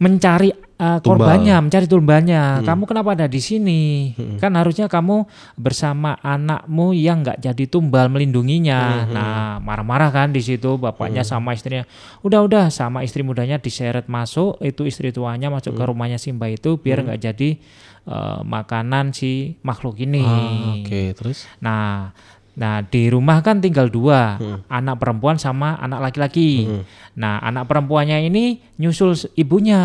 mencari 0.00 0.48
eh, 0.80 0.98
korbannya, 1.04 1.60
mencari 1.60 1.84
tumbanya. 1.84 2.64
Kamu 2.64 2.88
kenapa 2.88 3.12
ada 3.12 3.28
di 3.28 3.36
sini? 3.36 3.80
Kan 4.40 4.56
harusnya 4.56 4.88
kamu 4.88 5.28
bersama 5.60 6.16
anakmu 6.24 6.96
yang 6.96 7.20
nggak 7.20 7.44
jadi 7.44 7.64
tumbal 7.68 8.08
melindunginya. 8.08 9.04
Nah, 9.12 9.60
marah-marah 9.60 10.08
kan 10.08 10.32
di 10.32 10.40
situ 10.40 10.80
bapaknya 10.80 11.20
sama 11.20 11.52
istrinya. 11.52 11.84
Udah 12.24 12.40
udah 12.40 12.64
sama 12.72 13.04
istri 13.04 13.20
mudanya 13.20 13.60
diseret 13.60 14.08
masuk, 14.08 14.56
itu 14.64 14.88
istri 14.88 15.12
tuanya 15.12 15.52
masuk 15.52 15.76
ke 15.76 15.84
rumahnya 15.84 16.16
Simba 16.16 16.48
itu 16.48 16.80
biar 16.80 17.04
nggak 17.04 17.20
jadi 17.20 17.60
eh, 18.08 18.40
makanan 18.40 19.12
si 19.12 19.60
makhluk 19.60 20.00
ini. 20.00 20.24
Ah, 20.24 20.80
Oke, 20.80 21.12
terus 21.12 21.44
Nah, 21.60 22.16
nah 22.54 22.82
di 22.82 23.08
rumah 23.08 23.40
kan 23.40 23.58
tinggal 23.58 23.86
dua, 23.86 24.36
anak 24.66 24.98
perempuan 24.98 25.36
sama 25.36 25.76
anak 25.76 26.10
laki-laki. 26.10 26.66
Nah, 27.14 27.38
anak 27.40 27.66
perempuannya 27.66 28.26
ini 28.26 28.58
nyusul 28.76 29.14
ibunya. 29.34 29.82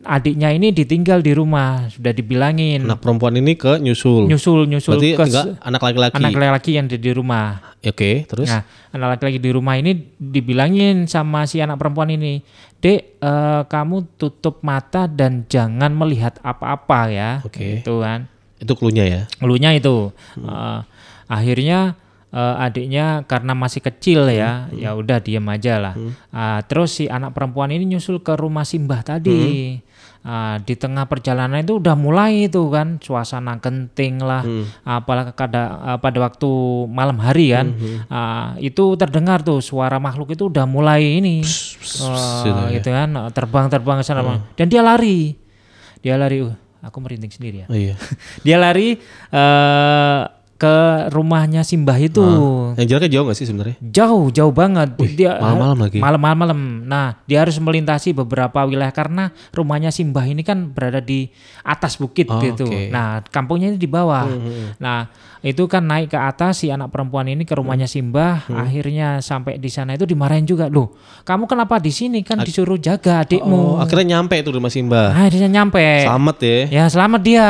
Adiknya 0.00 0.54
ini 0.54 0.70
ditinggal 0.70 1.18
di 1.18 1.34
rumah, 1.34 1.90
sudah 1.90 2.14
dibilangin. 2.14 2.86
anak 2.86 3.02
perempuan 3.02 3.34
ini 3.34 3.58
ke 3.58 3.82
nyusul. 3.82 4.30
Nyusul 4.30 4.70
nyusul 4.70 5.02
Berarti 5.02 5.10
ke 5.18 5.24
enggak 5.26 5.44
anak 5.58 5.80
laki-laki. 5.82 6.14
anak 6.14 6.30
laki-laki 6.30 6.70
yang 6.78 6.86
di, 6.86 6.96
di 6.96 7.10
rumah. 7.10 7.74
Oke, 7.82 8.22
terus 8.30 8.46
Nah, 8.46 8.62
anak 8.94 9.18
laki-laki 9.18 9.42
di 9.42 9.50
rumah 9.50 9.74
ini 9.74 10.14
dibilangin 10.14 11.10
sama 11.10 11.42
si 11.50 11.58
anak 11.58 11.74
perempuan 11.74 12.06
ini, 12.06 12.38
"Dek, 12.78 13.18
eh, 13.18 13.62
kamu 13.66 14.14
tutup 14.14 14.62
mata 14.62 15.10
dan 15.10 15.50
jangan 15.50 15.90
melihat 15.90 16.38
apa-apa 16.40 17.10
ya." 17.10 17.30
Oke. 17.42 17.82
Itu 17.82 17.98
kan. 17.98 18.30
itu 18.60 18.76
klunya 18.76 19.08
ya. 19.08 19.22
Ngeluhnya 19.40 19.72
itu. 19.72 20.12
Eh, 20.36 20.78
akhirnya 21.30 21.94
eh, 22.34 22.64
adiknya 22.66 23.22
karena 23.30 23.54
masih 23.54 23.78
kecil 23.86 24.26
ya, 24.26 24.66
ya 24.74 24.98
udah 24.98 25.22
diem 25.22 25.46
aja 25.46 25.78
lah. 25.78 25.94
Ah, 26.34 26.58
terus 26.66 26.98
si 26.98 27.06
anak 27.06 27.30
perempuan 27.38 27.70
ini 27.70 27.86
nyusul 27.86 28.18
ke 28.20 28.34
rumah 28.34 28.66
Simbah 28.66 29.06
tadi. 29.06 29.78
Ah, 30.20 30.60
di 30.60 30.76
tengah 30.76 31.08
perjalanan 31.08 31.64
itu 31.64 31.80
udah 31.80 31.96
mulai 31.96 32.44
itu 32.44 32.68
kan 32.68 33.00
suasana 33.00 33.56
genting 33.56 34.20
lah, 34.20 34.44
apalagi 34.84 35.32
kada, 35.32 35.80
ah, 35.80 35.96
pada 35.96 36.20
waktu 36.20 36.50
malam 36.92 37.16
hari 37.24 37.56
kan, 37.56 37.72
ah, 38.12 38.52
itu 38.60 39.00
terdengar 39.00 39.40
tuh 39.40 39.64
suara 39.64 39.96
makhluk 39.96 40.36
itu 40.36 40.52
udah 40.52 40.68
mulai 40.68 41.24
ini, 41.24 41.40
eh, 41.40 42.42
gitu 42.44 42.62
ya. 42.68 42.72
gitu 42.76 42.88
kan 42.92 43.16
terbang-terbang 43.32 43.96
ke 43.96 44.04
sana, 44.04 44.44
dan 44.60 44.66
dia 44.68 44.84
lari, 44.84 45.40
dia 46.04 46.20
lari, 46.20 46.44
uh, 46.44 46.52
aku 46.84 47.00
merinding 47.00 47.32
sendiri 47.32 47.64
ya. 47.64 47.66
Oh 47.72 47.76
iya. 47.80 47.96
dia 48.44 48.60
lari 48.60 49.00
eh 49.32 50.20
ke 50.60 50.76
rumahnya 51.08 51.64
Simbah 51.64 51.96
itu. 51.96 52.20
Yang 52.76 52.86
jaraknya 52.92 53.10
jauh 53.16 53.24
gak 53.32 53.38
sih 53.40 53.46
sebenarnya? 53.48 53.76
Jauh, 53.80 54.28
jauh 54.28 54.52
banget. 54.52 54.92
dia 55.16 55.40
malam-malam 55.40 55.78
lagi. 55.88 55.98
Malam 56.04 56.20
malam. 56.20 56.60
Nah, 56.84 57.16
dia 57.24 57.40
harus 57.40 57.56
melintasi 57.56 58.12
beberapa 58.12 58.60
wilayah 58.68 58.92
karena 58.92 59.32
rumahnya 59.56 59.88
Simbah 59.88 60.28
ini 60.28 60.44
kan 60.44 60.68
berada 60.68 61.00
di 61.00 61.32
atas 61.64 61.96
bukit 61.96 62.28
Oh, 62.28 62.36
gitu. 62.44 62.68
oke. 62.68 62.92
Nah, 62.92 63.24
kampungnya 63.32 63.72
ini 63.72 63.80
di 63.80 63.88
bawah. 63.88 64.28
Nah, 64.76 65.08
itu 65.40 65.64
kan 65.64 65.80
naik 65.80 66.12
ke 66.12 66.20
atas 66.20 66.60
si 66.60 66.68
anak 66.68 66.92
perempuan 66.92 67.24
ini 67.24 67.48
ke 67.48 67.56
rumahnya 67.56 67.88
Simbah, 67.88 68.44
akhirnya 68.52 69.24
sampai 69.24 69.56
di 69.56 69.72
sana 69.72 69.96
itu 69.96 70.04
dimarahin 70.04 70.44
juga. 70.44 70.68
Loh, 70.68 70.92
kamu 71.24 71.48
kenapa 71.48 71.80
di 71.80 71.88
sini 71.88 72.20
kan 72.20 72.44
disuruh 72.44 72.76
jaga 72.76 73.24
adikmu. 73.24 73.80
Oh, 73.80 73.80
akhirnya 73.80 74.20
nyampe 74.20 74.36
di 74.36 74.50
rumah 74.52 74.68
Simba. 74.68 75.16
Nah, 75.16 75.24
dia 75.32 75.48
nyampe. 75.48 75.80
Selamat 76.04 76.36
ya. 76.44 76.58
Ya 76.68 76.84
selamat 76.86 77.20
dia. 77.24 77.48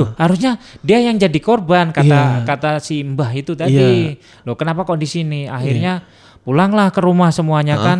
Duh, 0.00 0.08
harusnya 0.16 0.56
dia 0.80 1.04
yang 1.04 1.20
jadi 1.20 1.36
korban 1.36 1.92
kata 1.92 2.45
kata 2.46 2.70
si 2.78 3.02
Mbah 3.02 3.30
itu 3.34 3.52
tadi. 3.58 4.14
Loh, 4.46 4.54
kenapa 4.54 4.86
kok 4.86 4.96
di 4.96 5.08
sini? 5.10 5.50
Akhirnya 5.50 6.06
pulanglah 6.46 6.94
ke 6.94 7.02
rumah 7.02 7.34
semuanya 7.34 7.76
kan. 7.76 7.98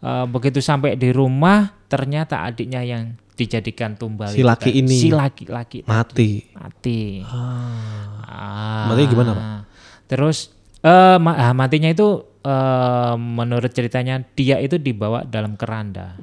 Eh, 0.00 0.26
begitu 0.32 0.64
sampai 0.64 0.96
di 0.96 1.12
rumah 1.12 1.76
ternyata 1.84 2.40
adiknya 2.48 2.80
yang 2.80 3.20
dijadikan 3.36 4.00
tumbal 4.00 4.32
Si 4.32 4.40
itu 4.40 4.48
laki 4.48 4.70
ini. 4.72 4.96
Si 4.96 5.08
laki-laki 5.12 5.84
Mati. 5.84 6.40
mati. 6.56 7.20
Ah. 7.24 8.88
Matinya 8.88 9.08
gimana, 9.12 9.30
Pak? 9.36 9.44
Terus 10.08 10.56
eh 10.80 11.20
ma- 11.20 11.36
ah, 11.36 11.52
matinya 11.52 11.92
itu 11.92 12.24
eh, 12.40 13.14
menurut 13.20 13.68
ceritanya 13.76 14.24
dia 14.32 14.56
itu 14.56 14.80
dibawa 14.80 15.20
dalam 15.28 15.60
keranda, 15.60 16.16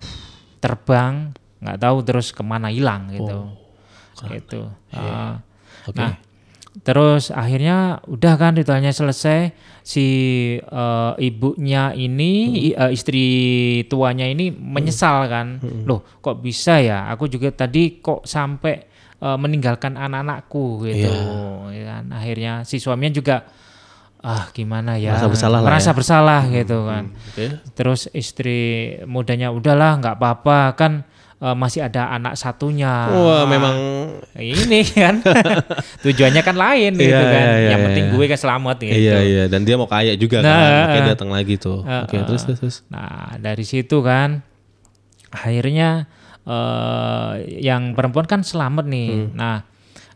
terbang 0.58 1.38
nggak 1.62 1.78
tahu 1.78 1.98
terus 2.02 2.34
ke 2.34 2.42
mana 2.42 2.74
hilang 2.74 3.14
gitu, 3.14 3.54
gitu. 4.30 4.62
Ah. 4.94 5.38
Oke. 5.86 5.98
Nah, 6.02 6.18
terus 6.88 7.28
akhirnya 7.30 8.00
udah 8.08 8.34
kan 8.40 8.56
ritualnya 8.56 8.96
selesai 8.96 9.52
si 9.84 10.08
eh, 10.58 11.14
ibunya 11.20 11.92
ini 11.92 12.32
i- 12.64 12.76
eh, 12.76 12.92
istri 12.92 13.26
tuanya 13.86 14.24
ini 14.24 14.48
menyesal 14.50 15.28
kan, 15.28 15.60
loh 15.84 16.00
kok 16.18 16.40
bisa 16.40 16.80
ya? 16.80 17.12
Aku 17.12 17.28
juga 17.28 17.52
tadi 17.52 18.00
kok 18.00 18.24
sampai 18.24 18.88
eh, 19.20 19.38
meninggalkan 19.38 20.00
anak-anakku 20.00 20.88
gitu, 20.88 21.12
ya 21.70 21.84
kan? 21.92 22.04
Akhirnya 22.16 22.64
si 22.64 22.80
suaminya 22.80 23.12
juga 23.12 23.44
ah 24.18 24.48
gimana 24.50 24.96
ya? 24.96 25.12
Merasa 25.14 25.28
bersalah 25.28 25.60
lah 25.60 25.68
merasa 25.68 25.92
ya. 25.92 25.96
bersalah 25.96 26.42
gitu 26.50 26.78
kan. 26.86 27.04
Oke. 27.28 27.46
Terus 27.76 28.02
istri 28.12 28.60
mudanya 29.04 29.52
udahlah 29.52 30.00
nggak 30.00 30.16
apa-apa 30.16 30.60
kan 30.74 30.94
eh, 31.38 31.56
masih 31.56 31.86
ada 31.86 32.10
anak 32.12 32.34
satunya. 32.36 33.10
Wah, 33.10 33.44
memang 33.46 33.76
Ini 34.38 34.80
kan 34.94 35.16
tujuannya 36.06 36.42
kan 36.42 36.56
lain 36.56 36.94
gitu 36.94 37.10
Iya, 37.10 37.22
kan. 37.22 37.42
iya, 37.42 37.54
iya, 37.58 37.70
Yang 37.74 37.82
penting 37.90 38.06
iya. 38.06 38.14
gue 38.14 38.26
kan 38.30 38.40
selamat 38.40 38.76
gitu. 38.82 38.94
Iya 38.98 39.18
iya 39.26 39.44
dan 39.50 39.62
dia 39.66 39.76
mau 39.78 39.90
kaya 39.90 40.14
juga 40.14 40.42
kan. 40.42 40.50
Nah, 40.50 40.62
Makanya 40.90 41.02
uh, 41.02 41.10
datang 41.14 41.30
lagi 41.34 41.56
tuh. 41.58 41.82
Oke, 41.82 42.18
terus 42.22 42.42
terus 42.46 42.60
terus. 42.62 42.78
Nah 42.90 43.38
dari 43.38 43.66
situ 43.66 43.98
kan 44.02 44.42
akhirnya 45.28 46.06
eh, 46.46 47.32
yang 47.62 47.94
perempuan 47.94 48.26
kan 48.30 48.42
selamat 48.46 48.86
nih. 48.88 49.10
Hmm. 49.10 49.30
Nah 49.34 49.58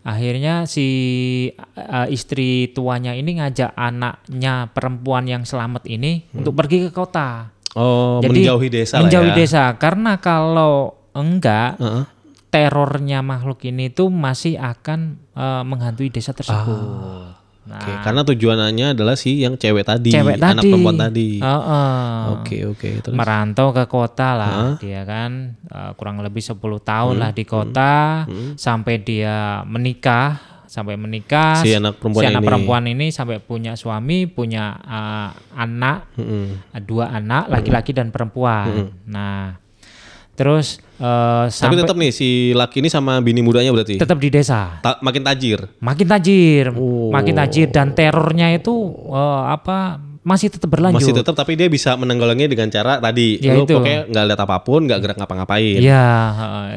akhirnya 0.01 0.65
si 0.65 0.87
eh, 1.77 2.07
istri 2.09 2.73
tuanya 2.73 3.13
ini 3.13 3.37
ngajak 3.37 3.73
anaknya 3.77 4.69
perempuan 4.73 5.29
yang 5.29 5.43
selamat 5.45 5.85
ini 5.85 6.25
untuk 6.33 6.57
pergi 6.57 6.89
ke 6.89 6.91
kota. 6.93 7.49
Oh, 7.71 8.19
Jadi, 8.19 8.43
menjauhi 8.43 8.67
desa 8.67 8.99
menjauhi 8.99 9.31
lah 9.31 9.35
ya. 9.35 9.39
desa 9.47 9.63
karena 9.79 10.19
kalau 10.19 11.00
enggak 11.13 11.77
Heeh. 11.77 12.03
terornya 12.47 13.19
makhluk 13.21 13.63
ini 13.63 13.87
tuh 13.87 14.07
masih 14.07 14.55
akan 14.55 14.99
eh, 15.31 15.63
menghantui 15.63 16.07
desa 16.07 16.31
tersebut. 16.31 16.77
Nah, 17.61 17.77
Ah, 17.77 17.77
Oke, 17.77 17.93
karena 18.01 18.21
tujuannya 18.25 18.87
adalah 18.91 19.13
si 19.13 19.37
yang 19.37 19.53
cewek 19.53 19.85
tadi, 19.85 20.09
cewek 20.09 20.41
anak 20.41 20.59
tadi, 20.59 20.67
perempuan 20.67 20.97
tadi. 20.97 21.29
Heeh. 21.37 22.17
Oke, 22.33 22.57
oke, 22.65 22.89
terus. 22.99 23.13
merantau 23.13 23.69
ke 23.69 23.85
kota 23.85 24.33
lah 24.33 24.51
dia 24.75 25.05
kan 25.05 25.31
eh, 25.63 25.91
kurang 25.93 26.19
lebih 26.19 26.41
10 26.41 26.57
tahun 26.57 27.15
lah 27.15 27.29
di 27.29 27.45
kota 27.45 28.25
sampai 28.57 28.95
dia 28.99 29.61
menikah 29.63 30.41
sampai 30.65 30.95
menikah 30.95 31.59
Si 31.59 31.69
anak 31.69 31.99
perempuan 31.99 32.23
si 32.23 32.25
anak 32.25 32.41
ini. 32.41 32.47
perempuan 32.47 32.83
ini 32.87 33.07
sampai 33.11 33.37
punya 33.37 33.75
suami 33.75 34.25
punya 34.25 34.63
eh, 34.81 35.29
anak 35.53 36.17
Mm-mm. 36.17 36.73
dua 36.81 37.13
anak 37.13 37.45
laki-laki 37.47 37.93
dan 37.93 38.09
perempuan 38.09 38.89
nah 39.05 39.53
terus 40.41 40.81
Tapi 40.95 41.49
sampai 41.51 41.77
tetap 41.77 41.95
nih 41.95 42.09
si 42.09 42.29
laki 42.51 42.77
ini 42.77 42.89
sama 42.89 43.17
bini 43.19 43.39
mudanya 43.39 43.69
berarti 43.69 43.97
tetap 43.97 44.17
di 44.17 44.29
desa 44.29 44.77
Ta- 44.79 44.97
makin 44.99 45.21
tajir. 45.21 45.65
makin 45.77 46.07
tajir 46.07 46.65
Oh. 46.71 47.09
makin 47.09 47.33
tajir 47.35 47.69
dan 47.69 47.91
terornya 47.91 48.49
itu 48.49 48.73
eh, 49.07 49.41
apa 49.47 49.97
masih 50.21 50.53
tetap 50.53 50.69
berlanjut 50.69 51.01
Masih 51.01 51.13
tetap 51.15 51.33
tapi 51.33 51.53
dia 51.55 51.65
bisa 51.65 51.93
menanggulangi 51.95 52.45
dengan 52.45 52.69
cara 52.69 52.97
tadi 52.97 53.37
Ya, 53.37 53.53
lu 53.53 53.65
itu. 53.65 53.73
pokoknya 53.73 54.05
nggak 54.05 54.25
lihat 54.27 54.39
apa 54.39 54.57
pun, 54.61 54.85
nggak 54.85 54.99
gerak 55.01 55.17
ngapa-ngapain. 55.17 55.81
Iya. 55.81 56.05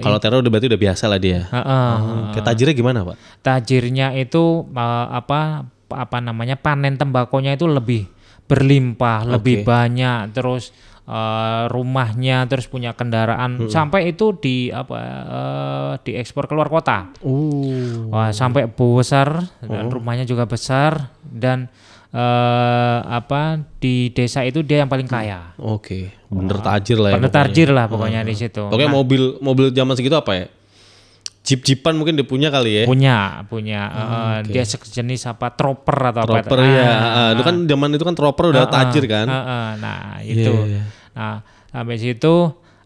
Kalau 0.00 0.16
teror 0.16 0.40
udah 0.40 0.48
berarti 0.48 0.64
udah 0.66 0.80
biasa 0.80 1.04
lah 1.04 1.20
dia. 1.20 1.44
Heeh. 1.44 1.92
Oke, 2.26 2.40
tajirnya 2.40 2.72
gimana, 2.72 3.04
Pak? 3.04 3.16
tajirnya 3.44 4.16
itu 4.16 4.42
eh, 4.66 5.06
apa 5.12 5.68
apa 5.86 6.18
namanya 6.18 6.56
panen 6.56 6.96
tembakonya 6.96 7.52
itu 7.52 7.68
lebih 7.68 8.08
berlimpah, 8.44 9.24
lebih 9.26 9.60
banyak, 9.62 10.32
terus 10.32 10.72
eh, 11.04 11.64
rumahnya, 11.68 12.48
terus 12.48 12.68
punya 12.68 12.96
kendaraan, 12.96 13.68
sampai 13.68 14.12
itu 14.12 14.36
di 14.36 14.68
apa 14.72 14.98
eh, 15.04 15.92
diekspor 16.04 16.48
keluar 16.48 16.68
kota. 16.72 17.12
Oh. 17.24 18.08
Wah, 18.12 18.32
sampai 18.32 18.68
besar 18.68 19.44
dan 19.60 19.92
rumahnya 19.92 20.24
juga 20.24 20.48
besar 20.48 21.12
dan 21.24 21.68
eh, 22.14 22.98
apa 23.04 23.60
di 23.82 24.14
desa 24.14 24.46
itu 24.46 24.64
dia 24.64 24.80
yang 24.84 24.90
paling 24.90 25.08
kaya. 25.10 25.52
Oke, 25.60 26.14
bener 26.30 26.58
tajir 26.62 26.98
lah 27.02 27.10
ya. 27.12 27.14
Bener 27.18 27.30
pokoknya. 27.30 27.46
tajir 27.50 27.68
lah 27.74 27.86
pokoknya 27.90 28.20
di 28.24 28.34
situ. 28.38 28.62
Pokoknya 28.70 28.90
mobil 28.90 29.22
mobil 29.42 29.74
zaman 29.74 29.94
segitu 29.98 30.14
apa 30.14 30.32
ya? 30.38 30.46
Jeep-jeepan 31.44 31.92
mungkin 31.92 32.16
dia 32.16 32.24
punya 32.24 32.48
kali 32.48 32.70
ya. 32.72 32.84
punya 32.84 33.44
punya 33.44 33.80
eh, 33.84 34.36
dia 34.48 34.64
sejenis 34.64 35.28
apa 35.28 35.52
trooper 35.52 35.98
atau 36.08 36.24
apa 36.24 36.40
Trooper 36.40 36.58
Ah, 36.58 36.66
ya. 36.66 36.88
Ah, 36.88 37.28
itu 37.30 37.42
kan 37.42 37.56
zaman 37.62 37.88
itu 37.92 38.00
kan 38.02 38.14
trooper 38.14 38.48
udah 38.48 38.64
tajir 38.66 39.04
kan. 39.04 39.26
ah, 39.26 39.36
ah. 39.36 39.68
nah 39.76 40.00
itu 40.20 40.48
Iya, 40.48 40.64
iya. 40.70 40.82
nah 41.12 41.34
sampai 41.68 41.96
situ 41.96 42.34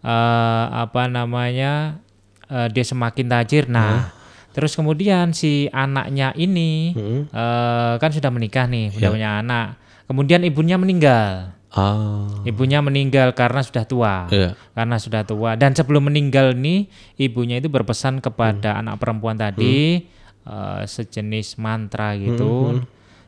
eh, 0.01 0.65
apa 0.69 1.07
namanya 1.07 2.03
eh, 2.45 2.67
dia 2.67 2.83
semakin 2.83 3.27
tajir 3.29 3.67
nah 3.69 4.11
terus 4.51 4.75
kemudian 4.75 5.31
si 5.31 5.71
anaknya 5.71 6.35
ini 6.35 6.99
eh, 7.25 7.93
kan 7.95 8.11
sudah 8.11 8.29
menikah 8.29 8.67
nih 8.67 8.91
Iya. 8.91 8.95
sudah 8.99 9.09
punya 9.13 9.31
anak 9.39 9.67
kemudian 10.05 10.43
ibunya 10.43 10.75
meninggal 10.75 11.55
Ah. 11.69 12.25
ibunya 12.49 12.81
meninggal 12.81 13.37
karena 13.37 13.61
sudah 13.61 13.85
tua. 13.85 14.25
Iya. 14.33 14.57
karena 14.73 14.97
sudah 14.97 15.23
tua. 15.29 15.53
Dan 15.53 15.77
sebelum 15.77 16.09
meninggal 16.09 16.57
nih 16.57 16.89
ibunya 17.21 17.61
itu 17.61 17.69
berpesan 17.69 18.25
kepada 18.25 18.81
anak 18.81 18.97
perempuan 18.97 19.37
tadi 19.37 20.01
eh, 20.49 20.83
sejenis 20.89 21.61
mantra 21.61 22.17
gitu. 22.17 22.81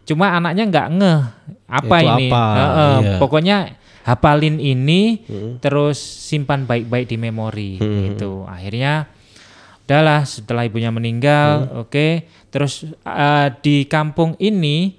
Cuma 0.08 0.32
anaknya 0.34 0.64
nggak 0.66 0.88
ngeh 0.96 1.20
apa 1.68 1.96
Itu 2.00 2.08
ini? 2.16 2.26
apa, 2.32 2.44
Heeh, 2.56 2.94
iya. 3.04 3.16
pokoknya 3.20 3.56
hafalin 4.08 4.56
ini 4.56 5.20
terus 5.60 6.00
simpan 6.00 6.64
baik-baik 6.64 7.06
di 7.12 7.16
memori 7.20 7.76
gitu. 7.76 8.48
Akhirnya 8.48 9.04
udahlah 9.84 10.24
setelah 10.24 10.64
ibunya 10.64 10.88
meninggal 10.88 11.68
oke. 11.84 12.24
Terus 12.48 12.88
eh, 13.04 13.48
di 13.60 13.84
kampung 13.84 14.34
ini 14.40 14.96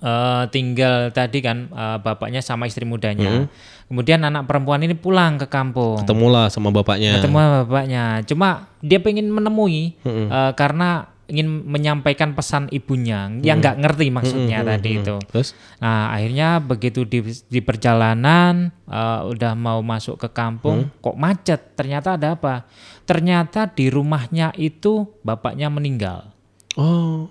eh, 0.00 0.44
tinggal 0.50 1.12
tadi 1.12 1.38
kan 1.44 1.68
eh, 1.70 1.98
bapaknya 2.00 2.40
sama 2.40 2.66
istri 2.66 2.84
mudanya. 2.88 3.46
Kemudian 3.90 4.22
anak 4.22 4.46
perempuan 4.46 4.86
ini 4.86 4.94
pulang 4.94 5.34
ke 5.34 5.50
kampung. 5.50 6.02
Ketemulah 6.02 6.46
sama 6.46 6.70
bapaknya. 6.70 7.18
Ketemu 7.18 7.36
sama 7.38 7.56
bapaknya. 7.66 8.04
Cuma 8.22 8.70
dia 8.80 8.98
pengen 9.02 9.30
menemui 9.30 9.94
eh, 10.04 10.52
karena 10.54 11.10
ingin 11.30 11.46
menyampaikan 11.46 12.34
pesan 12.34 12.66
ibunya 12.74 13.30
yang 13.46 13.62
nggak 13.62 13.78
ngerti 13.78 14.10
maksudnya 14.10 14.66
tadi 14.66 14.98
itu. 14.98 15.14
Terus? 15.30 15.54
Nah 15.78 16.10
akhirnya 16.10 16.58
begitu 16.58 17.06
di, 17.06 17.22
di 17.22 17.60
perjalanan 17.62 18.74
eh, 18.90 19.20
udah 19.30 19.54
mau 19.54 19.78
masuk 19.80 20.18
ke 20.18 20.28
kampung 20.34 20.90
kok 20.98 21.14
macet. 21.14 21.78
Ternyata 21.78 22.18
ada 22.18 22.34
apa? 22.34 22.66
Ternyata 23.06 23.70
di 23.70 23.86
rumahnya 23.90 24.50
itu 24.58 25.06
bapaknya 25.22 25.70
meninggal. 25.70 26.34
Oh. 26.74 27.30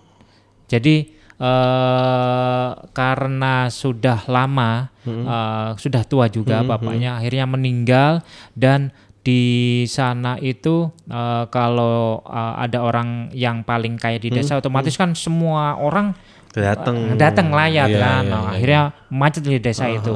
Jadi 0.71 1.18
eh 1.39 2.69
karena 2.91 3.53
sudah 3.67 4.27
lama, 4.27 4.91
eh, 5.03 5.69
sudah 5.75 6.03
tua 6.03 6.27
juga 6.27 6.59
bapaknya, 6.61 7.15
akhirnya 7.15 7.45
meninggal 7.45 8.21
dan 8.53 8.91
di 9.19 9.83
sana 9.85 10.35
itu 10.37 10.91
eh, 11.07 11.45
kalau 11.47 12.19
eh, 12.23 12.53
ada 12.59 12.79
orang 12.81 13.31
yang 13.31 13.63
paling 13.63 13.95
kaya 13.95 14.17
di 14.17 14.29
desa, 14.29 14.59
otomatis 14.59 14.95
kan 14.95 15.15
semua 15.15 15.75
orang 15.75 16.11
Datang. 16.49 17.13
datang 17.13 17.53
layat 17.53 17.87
Iya, 17.87 18.01
kan. 18.01 18.23
iya, 18.25 18.31
Nah, 18.33 18.41
iya. 18.41 18.51
akhirnya 18.57 18.81
macet 19.13 19.43
di 19.45 19.61
desa 19.61 19.85
itu. 19.85 20.11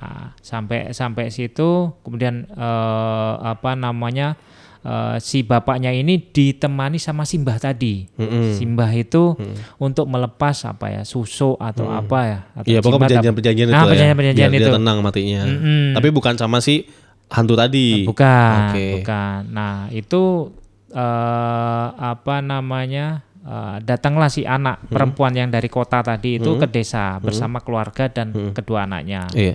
Nah, 0.00 0.32
sampai 0.40 0.88
sampai 0.90 1.28
situ, 1.28 1.92
kemudian 2.00 2.48
eh, 2.48 3.32
apa 3.38 3.76
namanya? 3.76 4.40
Eh, 4.82 5.16
si 5.18 5.40
bapaknya 5.40 5.90
ini 5.90 6.18
ditemani 6.18 6.96
sama 6.96 7.22
Simbah 7.22 7.56
tadi. 7.56 8.04
Mm-mm. 8.12 8.52
Simbah 8.52 8.90
itu 8.90 9.36
untuk 9.76 10.06
melepas 10.06 10.64
apa 10.64 10.88
ya 10.90 11.02
susu 11.02 11.54
atau 11.54 11.86
apa 11.86 12.18
ya? 12.22 12.38
Atau 12.54 12.68
Iya, 12.68 12.80
pokoknya 12.80 13.02
perjanjian-perjanjian 13.06 13.66
itu 13.66 13.72
Nah, 13.72 13.82
ya. 13.82 13.88
perjanjian-perjanjian 13.88 14.48
Biar 14.48 14.58
itu. 14.58 14.66
dia 14.66 14.76
tenang 14.76 14.98
matinya. 15.00 15.42
Mm-mm. 15.44 15.84
Tapi 15.92 16.08
bukan 16.10 16.34
sama 16.34 16.58
si 16.58 16.84
hantu 17.28 17.54
tadi. 17.54 18.02
Bukan, 18.04 18.56
Oke. 18.68 18.86
bukan. 18.98 19.38
Nah 19.48 19.86
itu 19.90 20.50
eh, 20.90 21.86
apa 21.94 22.40
namanya? 22.40 23.22
eh, 23.40 23.76
datanglah 23.80 24.28
si 24.28 24.44
anak 24.44 24.82
Hmm. 24.82 24.92
perempuan 24.92 25.32
yang 25.32 25.48
dari 25.48 25.66
kota 25.66 26.02
tadi 26.02 26.36
itu 26.36 26.54
ke 26.56 26.68
desa 26.68 27.16
bersama 27.18 27.56
keluarga 27.58 28.04
dan 28.06 28.30
kedua 28.52 28.84
anaknya. 28.84 29.24
Iya. 29.32 29.54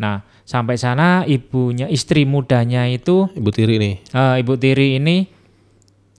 Nah 0.00 0.16
sampai 0.42 0.74
sana 0.74 1.22
ibunya 1.24 1.86
istri 1.86 2.24
mudanya 2.24 2.88
itu 2.88 3.28
Ibu 3.30 3.50
tiri 3.50 3.76
nih. 3.76 3.94
eh, 4.10 4.34
ibu 4.40 4.56
tiri 4.56 4.96
ini 4.96 5.28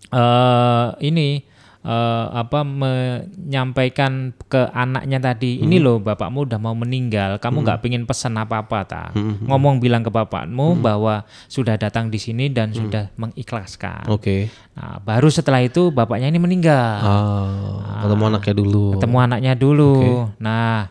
eh 0.07 0.87
ini 1.01 1.41
eh, 1.81 2.25
apa 2.31 2.61
menyampaikan 2.61 4.11
ke 4.45 4.69
anaknya 4.69 5.17
tadi 5.19 5.59
ini 5.59 5.77
loh 5.77 5.97
bapakmu 5.97 6.45
udah 6.45 6.59
mau 6.59 6.71
meninggal 6.73 7.39
kamu 7.39 7.57
nggak 7.61 7.79
pingin 7.81 8.03
pesan 8.03 8.35
apa 8.35 8.61
apa 8.61 8.79
ta 8.83 9.03
ngomong 9.15 9.79
bilang 9.79 9.99
ke 9.99 10.09
bapakmu 10.09 10.77
bahwa 10.77 11.15
sudah 11.47 11.75
datang 11.75 12.07
di 12.07 12.17
sini 12.17 12.47
dan 12.47 12.71
sudah 12.71 13.09
mengikhlaskan 13.15 14.05
Oke. 14.07 14.47
nah 14.73 14.99
baru 15.01 15.27
setelah 15.27 15.59
itu 15.59 15.89
bapaknya 15.89 16.27
ini 16.27 16.37
meninggal 16.37 17.01
Ah, 17.01 18.03
ketemu 18.03 18.23
anaknya 18.27 18.53
dulu. 18.53 18.85
ketemu 18.93 19.17
anaknya 19.17 19.53
dulu. 19.53 19.93
Nah, 20.37 20.89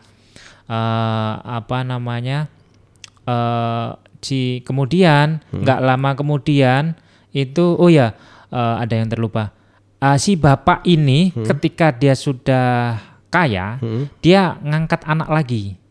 eh, 0.65 1.33
apa 1.37 1.77
namanya? 1.83 2.47
Si 4.21 4.61
kemudian 4.61 5.41
nggak 5.51 5.79
lama 5.81 6.09
kemudian 6.13 6.93
itu 7.31 7.75
oh 7.75 7.89
ya 7.89 8.13
eh, 8.51 8.75
ada 8.81 8.93
yang 8.93 9.09
terlupa. 9.09 9.53
Eh, 10.01 10.17
si 10.17 10.33
bapak 10.33 10.81
ini 10.85 11.29
ketika 11.45 11.93
dia 11.93 12.17
sudah 12.17 12.97
kaya, 13.31 13.77
dia 14.19 14.57
ngangkat 14.59 15.05
anak 15.05 15.29
lagi. 15.29 15.81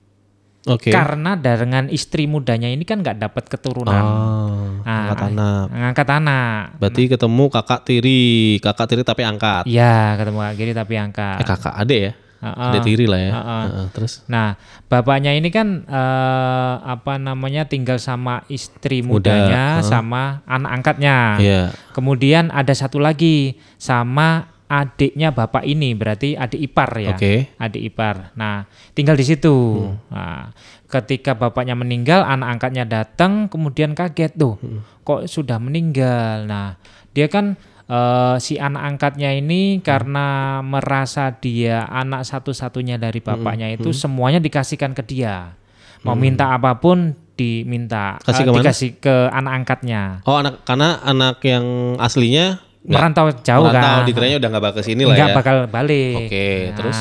Oke. 0.68 0.92
Karena 0.92 1.40
dengan 1.40 1.88
istri 1.88 2.28
mudanya 2.28 2.68
ini 2.68 2.84
kan 2.84 3.00
nggak 3.00 3.16
dapat 3.16 3.44
keturunan. 3.48 3.96
Ah, 3.96 4.60
Nah, 4.84 5.00
angkat 5.08 5.20
anak. 5.32 5.64
Ngangkat 5.72 6.08
anak. 6.20 6.60
Berarti 6.76 7.02
ketemu 7.08 7.44
kakak 7.48 7.80
tiri, 7.88 8.24
kakak 8.60 8.86
tiri 8.92 9.02
tapi 9.06 9.22
angkat. 9.24 9.64
Iya, 9.64 10.20
ketemu 10.20 10.38
kaki 10.44 10.54
kiri 10.60 10.72
tapi 10.76 10.94
angkat. 11.00 11.36
Eh 11.40 11.46
kakak 11.48 11.74
ade 11.80 11.96
ya? 11.96 12.12
Ade 12.40 12.80
tiri 12.80 13.04
lah 13.04 13.20
ya. 13.20 13.32
Heeh. 13.36 13.64
Heeh, 13.68 13.86
Terus? 13.92 14.24
Nah, 14.24 14.56
bapaknya 14.88 15.36
ini 15.36 15.52
kan 15.52 15.84
eh, 15.84 16.74
apa 16.80 17.20
namanya 17.20 17.68
tinggal 17.68 18.00
sama 18.00 18.48
istri 18.48 19.04
Muda, 19.04 19.28
mudanya, 19.28 19.64
sama 19.84 20.40
anak 20.48 20.70
angkatnya. 20.80 21.16
Iya. 21.36 21.62
Kemudian 21.92 22.48
ada 22.48 22.72
satu 22.72 22.96
lagi 22.96 23.60
sama 23.76 24.48
adiknya 24.70 25.34
bapak 25.34 25.66
ini, 25.66 25.92
berarti 25.92 26.38
adik 26.38 26.70
ipar 26.70 26.90
ya. 27.02 27.12
Oke. 27.12 27.50
Adik 27.58 27.82
ipar. 27.92 28.32
Nah, 28.38 28.64
tinggal 28.96 29.18
di 29.18 29.26
situ. 29.26 29.90
Nah, 30.08 30.54
ketika 30.86 31.34
bapaknya 31.34 31.74
meninggal, 31.74 32.22
anak 32.22 32.56
angkatnya 32.56 32.86
datang, 32.86 33.50
kemudian 33.50 33.92
kaget 33.98 34.32
tuh, 34.38 34.56
kok 35.02 35.26
sudah 35.26 35.58
meninggal. 35.58 36.46
Nah, 36.46 36.78
dia 37.10 37.26
kan 37.26 37.58
eh, 37.90 38.36
si 38.38 38.54
anak 38.56 38.82
angkatnya 38.94 39.34
ini 39.34 39.82
karena 39.82 40.58
merasa 40.62 41.34
dia 41.34 41.90
anak 41.90 42.22
satu-satunya 42.22 42.96
dari 42.96 43.18
bapaknya 43.18 43.74
itu 43.74 43.90
semuanya 43.90 44.38
dikasihkan 44.38 44.94
ke 44.94 45.02
dia. 45.02 45.58
Mau 46.00 46.14
minta 46.16 46.54
apa 46.54 46.78
pun 46.80 47.12
diminta, 47.36 48.16
Kasih 48.24 48.44
eh, 48.44 48.46
ke 48.46 48.50
mana? 48.52 48.58
dikasih 48.64 48.90
ke 48.96 49.16
anak 49.28 49.52
angkatnya. 49.64 50.02
Oh 50.24 50.38
anak 50.38 50.64
karena 50.64 51.02
anak 51.02 51.42
yang 51.44 51.96
aslinya 51.98 52.62
Merantau 52.80 53.28
jauh 53.44 53.68
merantau 53.68 54.00
kan. 54.00 54.08
dikiranya 54.08 54.36
udah 54.40 54.48
nggak 54.56 54.64
bakal 54.64 54.76
ke 54.80 54.82
sini 54.88 55.04
lah 55.04 55.12
nggak 55.12 55.28
ya. 55.28 55.36
bakal 55.36 55.56
balik. 55.68 56.16
Oke, 56.24 56.48
terus? 56.72 56.96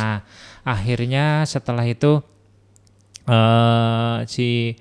akhirnya 0.67 1.47
setelah 1.47 1.87
itu 1.87 2.19
eh 3.29 4.17
si 4.27 4.75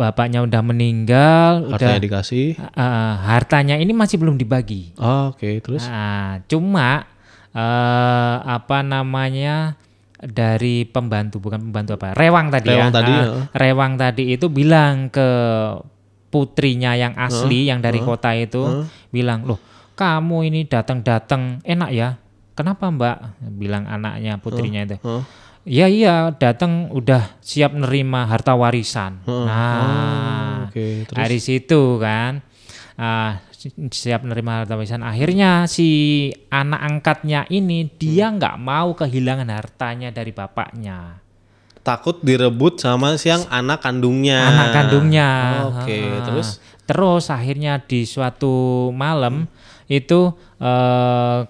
bapaknya 0.00 0.40
udah 0.40 0.62
meninggal, 0.64 1.68
Hartanya 1.68 2.00
udah 2.00 2.00
dikasih. 2.00 2.46
eh, 2.56 3.12
hartanya 3.20 3.76
ini 3.76 3.92
masih 3.92 4.16
belum 4.16 4.40
dibagi. 4.40 4.96
Oh, 4.96 5.36
Oke, 5.36 5.60
terus? 5.60 5.84
Nah, 5.84 6.40
cuma 6.48 7.04
eh 7.50 8.36
apa 8.40 8.80
namanya 8.80 9.76
dari 10.16 10.84
pembantu 10.84 11.40
bukan 11.40 11.68
pembantu 11.68 11.96
apa 11.96 12.14
rewang 12.14 12.48
tadi 12.48 12.68
Rewang 12.70 12.88
ya 12.88 12.94
tadi, 12.94 13.12
Nah, 13.12 13.24
ya. 13.24 13.32
rewang 13.52 13.92
tadi 13.96 14.24
itu 14.30 14.46
bilang 14.48 15.08
ke 15.08 15.28
putrinya 16.28 16.94
yang 16.94 17.12
asli 17.18 17.66
yang 17.66 17.82
dari 17.82 17.98
kota 18.00 18.30
itu 18.32 18.86
bilang, 19.08 19.42
"Loh, 19.42 19.58
kamu 19.92 20.46
ini 20.46 20.60
datang-datang 20.62 21.58
enak 21.60 21.90
ya? 21.90 22.08
Kenapa, 22.54 22.86
Mbak?" 22.86 23.16
bilang 23.50 23.84
anaknya 23.84 24.38
putrinya 24.38 24.86
itu. 24.86 24.96
Hah? 25.02 25.22
Iya 25.62 25.86
iya 25.86 26.14
datang 26.32 26.88
udah 26.88 27.36
siap 27.38 27.76
nerima 27.76 28.24
harta 28.24 28.56
warisan. 28.56 29.20
Nah, 29.28 30.64
Oke, 30.66 31.04
terus 31.04 31.16
dari 31.16 31.38
situ 31.38 32.00
kan 32.00 32.40
si- 33.52 33.76
siap 33.92 34.24
nerima 34.24 34.64
harta 34.64 34.72
warisan. 34.72 35.04
Akhirnya 35.04 35.68
si 35.68 35.88
anak 36.48 36.80
angkatnya 36.80 37.44
ini 37.46 37.92
dia 37.92 38.32
nggak 38.32 38.56
mau 38.56 38.96
kehilangan 38.96 39.52
hartanya 39.52 40.08
dari 40.08 40.32
bapaknya, 40.32 41.20
takut 41.80 42.20
direbut 42.20 42.80
sama 42.80 43.20
siang 43.20 43.44
anak 43.48 43.84
kandungnya. 43.84 44.40
anak 44.48 44.68
kandungnya. 44.72 45.28
Oke, 45.76 46.00
Ah. 46.00 46.24
terus 46.24 46.48
terus 46.84 47.28
akhirnya 47.28 47.78
di 47.78 48.02
suatu 48.02 48.88
malam 48.90 49.44
itu 49.86 50.32
eh, 50.56 51.40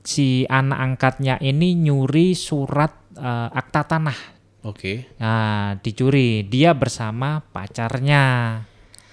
si 0.00 0.46
anak 0.46 0.78
angkatnya 0.78 1.36
ini 1.38 1.74
nyuri 1.74 2.32
surat 2.32 2.97
eh, 3.18 3.48
akta 3.52 3.82
tanah. 3.84 4.18
oke, 4.62 5.18
Nah, 5.18 5.78
dicuri 5.82 6.42
dia 6.44 6.74
bersama 6.74 7.42
pacarnya. 7.42 8.24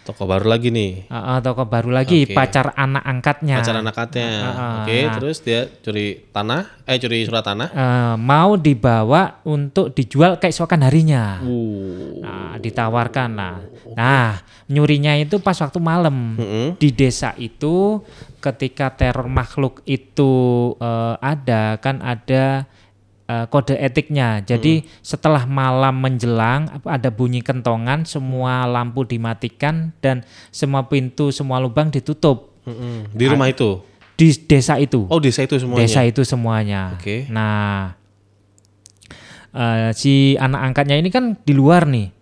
toko 0.05 0.29
baru 0.29 0.45
lagi 0.53 0.69
nih. 0.69 1.09
Eh, 1.09 1.17
eh, 1.17 1.39
toko 1.41 1.65
baru 1.65 1.89
lagi 1.89 2.29
Oke. 2.29 2.37
pacar 2.37 2.77
anak 2.77 3.01
angkatnya. 3.09 3.57
Pacar 3.57 3.81
anaknya. 3.81 4.29
Ah, 4.53 4.85
Oke, 4.85 4.97
nah. 5.01 5.13
terus 5.17 5.41
dia 5.41 5.65
curi 5.81 6.29
tanah, 6.29 6.85
eh 6.85 7.01
curi 7.01 7.25
surat 7.25 7.41
tanah. 7.41 7.73
Eh, 7.73 8.13
mau 8.21 8.53
dibawa 8.53 9.41
untuk 9.49 9.97
dijual 9.97 10.37
keesokan 10.37 10.85
harinya. 10.85 11.41
Uh. 11.41 12.21
Nah, 12.21 12.53
ditawarkan 12.61 13.29
lah. 13.33 13.57
Nah, 13.97 14.45
nyurinya 14.69 15.17
itu 15.17 15.41
pas 15.41 15.57
waktu 15.57 15.81
malam. 15.81 16.37
Mm-mm. 16.37 16.77
Di 16.77 16.93
desa 16.93 17.33
itu 17.41 18.05
ketika 18.45 18.93
teror 18.93 19.25
makhluk 19.25 19.81
itu 19.89 20.33
eh, 20.77 21.15
ada 21.17 21.81
kan 21.81 21.97
ada 22.05 22.69
eh, 23.27 23.45
kode 23.49 23.75
etiknya. 23.77 24.41
Jadi 24.45 24.85
setelah 25.01 25.43
malam 25.45 25.97
menjelang 25.99 26.69
apa, 26.69 26.97
ada 26.97 27.09
bunyi 27.09 27.41
kentongan, 27.41 28.05
semua 28.05 28.65
lampu 28.69 29.05
dimatikan 29.05 29.93
dan 29.99 30.25
semua 30.49 30.85
pintu, 30.87 31.29
semua 31.33 31.59
lubang 31.61 31.91
ditutup 31.91 32.55
Mm-mm. 32.65 33.13
Di 33.13 33.25
rumah 33.29 33.45
itu. 33.49 33.85
di 34.17 34.33
desa 34.33 34.81
itu. 34.81 35.05
Oh, 35.11 35.21
desa 35.21 35.45
itu 35.45 35.59
semuanya. 35.59 35.81
desa 35.85 36.01
itu 36.07 36.21
semuanya. 36.25 36.81
Oke. 36.97 37.27
Nah, 37.29 37.93
eh, 39.53 39.91
si 39.93 40.39
anak 40.39 40.73
angkatnya 40.73 40.97
ini 40.97 41.13
kan 41.13 41.37
di 41.37 41.53
luar 41.53 41.85
nih. 41.85 42.14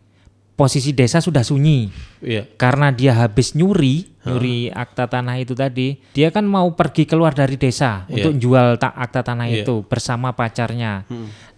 Posisi 0.54 0.94
desa 0.94 1.18
sudah 1.18 1.42
sunyi 1.42 1.90
Iya. 2.22 2.46
karena 2.56 2.94
dia 2.94 3.18
habis 3.18 3.58
nyuri, 3.58 4.06
nyuri 4.22 4.70
akta 4.70 5.10
tanah 5.10 5.42
itu 5.42 5.58
tadi. 5.58 5.98
Dia 6.14 6.30
kan 6.30 6.46
mau 6.46 6.70
pergi 6.78 7.10
keluar 7.10 7.34
dari 7.34 7.58
desa 7.58 8.06
Iya. 8.06 8.30
untuk 8.30 8.34
jual 8.38 8.78
tak 8.78 8.94
akta 8.94 9.26
tanah 9.26 9.50
Iya. 9.50 9.66
itu 9.66 9.82
bersama 9.90 10.30
pacarnya. 10.38 11.10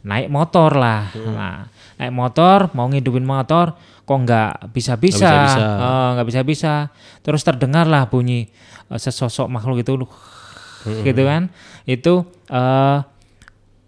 Naik 0.06 0.32
motor 0.32 0.80
lah. 0.80 1.12
Nah, 1.12 1.68
naik 2.00 2.14
motor 2.16 2.72
mau 2.72 2.88
ngidupin 2.88 3.28
motor 3.28 3.76
kok 4.06 4.16
nggak 4.16 4.72
bisa-bisa, 4.72 5.28
Nggak 6.16 6.24
bisa-bisa. 6.24 6.24
Bisa-bisa. 6.24 6.74
Terus 7.20 7.41
terdengarlah 7.43 8.08
bunyi 8.08 8.48
eh, 8.88 9.00
sesosok 9.02 9.52
makhluk 9.52 9.84
itu 9.84 9.91
gitu 10.86 11.26
kan 11.26 11.50
itu 11.89 12.22
eh 12.48 12.98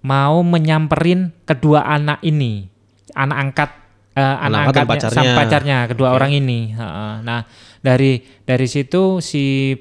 mau 0.01 0.37
menyamperin 0.41 1.29
kedua 1.45 1.85
anak 1.85 2.17
ini 2.25 2.65
anak 3.13 3.37
angkat 3.37 3.69
eh, 4.17 4.35
Anak 4.41 4.41
angkat 4.41 4.49
anak 4.49 4.73
dan 4.73 4.81
angkatnya 4.81 4.97
sama 4.97 5.13
pacarnya. 5.13 5.37
pacarnya 5.37 5.77
kedua 5.85 6.09
orang 6.11 6.31
ini. 6.33 6.59
Heeh. 6.73 7.13
nah 7.21 7.45
dari 7.79 8.17
dari 8.41 8.65
situ 8.65 9.21
si 9.21 9.77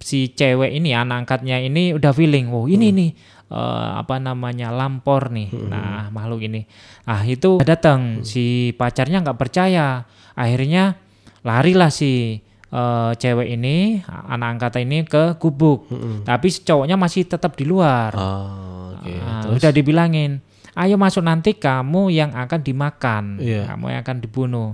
si 0.00 0.32
cewek 0.32 0.72
ini 0.72 0.92
anak 0.92 1.24
angkatnya 1.28 1.60
ini 1.60 1.92
udah 1.92 2.12
feeling 2.12 2.48
wow 2.48 2.64
ini 2.64 2.88
nih 2.92 3.10
eh, 3.52 3.88
apa 4.00 4.16
namanya 4.16 4.72
lampor 4.72 5.28
nih. 5.28 5.52
Nah 5.68 6.08
makhluk 6.08 6.44
ini. 6.44 6.64
Ah 7.04 7.20
itu 7.22 7.60
datang 7.60 8.24
si 8.24 8.72
pacarnya 8.74 9.20
nggak 9.20 9.36
percaya. 9.36 10.08
Akhirnya 10.34 10.96
larilah 11.44 11.92
si 11.92 12.40
eh, 12.72 13.10
cewek 13.14 13.48
ini 13.54 14.00
anak 14.08 14.58
angkatnya 14.58 14.80
ini 14.82 14.98
ke 15.04 15.36
gubuk. 15.36 15.86
Tapi 16.24 16.46
si 16.48 16.64
cowoknya 16.64 16.96
masih 16.96 17.28
tetap 17.28 17.54
di 17.54 17.68
luar. 17.68 18.10
Oke. 18.16 19.12
Ah, 19.20 19.44
Terus? 19.44 19.60
udah 19.60 19.70
dibilangin 19.70 20.40
ayo 20.76 20.94
masuk 20.94 21.22
nanti 21.22 21.54
kamu 21.54 22.10
yang 22.10 22.30
akan 22.30 22.60
dimakan 22.60 23.24
Iya. 23.38 23.66
kamu 23.68 23.84
yang 23.88 24.00
akan 24.02 24.18
dibunuh 24.18 24.70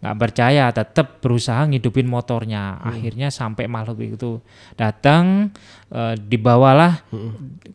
nggak 0.00 0.16
percaya 0.16 0.72
tetap 0.72 1.20
berusaha 1.20 1.68
ngidupin 1.68 2.08
motornya 2.08 2.80
akhirnya 2.80 3.28
sampai 3.28 3.68
makhluk 3.68 4.00
itu 4.00 4.40
datang 4.72 5.52
eh, 5.92 6.16
dibawalah 6.16 7.04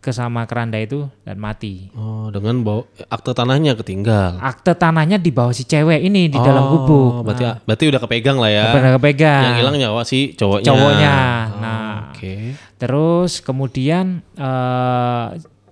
ke 0.02 0.10
sama 0.10 0.50
keranda 0.50 0.82
itu 0.82 1.06
dan 1.22 1.38
mati 1.38 1.94
oh, 1.94 2.34
dengan 2.34 2.66
bawa 2.66 2.82
akte 3.14 3.30
tanahnya 3.30 3.78
ketinggal. 3.78 4.42
akte 4.42 4.74
tanahnya 4.74 5.22
di 5.22 5.30
bawah 5.30 5.54
si 5.54 5.70
cewek 5.70 6.02
ini 6.02 6.26
di 6.26 6.40
dalam 6.42 6.66
Oh, 6.66 6.70
gubuk 6.74 7.30
Berarti 7.30 7.46
berarti 7.62 7.84
udah 7.94 8.02
kepegang 8.02 8.38
lah 8.42 8.50
ya. 8.50 8.66
Benar 8.74 8.92
kepegang 8.98 9.44
Yang 9.46 9.58
hilang 9.62 9.76
nyawa 9.78 10.02
si 10.02 10.20
cowoknya. 10.34 10.66
cowoknya 10.66 11.14
Oh, 11.14 11.62
nah 11.62 11.94
Oke. 12.10 12.58
Terus 12.76 13.38
kemudian 13.40 14.26
eh, 14.34 15.26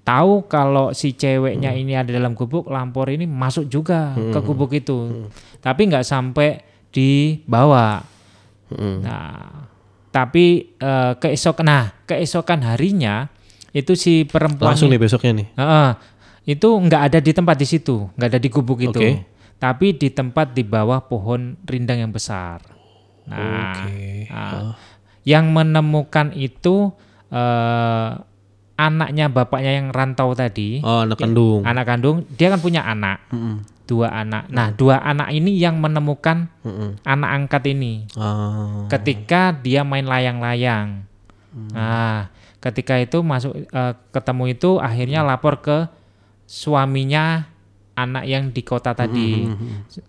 tahu 0.03 0.45
kalau 0.51 0.91
si 0.91 1.15
ceweknya 1.15 1.71
Hmm. 1.71 1.79
ini 1.79 1.93
ada 1.95 2.11
dalam 2.11 2.35
gubuk, 2.35 2.67
lampor 2.67 3.07
ini 3.07 3.23
masuk 3.23 3.71
juga 3.71 4.11
ke 4.15 4.39
gubuk 4.43 4.75
itu, 4.75 5.27
tapi 5.63 5.87
nggak 5.87 6.03
sampai 6.03 6.59
dibawa. 6.91 8.03
Mm. 8.67 8.99
Nah, 9.01 9.69
tapi 10.11 10.75
eh, 10.75 11.13
keesok, 11.17 11.63
nah 11.63 11.95
keesokan 12.03 12.67
harinya 12.67 13.31
itu 13.71 13.95
si 13.95 14.27
perempuan 14.27 14.75
Langsung 14.75 14.91
nih 14.91 15.01
besoknya 15.01 15.31
nih. 15.33 15.47
Heeh. 15.57 15.91
itu 16.43 16.67
nggak 16.67 17.01
ada 17.07 17.19
di 17.23 17.31
tempat 17.31 17.55
di 17.55 17.63
situ, 17.63 18.11
nggak 18.19 18.29
ada 18.35 18.39
di 18.43 18.49
gubuk 18.51 18.83
itu, 18.83 18.99
tapi 19.55 19.95
di 19.95 20.11
tempat 20.11 20.51
di 20.51 20.67
bawah 20.67 20.99
pohon 21.07 21.55
rindang 21.63 22.03
yang 22.03 22.11
besar. 22.11 22.59
Nah, 23.23 23.71
Oke. 23.87 24.27
nah, 24.27 24.75
yang 25.23 25.47
menemukan 25.55 26.35
itu 26.35 26.91
eh, 27.31 28.09
anaknya 28.73 29.29
bapaknya 29.29 29.77
yang 29.77 29.93
rantau 29.93 30.33
tadi, 30.33 30.81
Oh, 30.81 31.05
anak 31.05 31.21
kandung. 31.21 31.61
anak 31.61 31.85
kandung, 31.85 32.17
dia 32.33 32.49
kan 32.49 32.57
punya 32.57 32.81
anak, 32.81 33.21
Mm-mm. 33.29 33.61
dua 33.85 34.09
anak. 34.09 34.49
Nah, 34.49 34.73
dua 34.73 34.97
anak 34.97 35.29
ini 35.29 35.53
yang 35.55 35.77
menemukan 35.77 36.49
Mm-mm. 36.65 36.97
anak 37.05 37.29
angkat 37.29 37.63
ini 37.69 38.09
Ah. 38.17 38.89
ketika 38.89 39.53
dia 39.53 39.85
main 39.85 40.03
layang-layang. 40.03 41.05
Nah, 41.53 42.33
ketika 42.57 42.97
itu 42.97 43.21
masuk 43.21 43.53
eh, 43.53 43.93
ketemu 44.09 44.43
itu 44.51 44.81
akhirnya 44.81 45.21
lapor 45.21 45.61
ke 45.61 45.85
suaminya 46.47 47.45
anak 47.93 48.25
yang 48.25 48.49
di 48.49 48.65
kota 48.65 48.97
tadi. 48.97 49.45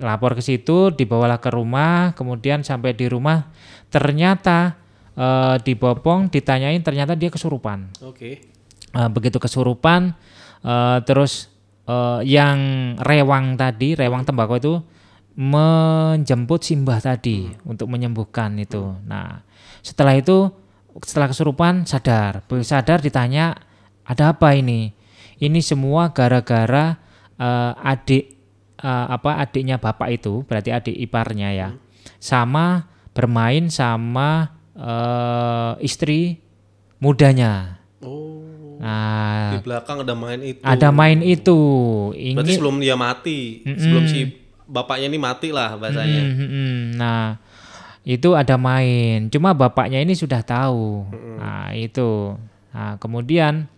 Lapor 0.01 0.33
ke 0.33 0.41
situ, 0.41 0.89
dibawalah 0.89 1.37
ke 1.37 1.53
rumah, 1.53 2.17
kemudian 2.17 2.65
sampai 2.65 2.97
di 2.97 3.05
rumah 3.07 3.45
ternyata 3.93 4.81
eh, 5.15 5.57
dibopong, 5.61 6.33
ditanyain 6.33 6.81
ternyata 6.81 7.13
dia 7.13 7.29
kesurupan. 7.29 7.93
Oke. 8.01 8.54
Eh, 8.95 9.11
begitu 9.11 9.43
kesurupan 9.43 10.15
eh, 10.63 10.99
terus 11.03 11.51
eh, 11.91 12.21
yang 12.23 12.59
rewang 13.03 13.59
tadi 13.59 13.99
rewang 13.99 14.23
tembakau 14.23 14.55
itu 14.55 14.75
menjemput 15.35 16.63
simbah 16.63 17.03
tadi 17.03 17.51
untuk 17.67 17.91
menyembuhkan 17.91 18.55
itu. 18.55 18.95
Nah 19.03 19.43
setelah 19.83 20.15
itu 20.15 20.47
setelah 21.03 21.27
kesurupan 21.27 21.91
sadar. 21.91 22.47
Sadar 22.63 23.03
ditanya 23.03 23.59
ada 24.07 24.31
apa 24.31 24.55
ini? 24.55 24.95
Ini 25.43 25.59
semua 25.59 26.15
gara-gara 26.15 26.95
eh, 27.35 27.73
adik 27.83 28.25
eh, 28.79 29.07
apa 29.11 29.43
adiknya 29.43 29.83
bapak 29.83 30.23
itu 30.23 30.47
berarti 30.47 30.71
adik 30.71 30.95
iparnya 31.03 31.51
ya 31.51 31.69
sama 32.23 32.87
bermain 33.11 33.67
sama 33.75 34.55
eh, 34.79 35.83
istri 35.83 36.39
mudanya. 37.03 37.83
Oh. 37.99 38.44
Nah, 38.81 39.55
Di 39.55 39.59
belakang 39.63 40.03
ada 40.03 40.15
main 40.15 40.41
itu. 40.43 40.63
ada 40.63 40.89
main 40.91 41.19
itu. 41.23 41.61
Berarti 42.15 42.35
Ingin 42.35 42.57
sebelum 42.59 42.77
dia 42.83 42.97
mati, 42.99 43.63
sebelum 43.63 44.05
si 44.11 44.21
bapaknya 44.65 45.07
ini 45.13 45.19
mati 45.21 45.49
lah 45.53 45.77
bahasanya. 45.77 46.23
Mm, 46.25 46.35
mm, 46.35 46.49
mm. 46.49 46.81
Nah, 46.99 47.39
itu 48.05 48.33
ada 48.37 48.57
main. 48.57 49.29
Cuma 49.29 49.53
bapaknya 49.53 50.01
ini 50.01 50.17
sudah 50.17 50.41
tahu. 50.43 51.07
Nah, 51.41 51.73
itu. 51.77 52.35
Nah, 52.75 52.99
kemudian 52.99 53.71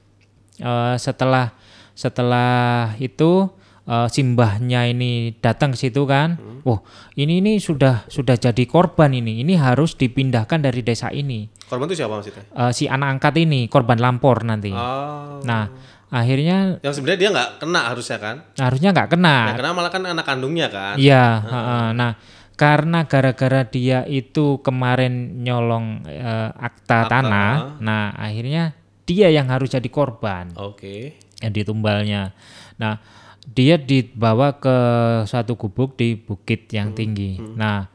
eh, 0.60 0.94
setelah 0.96 1.52
setelah 1.96 2.92
itu 3.00 3.48
eh, 3.86 4.08
simbahnya 4.10 4.90
ini 4.90 5.38
datang 5.38 5.72
ke 5.72 5.78
situ 5.88 6.04
kan. 6.04 6.36
Wah, 6.66 6.82
ini 7.14 7.38
ini 7.38 7.62
sudah 7.62 8.10
sudah 8.10 8.34
jadi 8.34 8.66
korban 8.66 9.14
ini. 9.14 9.46
Ini 9.46 9.54
harus 9.56 9.94
dipindahkan 9.94 10.58
dari 10.66 10.82
desa 10.82 11.14
ini. 11.14 11.46
Korban 11.70 11.86
itu 11.86 12.02
siapa 12.02 12.18
maksudnya? 12.18 12.44
Eh, 12.50 12.72
si 12.74 12.90
anak 12.90 13.18
angkat 13.18 13.34
ini 13.38 13.70
korban 13.70 14.02
lampor 14.02 14.42
nanti. 14.42 14.74
Oh. 14.74 15.38
Nah, 15.46 15.70
akhirnya 16.10 16.82
Yang 16.82 16.98
sebenarnya 16.98 17.20
dia 17.22 17.30
nggak 17.30 17.50
kena 17.62 17.80
harusnya 17.90 18.18
kan? 18.18 18.36
harusnya 18.58 18.90
nggak 18.90 19.08
kena. 19.14 19.36
Yang 19.54 19.58
kena 19.62 19.70
malah 19.74 19.90
kan 19.94 20.02
anak 20.06 20.26
kandungnya 20.26 20.66
kan? 20.70 20.94
Iya, 20.98 21.24
heeh. 21.42 21.86
nah 21.94 22.12
karena 22.56 23.04
gara-gara 23.04 23.68
dia 23.68 24.08
itu 24.08 24.64
kemarin 24.64 25.44
nyolong 25.44 26.08
eh, 26.08 26.50
akta, 26.56 27.04
Akta. 27.04 27.20
tanah, 27.20 27.52
nah 27.84 28.16
akhirnya 28.16 28.72
dia 29.06 29.28
yang 29.30 29.46
harus 29.52 29.70
jadi 29.70 29.86
korban 29.92 30.56
Oke. 30.56 31.20
yang 31.44 31.52
ditumbalnya. 31.52 32.32
Nah, 32.80 32.98
dia 33.46 33.78
dibawa 33.78 34.58
ke 34.58 34.76
suatu 35.24 35.54
gubuk 35.54 35.94
di 35.94 36.18
bukit 36.18 36.66
yang 36.74 36.92
tinggi. 36.92 37.38
Nah, 37.54 37.86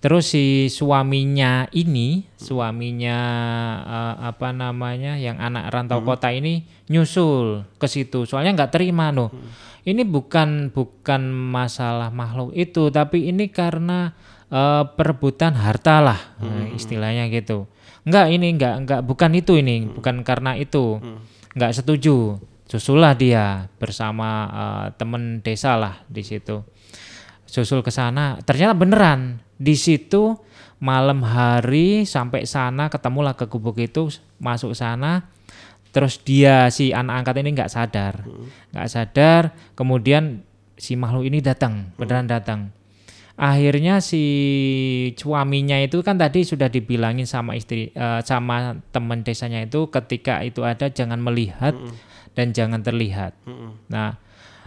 terus 0.00 0.32
si 0.32 0.72
suaminya 0.72 1.68
ini, 1.76 2.24
suaminya 2.40 3.18
eh, 3.84 4.14
apa 4.32 4.50
namanya, 4.56 5.20
yang 5.20 5.36
anak 5.36 5.68
rantau 5.70 6.00
kota 6.00 6.32
ini 6.32 6.64
nyusul 6.88 7.68
ke 7.76 7.86
situ. 7.86 8.24
Soalnya 8.24 8.64
nggak 8.64 8.72
terima 8.80 9.12
loh. 9.12 9.28
Ini 9.84 10.00
bukan 10.08 10.72
bukan 10.72 11.28
masalah 11.28 12.08
makhluk 12.08 12.56
itu, 12.56 12.88
tapi 12.88 13.28
ini 13.28 13.52
karena 13.52 14.16
eh, 14.48 14.84
perebutan 14.96 15.52
harta 15.52 16.00
lah, 16.00 16.20
nah, 16.40 16.64
istilahnya 16.72 17.28
gitu. 17.28 17.68
Enggak 18.04 18.26
ini 18.32 18.46
enggak 18.56 18.74
enggak 18.84 19.00
bukan 19.04 19.30
itu 19.36 19.60
ini, 19.60 19.88
bukan 19.88 20.24
karena 20.24 20.56
itu. 20.56 21.00
Enggak 21.54 21.72
setuju. 21.76 22.40
Susulah 22.64 23.12
dia 23.12 23.68
bersama 23.76 24.28
eh, 24.48 24.86
temen 24.96 25.44
desa 25.44 25.76
lah 25.76 26.00
di 26.08 26.24
situ. 26.24 26.64
Susul 27.44 27.84
ke 27.84 27.92
sana, 27.92 28.40
ternyata 28.42 28.74
beneran 28.74 29.44
di 29.60 29.76
situ 29.76 30.34
malam 30.82 31.22
hari 31.22 32.02
sampai 32.08 32.48
sana 32.48 32.90
ketemulah 32.90 33.36
ke 33.36 33.46
gubuk 33.46 33.78
itu 33.78 34.10
masuk 34.40 34.72
sana. 34.72 35.28
Terus 35.94 36.18
dia 36.26 36.66
si 36.74 36.90
anak 36.90 37.22
angkat 37.22 37.44
ini 37.44 37.54
nggak 37.54 37.70
sadar. 37.70 38.26
Nggak 38.74 38.88
sadar 38.90 39.42
kemudian 39.78 40.42
si 40.74 40.98
makhluk 40.98 41.30
ini 41.30 41.38
datang 41.38 41.94
beneran 41.94 42.26
datang. 42.26 42.74
Akhirnya 43.34 43.98
si 43.98 44.22
suaminya 45.18 45.78
itu 45.82 46.02
kan 46.06 46.14
tadi 46.18 46.46
sudah 46.46 46.70
dibilangin 46.70 47.26
sama 47.26 47.54
istri 47.54 47.90
eh, 47.94 48.20
sama 48.26 48.78
teman 48.90 49.22
desanya 49.22 49.62
itu 49.62 49.86
ketika 49.90 50.42
itu 50.42 50.62
ada 50.66 50.90
jangan 50.90 51.18
melihat 51.22 51.74
dan 52.34 52.54
jangan 52.54 52.82
terlihat. 52.82 53.34
Nah 53.88 54.18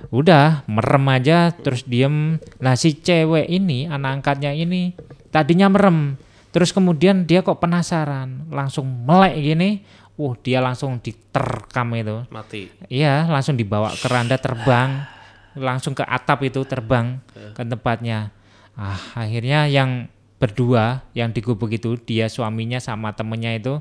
udah 0.09 0.65
merem 0.69 1.05
aja 1.09 1.51
terus 1.53 1.85
diem. 1.85 2.39
Nah 2.63 2.73
si 2.73 2.97
cewek 2.97 3.45
ini 3.47 3.85
anak 3.85 4.21
angkatnya 4.21 4.55
ini 4.55 4.95
tadinya 5.29 5.69
merem. 5.69 6.17
Terus 6.55 6.73
kemudian 6.73 7.27
dia 7.27 7.45
kok 7.45 7.61
penasaran 7.61 8.49
langsung 8.49 8.87
melek 9.05 9.35
gini. 9.37 9.69
Wah 10.17 10.33
dia 10.41 10.57
langsung 10.57 10.97
diterkam 10.97 11.93
itu. 11.93 12.25
Mati. 12.33 12.73
Iya, 12.89 13.29
langsung 13.29 13.53
dibawa 13.53 13.93
keranda 14.01 14.33
terbang, 14.41 15.05
langsung 15.53 15.93
ke 15.93 16.01
atap 16.01 16.41
itu 16.41 16.65
terbang 16.65 17.21
ke 17.53 17.61
tempatnya. 17.61 18.33
Ah, 18.73 18.97
akhirnya 19.13 19.69
yang 19.69 20.09
berdua 20.41 21.05
yang 21.13 21.33
di 21.33 21.41
gubuk 21.41 21.69
itu 21.69 21.97
dia 22.01 22.29
suaminya 22.29 22.81
sama 22.81 23.13
temennya 23.13 23.61
itu 23.61 23.77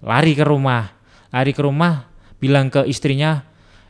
lari 0.00 0.32
ke 0.32 0.44
rumah, 0.44 0.96
lari 1.28 1.52
ke 1.52 1.60
rumah 1.60 2.08
bilang 2.44 2.68
ke 2.68 2.84
istrinya, 2.84 3.40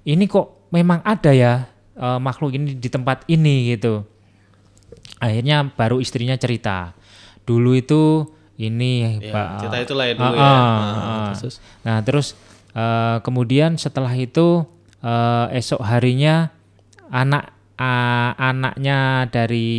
ini 0.06 0.30
kok 0.30 0.70
memang 0.70 1.02
ada 1.02 1.34
ya 1.34 1.66
eh, 1.94 2.18
makhluk 2.18 2.54
ini 2.54 2.78
di 2.78 2.86
tempat 2.86 3.26
ini 3.26 3.74
gitu. 3.74 4.06
Akhirnya 5.18 5.66
baru 5.66 5.98
istrinya 5.98 6.34
cerita, 6.34 6.92
dulu 7.42 7.74
itu 7.74 8.28
ini 8.54 9.18
Ya, 9.18 9.32
Pak, 9.34 9.46
cerita 9.58 9.78
itulah 9.82 10.04
ya 10.06 10.14
Ah, 10.14 10.18
dulu 10.20 10.34
ya. 10.34 10.46
ah, 10.46 10.54
Nah, 10.54 10.94
ah. 10.94 11.34
terus? 11.34 11.54
Nah, 11.82 11.98
terus 12.02 12.26
eh, 12.72 13.16
kemudian 13.20 13.74
setelah 13.74 14.14
itu 14.14 14.62
eh, 15.00 15.46
esok 15.54 15.82
harinya 15.82 16.50
anak 17.10 17.50
a- 17.74 18.34
anaknya 18.38 19.26
dari 19.28 19.70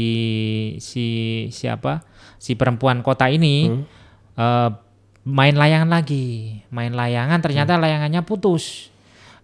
si 0.79 1.07
siapa? 1.49 2.03
Si 2.35 2.53
perempuan 2.53 2.99
kota 2.99 3.27
ini 3.27 3.71
eh, 4.35 4.69
main 5.25 5.57
layangan 5.57 5.89
lagi. 5.89 6.61
Main 6.69 6.93
layangan 6.93 7.41
ternyata 7.41 7.75
layangannya 7.81 8.21
putus. 8.21 8.93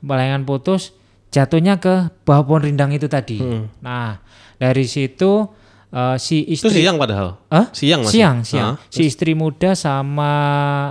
Layangan 0.01 0.45
putus 0.45 0.93
jatuhnya 1.33 1.79
ke 1.81 2.11
bawah 2.27 2.43
pohon 2.45 2.67
rindang 2.67 2.91
itu 2.93 3.07
tadi. 3.07 3.41
Nah, 3.81 4.21
dari 4.61 4.85
situ 4.85 5.47
eh, 5.89 6.15
si 6.21 6.45
Itu 6.45 6.69
istri 6.69 6.85
siang 6.85 7.01
padahal. 7.01 7.41
Hah? 7.49 7.73
Siang 7.73 8.05
masih. 8.05 8.13
Siang, 8.13 8.37
siang. 8.45 8.71
Ah, 8.77 8.87
Si 8.91 9.09
istri 9.09 9.33
muda 9.33 9.73
sama 9.73 10.31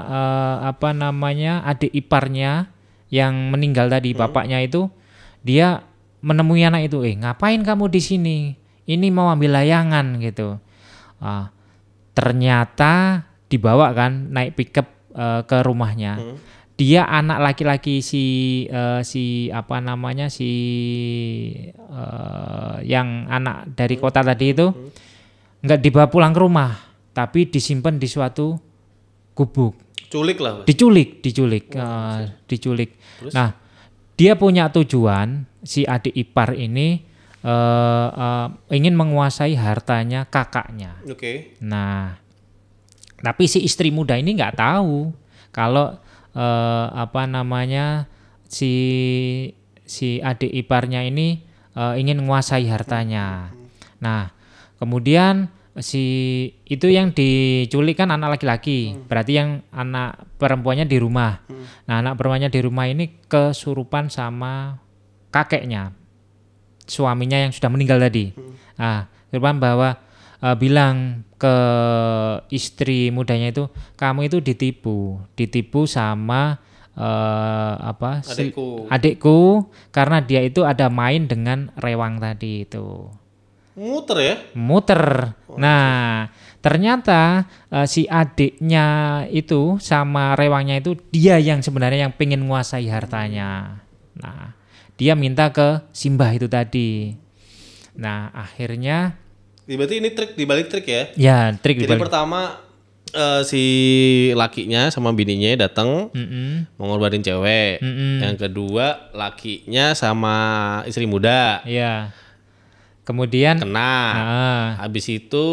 eh, 0.09 0.57
apa 0.75 0.91
namanya 0.91 1.63
adik 1.63 1.93
iparnya 1.95 2.73
yang 3.11 3.51
meninggal 3.51 3.91
tadi 3.91 4.15
bapaknya 4.15 4.63
itu 4.63 4.87
dia 5.43 5.83
menemui 6.21 6.61
anak 6.63 6.93
itu, 6.93 7.01
eh 7.01 7.17
ngapain 7.17 7.65
kamu 7.65 7.89
di 7.89 8.01
sini? 8.01 8.39
Ini 8.85 9.07
mau 9.09 9.33
ambil 9.33 9.57
layangan 9.57 10.21
gitu. 10.21 10.61
Ah, 11.21 11.53
ternyata 12.13 13.25
dibawa 13.51 13.91
kan 13.91 14.31
naik 14.31 14.55
pickup 14.55 14.87
eh, 15.13 15.43
ke 15.45 15.59
rumahnya. 15.67 16.39
Dia 16.81 17.05
anak 17.05 17.45
laki-laki 17.45 18.01
si 18.01 18.25
eh, 18.71 19.03
si 19.05 19.51
apa 19.53 19.83
namanya 19.83 20.31
si 20.33 20.49
eh, 21.77 22.77
yang 22.87 23.29
anak 23.29 23.77
dari 23.77 24.01
kota 24.01 24.23
tadi 24.25 24.55
itu 24.55 24.71
nggak 25.61 25.81
dibawa 25.83 26.09
pulang 26.09 26.33
ke 26.33 26.41
rumah, 26.41 26.73
tapi 27.13 27.51
disimpan 27.51 28.01
di 28.01 28.09
suatu 28.09 28.57
gubuk. 29.37 29.77
Culik 30.11 30.39
lah. 30.43 30.65
Diculik, 30.65 31.21
diculik, 31.21 31.71
eh, 31.77 32.19
diculik. 32.49 32.97
Nah, 33.31 33.55
dia 34.17 34.35
punya 34.35 34.73
tujuan 34.73 35.47
si 35.63 35.85
adik 35.85 36.17
ipar 36.17 36.57
ini 36.57 37.05
eh, 37.45 38.09
eh, 38.09 38.47
ingin 38.73 38.97
menguasai 38.97 39.53
hartanya 39.55 40.25
kakaknya. 40.27 40.97
Oke. 41.07 41.57
Nah, 41.61 42.17
tapi 43.21 43.45
si 43.47 43.61
istri 43.65 43.93
muda 43.93 44.17
ini 44.17 44.37
nggak 44.37 44.57
tahu 44.57 45.13
kalau 45.53 45.97
eh, 46.35 46.87
apa 46.91 47.29
namanya 47.29 48.09
si 48.49 48.73
si 49.85 50.19
adik 50.23 50.51
iparnya 50.51 51.05
ini 51.07 51.43
eh, 51.77 51.95
ingin 52.01 52.25
menguasai 52.25 52.67
hartanya. 52.67 53.53
Nah, 54.01 54.33
kemudian 54.81 55.53
si 55.79 56.05
itu 56.67 56.91
yang 56.91 57.15
diculik 57.15 58.01
kan 58.01 58.11
anak 58.11 58.39
laki-laki, 58.39 58.97
berarti 59.07 59.33
yang 59.39 59.51
anak 59.71 60.27
perempuannya 60.41 60.89
di 60.89 60.99
rumah. 60.99 61.45
Nah, 61.87 62.03
anak 62.03 62.19
perempuannya 62.19 62.51
di 62.51 62.61
rumah 62.65 62.87
ini 62.89 63.23
kesurupan 63.29 64.09
sama 64.09 64.81
kakeknya, 65.31 65.95
suaminya 66.89 67.39
yang 67.39 67.53
sudah 67.55 67.71
meninggal 67.71 68.03
tadi. 68.03 68.35
Nah, 68.81 69.07
kesurupan 69.31 69.63
bahwa 69.63 70.01
eh, 70.43 70.57
bilang 70.59 71.25
ke 71.41 71.57
istri 72.53 73.09
mudanya 73.09 73.49
itu 73.53 73.65
kamu 73.97 74.29
itu 74.29 74.39
ditipu, 74.45 75.21
ditipu 75.35 75.87
sama 75.89 76.61
eh, 76.97 77.75
apa 77.81 78.21
si- 78.27 78.51
Adikku. 78.53 78.89
adikku 78.91 79.39
karena 79.95 80.21
dia 80.21 80.41
itu 80.45 80.67
ada 80.67 80.89
main 80.93 81.25
dengan 81.25 81.73
rewang 81.79 82.21
tadi 82.21 82.67
itu 82.67 83.09
Muter 83.81 84.19
ya. 84.21 84.35
muter. 84.53 85.33
Nah, 85.57 86.29
ternyata 86.61 87.49
eh, 87.73 87.87
si 87.89 88.05
adiknya 88.05 88.87
itu 89.33 89.81
sama 89.81 90.37
rewangnya 90.37 90.83
itu 90.83 90.99
dia 91.09 91.41
yang 91.41 91.65
sebenarnya 91.65 92.11
yang 92.11 92.13
pengen 92.13 92.45
menguasai 92.45 92.91
hartanya. 92.91 93.81
Nah, 94.21 94.53
dia 95.01 95.17
minta 95.17 95.49
ke 95.55 95.81
Simbah 95.97 96.29
itu 96.37 96.51
tadi. 96.51 97.15
Nah, 97.97 98.29
akhirnya 98.37 99.17
Berarti 99.73 99.95
ini 99.97 100.11
trik 100.11 100.33
dibalik 100.33 100.67
trik 100.67 100.85
ya. 100.85 101.03
ya 101.15 101.39
trik 101.55 101.77
Jadi 101.77 101.87
dibalik. 101.87 102.03
pertama 102.03 102.59
eh, 103.09 103.43
si 103.43 103.65
lakinya 104.33 104.89
sama 104.89 105.11
bininya 105.11 105.51
datang 105.61 106.09
Mm-mm, 106.11 106.67
mengorbanin 106.75 107.21
cewek. 107.21 107.79
mm-mm. 107.79 108.19
Yang 108.21 108.37
kedua 108.41 108.87
lakinya 109.11 109.93
sama 109.93 110.37
istri 110.85 111.05
muda 111.05 111.63
Iya. 111.63 112.11
Kemudian 113.03 113.59
kena. 113.59 113.95
ah, 114.07 114.67
Habis 114.79 115.07
itu 115.09 115.47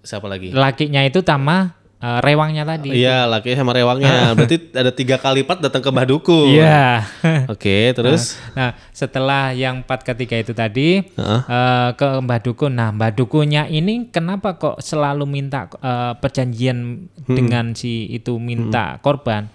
siapa 0.00 0.26
lagi? 0.26 0.50
lakinya 0.50 1.02
itu 1.02 1.18
sama 1.20 1.74
eh, 2.00 2.20
rewangnya 2.24 2.64
tadi. 2.68 2.92
Iya, 2.92 3.24
lakinya 3.28 3.56
sama 3.64 3.72
rewangnya. 3.76 4.32
Berarti 4.36 4.56
ada 4.72 4.92
tiga 4.92 5.16
kali 5.16 5.44
lipat 5.44 5.60
datang 5.64 5.82
ke 5.84 5.88
Mbah 5.92 6.06
Dukun. 6.08 6.56
Iya. 6.56 7.04
Oke, 7.52 7.92
terus 7.92 8.36
Nah, 8.56 8.72
setelah 8.92 9.52
yang 9.52 9.84
part 9.84 10.00
ketiga 10.00 10.40
itu 10.40 10.56
tadi 10.56 11.04
Heeh. 11.04 11.40
eh, 11.44 11.90
ke 11.94 12.08
Mbah 12.22 12.40
Dukun. 12.40 12.72
Nah, 12.72 12.90
Mbah 12.92 13.12
Dukunnya 13.12 13.68
ini 13.68 14.08
kenapa 14.08 14.56
kok 14.56 14.80
selalu 14.80 15.24
minta 15.28 15.68
eh, 15.80 16.12
perjanjian 16.16 17.08
dengan 17.28 17.76
si 17.76 18.08
itu 18.10 18.40
minta 18.40 18.96
korban? 19.04 19.48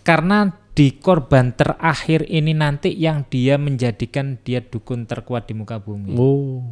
Karena 0.00 0.48
di 0.70 0.96
korban 0.96 1.52
terakhir 1.52 2.24
ini 2.30 2.56
nanti 2.56 2.94
yang 2.94 3.28
dia 3.28 3.60
menjadikan 3.60 4.40
dia 4.40 4.64
dukun 4.64 5.04
terkuat 5.04 5.44
di 5.50 5.52
muka 5.52 5.76
bumi. 5.76 6.16
Oh. 6.16 6.64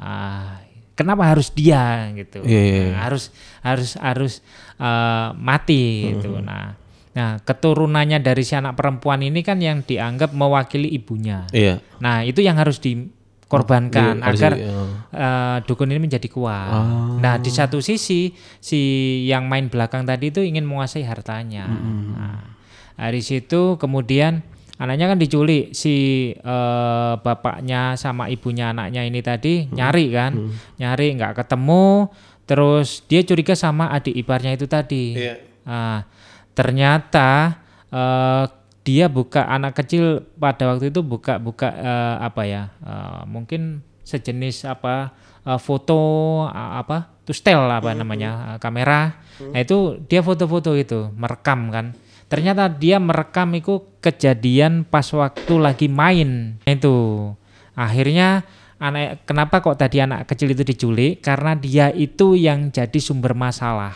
Ah, 0.00 0.64
kenapa 1.00 1.24
harus 1.32 1.48
dia 1.48 2.12
gitu? 2.12 2.44
Iya, 2.44 2.60
iya, 2.60 2.76
iya. 2.84 2.92
Nah, 2.92 3.00
harus 3.08 3.24
harus 3.64 3.90
harus 3.96 4.32
eh, 4.76 5.28
mati 5.40 6.12
gitu. 6.12 6.36
Nah, 6.44 6.76
nah 7.16 7.40
keturunannya 7.40 8.20
dari 8.20 8.44
si 8.44 8.52
anak 8.52 8.76
perempuan 8.76 9.24
ini 9.24 9.40
kan 9.40 9.56
yang 9.56 9.80
dianggap 9.80 10.36
mewakili 10.36 10.92
ibunya. 10.92 11.48
Iya. 11.56 11.80
Nah, 12.04 12.20
itu 12.28 12.44
yang 12.44 12.60
harus 12.60 12.76
di 12.76 13.08
dikorbankan 13.50 14.22
Di- 14.22 14.22
harus 14.22 14.38
agar 14.38 14.52
oh. 14.62 14.88
eh, 15.10 15.58
dukun 15.66 15.90
ini 15.90 16.06
menjadi 16.06 16.28
kuat. 16.30 17.18
Nah, 17.18 17.34
di 17.42 17.50
satu 17.50 17.82
sisi 17.82 18.30
si 18.62 18.80
yang 19.26 19.50
main 19.50 19.66
belakang 19.66 20.06
tadi 20.06 20.30
itu 20.30 20.38
ingin 20.38 20.62
menguasai 20.62 21.02
hartanya. 21.02 21.66
Nah, 21.66 22.46
dari 22.94 23.18
situ 23.18 23.74
kemudian 23.74 24.46
anaknya 24.80 25.12
kan 25.12 25.18
diculik 25.20 25.76
si 25.76 25.96
eh, 26.32 27.12
bapaknya 27.20 28.00
sama 28.00 28.32
ibunya 28.32 28.72
anaknya 28.72 29.04
ini 29.04 29.20
tadi 29.20 29.68
nyari 29.68 30.08
kan, 30.08 30.32
nyari 30.80 31.20
nggak 31.20 31.44
ketemu, 31.44 32.08
terus 32.48 33.04
dia 33.04 33.20
curiga 33.20 33.52
sama 33.52 33.92
adik 33.92 34.16
iparnya 34.16 34.56
itu 34.56 34.64
tadi. 34.64 35.20
Iya. 35.20 35.36
Ah, 35.68 36.08
ternyata 36.56 37.60
eh, 37.92 38.44
dia 38.80 39.12
buka 39.12 39.44
anak 39.44 39.84
kecil 39.84 40.24
pada 40.40 40.72
waktu 40.72 40.88
itu 40.88 41.04
buka 41.04 41.36
buka 41.36 41.68
eh, 41.76 42.16
apa 42.24 42.42
ya 42.48 42.72
eh, 42.80 43.22
mungkin 43.28 43.84
sejenis 44.00 44.64
apa 44.64 45.12
eh, 45.44 45.60
foto 45.60 46.00
eh, 46.48 46.72
apa 46.80 47.20
tuh 47.28 47.36
stel 47.36 47.68
apa 47.68 47.92
namanya 47.92 48.56
eh, 48.56 48.58
kamera. 48.58 49.20
Nah 49.40 49.60
itu 49.60 50.00
dia 50.08 50.24
foto-foto 50.24 50.72
itu 50.76 51.12
merekam 51.16 51.68
kan 51.68 51.92
ternyata 52.30 52.70
dia 52.70 53.02
merekam 53.02 53.50
itu 53.58 53.82
kejadian 53.98 54.86
pas 54.86 55.04
waktu 55.10 55.54
lagi 55.58 55.90
main. 55.90 56.62
Itu. 56.64 57.34
Akhirnya 57.74 58.46
anak 58.78 59.26
kenapa 59.26 59.60
kok 59.60 59.76
tadi 59.76 59.98
anak 59.98 60.30
kecil 60.30 60.54
itu 60.54 60.62
diculik? 60.62 61.20
Karena 61.20 61.58
dia 61.58 61.90
itu 61.90 62.38
yang 62.38 62.70
jadi 62.70 62.96
sumber 63.02 63.34
masalah. 63.34 63.92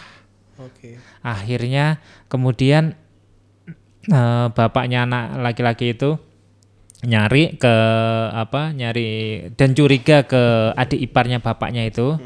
Oke. 0.54 1.02
akhirnya 1.18 1.98
kemudian 2.30 2.94
eh, 4.06 4.46
bapaknya 4.54 5.02
anak 5.02 5.42
laki-laki 5.42 5.96
itu 5.96 6.14
nyari 7.04 7.58
ke 7.58 7.74
apa 8.32 8.72
nyari 8.72 9.44
dan 9.58 9.74
curiga 9.76 10.24
ke 10.24 10.72
adik 10.78 11.00
iparnya 11.10 11.38
bapaknya 11.40 11.84
itu. 11.84 12.16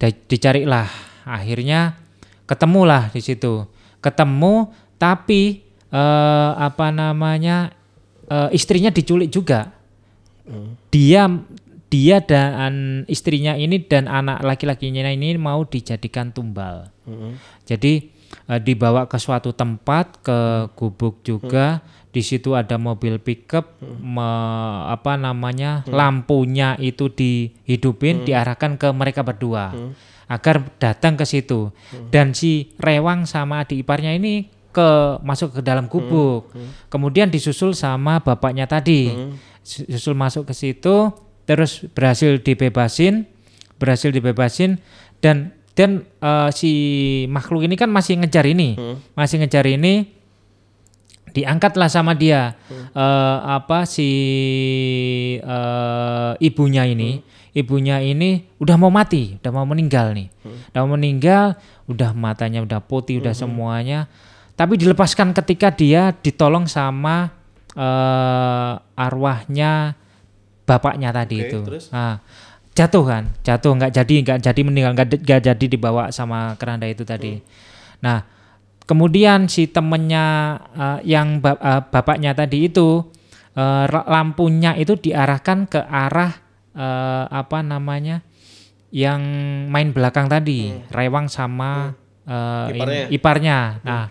Da- 0.00 0.24
dicarilah. 0.28 0.88
Akhirnya 1.26 1.98
ketemulah 2.44 3.12
di 3.12 3.20
situ. 3.20 3.66
Ketemu 4.00 4.72
tapi 5.00 5.64
eh, 5.88 6.50
apa 6.54 6.92
namanya 6.92 7.72
eh, 8.28 8.52
istrinya 8.52 8.92
diculik 8.92 9.32
juga. 9.32 9.72
Dia 10.92 11.26
dia 11.90 12.22
dan 12.22 13.02
istrinya 13.08 13.58
ini 13.58 13.82
dan 13.82 14.06
anak 14.06 14.44
laki-lakinya 14.44 15.10
ini 15.10 15.34
mau 15.34 15.64
dijadikan 15.64 16.30
tumbal. 16.30 16.86
Jadi 17.64 18.12
eh, 18.46 18.60
dibawa 18.60 19.08
ke 19.08 19.16
suatu 19.16 19.50
tempat 19.50 20.20
ke 20.20 20.38
gubuk 20.76 21.24
juga. 21.24 21.80
Di 22.10 22.26
situ 22.26 22.58
ada 22.58 22.74
mobil 22.74 23.22
pickup, 23.22 23.78
me- 24.02 24.82
apa 24.90 25.14
namanya 25.14 25.86
lampunya 25.94 26.74
itu 26.74 27.06
dihidupin, 27.06 28.26
diarahkan 28.26 28.74
ke 28.74 28.90
mereka 28.90 29.22
berdua 29.22 29.70
agar 30.26 30.66
datang 30.82 31.14
ke 31.14 31.22
situ. 31.22 31.70
Dan 32.10 32.34
si 32.34 32.74
Rewang 32.82 33.30
sama 33.30 33.62
adik 33.62 33.86
iparnya 33.86 34.18
ini 34.18 34.50
ke 34.70 35.18
masuk 35.22 35.58
ke 35.58 35.60
dalam 35.60 35.90
gubuk. 35.90 36.50
Kemudian 36.88 37.30
disusul 37.30 37.74
sama 37.74 38.22
bapaknya 38.22 38.66
tadi, 38.70 39.10
susul 39.62 40.14
masuk 40.14 40.50
ke 40.50 40.54
situ, 40.54 41.10
terus 41.46 41.86
berhasil 41.94 42.38
dibebasin, 42.38 43.26
berhasil 43.78 44.10
dibebasin 44.14 44.78
dan 45.18 45.54
dan 45.74 46.04
eh, 46.20 46.50
si 46.52 46.72
makhluk 47.30 47.64
ini 47.64 47.74
kan 47.78 47.88
masih 47.88 48.20
ngejar 48.20 48.44
ini, 48.44 48.76
masih 49.14 49.40
ngejar 49.40 49.64
ini, 49.64 50.12
diangkatlah 51.32 51.88
sama 51.88 52.12
dia 52.12 52.58
eh, 52.70 53.38
apa 53.46 53.86
si 53.86 54.10
eh, 55.40 56.32
ibunya 56.42 56.84
ini, 56.84 57.22
ibunya 57.54 58.02
ini 58.02 58.44
udah 58.58 58.76
mau 58.76 58.92
mati, 58.92 59.38
udah 59.40 59.50
mau 59.54 59.66
meninggal 59.66 60.12
nih, 60.14 60.28
udah 60.74 60.80
mau 60.84 60.94
meninggal, 60.98 61.56
udah 61.86 62.10
matanya 62.14 62.62
udah 62.62 62.82
putih, 62.82 63.22
udah 63.22 63.32
semuanya, 63.34 64.10
tapi 64.60 64.76
dilepaskan 64.76 65.32
ketika 65.32 65.72
dia 65.72 66.12
ditolong 66.12 66.68
sama 66.68 67.32
eh, 67.72 68.72
arwahnya 68.76 69.96
bapaknya 70.68 71.16
tadi 71.16 71.40
Oke, 71.40 71.48
itu. 71.48 71.58
terus? 71.64 71.84
Nah, 71.88 72.20
jatuh 72.76 73.04
kan? 73.08 73.24
Jatuh 73.40 73.72
nggak 73.72 73.92
jadi 73.96 74.14
nggak 74.20 74.38
jadi 74.44 74.60
meninggal 74.60 74.92
nggak 74.92 75.08
nggak 75.24 75.40
jadi 75.48 75.64
dibawa 75.64 76.12
sama 76.12 76.60
keranda 76.60 76.84
itu 76.84 77.08
tadi. 77.08 77.40
Nah 78.04 78.20
kemudian 78.84 79.48
si 79.48 79.64
temennya 79.64 80.26
eh, 80.76 80.98
yang 81.08 81.40
ba- 81.40 81.56
eh, 81.56 81.80
bapaknya 81.88 82.36
tadi 82.36 82.68
itu 82.68 83.00
ra- 83.56 84.06
lampunya 84.06 84.76
itu 84.76 84.94
diarahkan 84.94 85.72
ke 85.72 85.80
arah 85.82 86.36
eh, 86.76 87.24
apa 87.32 87.64
namanya 87.64 88.20
yang 88.92 89.20
main 89.72 89.94
belakang 89.96 90.28
tadi 90.28 90.68
rewang 90.92 91.32
sama 91.32 91.96
eh, 92.28 92.66
ini- 92.70 92.76
Iparnya. 92.76 93.06
iparnya. 93.08 93.58
Nah 93.88 94.04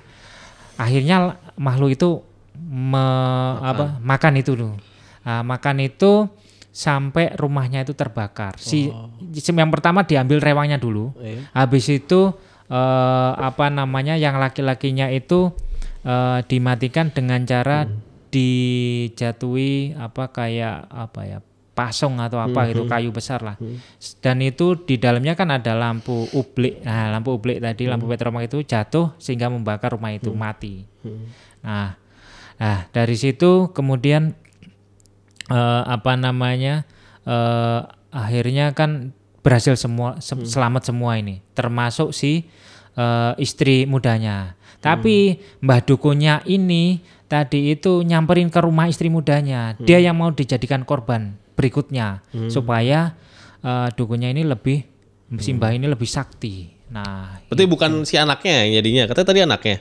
akhirnya 0.79 1.35
makhluk 1.59 1.91
itu 1.91 2.09
me- 2.55 3.57
apa 3.59 3.99
makan 3.99 4.39
itu 4.39 4.55
tuh 4.55 4.73
Nah, 5.19 5.43
makan 5.45 5.83
itu 5.83 6.25
sampai 6.71 7.35
rumahnya 7.35 7.83
itu 7.83 7.91
terbakar. 7.93 8.55
Si, 8.57 8.87
si 9.35 9.51
yang 9.51 9.69
pertama 9.69 10.07
diambil 10.07 10.39
rewangnya 10.39 10.79
dulu. 10.79 11.11
Iya. 11.19 11.43
Habis 11.53 11.85
itu 11.91 12.33
eh, 12.71 13.31
apa 13.35 13.67
namanya 13.69 14.15
yang 14.15 14.39
laki-lakinya 14.39 15.11
itu 15.11 15.51
eh, 16.01 16.39
dimatikan 16.47 17.11
dengan 17.13 17.43
cara 17.45 17.85
dijatuhi 18.29 19.97
apa 19.99 20.31
kayak 20.31 20.87
apa 20.87 21.21
ya 21.27 21.39
pasong 21.79 22.19
atau 22.19 22.43
apa 22.43 22.67
gitu 22.67 22.83
kayu 22.91 23.15
besar 23.15 23.39
lah. 23.39 23.55
Dan 24.19 24.43
itu 24.43 24.75
di 24.83 24.99
dalamnya 24.99 25.39
kan 25.39 25.47
ada 25.47 25.71
lampu 25.71 26.27
ublik. 26.35 26.83
Nah, 26.83 27.07
lampu 27.07 27.31
ublik 27.39 27.63
tadi 27.63 27.87
lampu 27.87 28.03
petromak 28.11 28.51
itu 28.51 28.59
jatuh 28.67 29.15
sehingga 29.15 29.47
membakar 29.47 29.95
rumah 29.95 30.11
itu 30.11 30.35
mati. 30.35 30.83
Nah, 31.63 31.95
nah 32.59 32.77
dari 32.91 33.15
situ 33.15 33.71
kemudian 33.71 34.35
eh, 35.47 35.83
apa 35.87 36.19
namanya 36.19 36.83
eh, 37.23 37.79
akhirnya 38.11 38.75
kan 38.75 39.15
berhasil 39.39 39.79
semua 39.79 40.19
se- 40.19 40.43
selamat 40.43 40.91
semua 40.91 41.15
ini. 41.15 41.39
Termasuk 41.55 42.11
si 42.11 42.43
eh, 42.99 43.33
istri 43.39 43.87
mudanya. 43.87 44.59
Tapi 44.79 45.39
mbah 45.63 45.83
dukunnya 45.83 46.43
ini 46.47 46.99
tadi 47.27 47.71
itu 47.75 48.03
nyamperin 48.03 48.47
ke 48.51 48.59
rumah 48.63 48.87
istri 48.87 49.07
mudanya. 49.07 49.75
Dia 49.79 49.99
yang 49.99 50.19
mau 50.19 50.31
dijadikan 50.31 50.83
korban 50.83 51.35
berikutnya 51.59 52.23
supaya 52.47 53.11
eh, 53.59 53.87
dukunnya 53.91 54.31
ini 54.31 54.41
lebih 54.41 54.79
si 55.35 55.51
mbah 55.51 55.69
ini 55.69 55.85
lebih 55.85 56.07
sakti 56.07 56.71
nah 56.87 57.37
Berarti 57.45 57.65
bukan 57.65 57.91
si 58.01 58.15
anaknya 58.15 58.63
yang 58.63 58.71
jadinya. 58.75 59.03
Katanya 59.05 59.27
tadi 59.27 59.39
anaknya. 59.43 59.77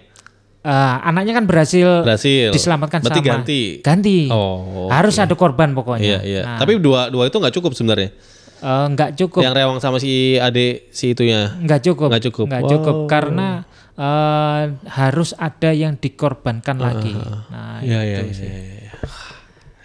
eh, 0.60 0.96
anaknya 1.00 1.32
kan 1.32 1.44
berhasil 1.44 2.02
Berhasil. 2.02 2.50
diselamatkan 2.50 3.00
Berarti 3.00 3.20
sama 3.22 3.30
ganti. 3.32 3.62
ganti 3.80 4.18
Oh. 4.28 4.90
harus 4.90 5.16
ada 5.16 5.32
korban 5.32 5.72
pokoknya 5.72 6.04
Iya, 6.04 6.20
iya. 6.20 6.42
Nah, 6.44 6.58
Tapi 6.58 6.76
dua 6.76 7.08
dua 7.08 7.24
itu 7.24 7.38
nggak 7.38 7.54
cukup 7.54 7.72
sebenarnya. 7.72 8.10
eh, 8.58 8.86
nggak 8.90 9.10
cukup 9.16 9.40
Yang 9.40 9.54
rewang 9.56 9.78
sama 9.78 9.96
si 9.96 10.10
adik 10.36 10.90
si 10.90 11.14
itunya. 11.14 11.54
nggak 11.56 11.80
cukup 11.86 12.10
Nggak 12.10 12.24
cukup. 12.26 12.44
nggak 12.44 12.64
cukup 12.68 12.96
karena 13.06 13.48
eh, 13.94 14.62
harus 14.90 15.30
ada 15.32 15.70
yang 15.70 15.94
dikorbankan 15.94 16.76
lagi 16.76 17.14
nah 17.48 17.78
Iya, 17.80 18.00
iya, 18.04 18.18
itu 18.20 18.36
sih. 18.36 18.44
iya, 18.44 18.58
iya. 18.84 18.92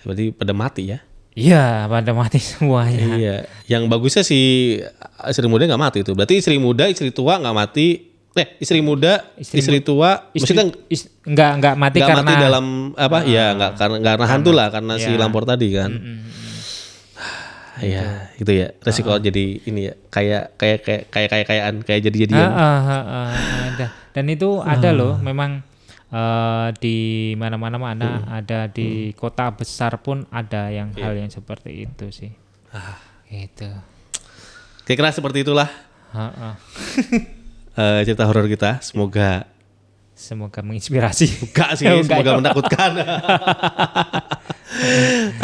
Berarti 0.03 0.25
pada 0.33 0.51
mati 0.51 0.89
ya. 0.89 0.99
Iya 1.33 1.85
pada 1.85 2.13
mati 2.13 2.37
semuanya 2.39 3.05
Iya. 3.13 3.35
Yang 3.65 3.83
bagusnya 3.87 4.21
si 4.21 4.39
istri 5.25 5.47
muda 5.47 5.65
nggak 5.65 5.81
mati 5.81 5.97
itu. 6.01 6.13
Berarti 6.13 6.37
istri 6.37 6.55
muda, 6.57 6.85
istri 6.85 7.09
tua 7.09 7.37
nggak 7.37 7.55
mati. 7.55 7.87
Eh, 8.33 8.57
istri 8.57 8.81
muda, 8.81 9.21
istri, 9.37 9.61
tua, 9.79 10.33
Istri- 10.33 10.57
maksudnya 10.57 10.65
is- 10.89 11.05
nggak 11.21 11.51
nggak 11.53 11.75
mati 11.77 11.97
nggak 12.01 12.09
karena 12.09 12.25
mati 12.25 12.35
dalam 12.41 12.65
apa? 12.97 13.17
ya 13.29 13.45
nggak 13.53 13.71
karena 13.77 13.95
nggak 14.01 14.13
karena 14.17 14.25
hantu 14.27 14.51
lah 14.51 14.67
karena 14.69 14.93
si 14.97 15.09
Iya. 15.09 15.21
lampor 15.21 15.45
tadi 15.45 15.67
kan. 15.69 15.91
Iya, 17.73 18.29
gitu 18.37 18.51
ya. 18.53 18.67
Resiko 18.79 19.17
jadi 19.17 19.45
ini 19.59 19.89
ya, 19.89 19.93
kayak 20.07 20.55
kayak 20.55 20.79
kayak 20.81 21.01
kayak 21.09 21.29
kayak 21.29 21.45
kayaan, 21.45 21.75
kayak 21.81 22.01
jadi 22.05 22.17
jadian. 22.25 22.45
Ah, 22.47 22.53
ah, 22.53 22.79
ah, 22.79 23.03
ah, 23.03 23.29
ada. 23.67 23.87
dan 24.13 24.25
itu 24.29 24.61
ada 24.61 24.89
loh 24.89 25.17
memang 25.19 25.65
eh, 26.13 26.69
di 26.77 26.97
mana-mana 27.33 27.81
mana 27.81 28.09
ada 28.29 28.69
di 28.69 29.17
kota 29.17 29.49
besar 29.49 29.97
pun 30.05 30.29
ada 30.29 30.69
yang 30.69 30.93
hal 30.93 31.17
yang 31.17 31.33
seperti 31.33 31.89
itu 31.89 32.13
sih. 32.13 32.29
Itu 33.33 33.93
Kira-kira 34.83 35.15
seperti 35.15 35.47
itulah. 35.47 35.71
Ah, 36.11 36.51
ah. 36.51 36.55
eh, 37.79 37.99
cerita 38.03 38.27
horor 38.27 38.51
kita. 38.51 38.83
Semoga 38.83 39.47
semoga 40.13 40.59
menginspirasi. 40.59 41.49
Enggak 41.49 41.71
sih, 41.79 41.87
Enggak 41.91 42.19
semoga 42.19 42.31
menakutkan. 42.43 42.91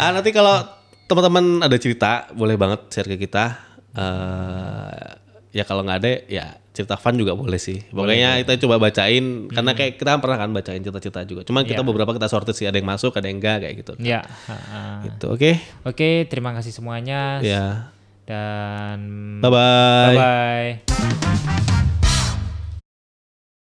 ah, 0.00 0.10
nanti 0.12 0.30
kalau 0.30 0.60
teman-teman 1.08 1.64
ada 1.64 1.76
cerita, 1.80 2.28
boleh 2.36 2.60
banget 2.60 2.84
share 2.92 3.08
ke 3.08 3.16
kita. 3.16 3.56
Eh, 3.96 5.08
ya 5.56 5.64
kalau 5.64 5.88
nggak 5.88 5.98
ada, 6.04 6.12
ya 6.28 6.59
cerita 6.70 6.94
fun 6.94 7.18
juga 7.18 7.34
boleh 7.34 7.58
sih. 7.58 7.82
Pokoknya 7.90 8.38
kita 8.40 8.54
coba 8.62 8.78
bacain 8.80 9.48
karena 9.48 9.74
kayak 9.74 9.98
kita 9.98 10.14
kan 10.14 10.20
pernah 10.22 10.38
kan 10.38 10.50
bacain 10.50 10.78
cerita-cerita 10.78 11.20
juga. 11.24 11.42
Cuman 11.42 11.66
kita 11.66 11.82
Iya. 11.82 11.88
beberapa 11.88 12.14
kita 12.14 12.30
sortir 12.30 12.54
sih 12.54 12.64
ada 12.64 12.78
yang 12.78 12.86
masuk, 12.86 13.10
ada 13.12 13.26
yang 13.26 13.42
enggak 13.42 13.66
kayak 13.66 13.74
gitu. 13.80 13.92
Ya. 13.98 14.22
ha-ha. 14.46 15.02
Gitu. 15.02 15.26
Oke. 15.28 15.58
Oke, 15.82 16.08
terima 16.26 16.54
kasih 16.54 16.70
semuanya 16.70 17.42
Ya. 17.42 17.90
dan 18.22 18.98
Bye 19.42 19.50
bye. 19.50 20.16
bye. 20.16 21.89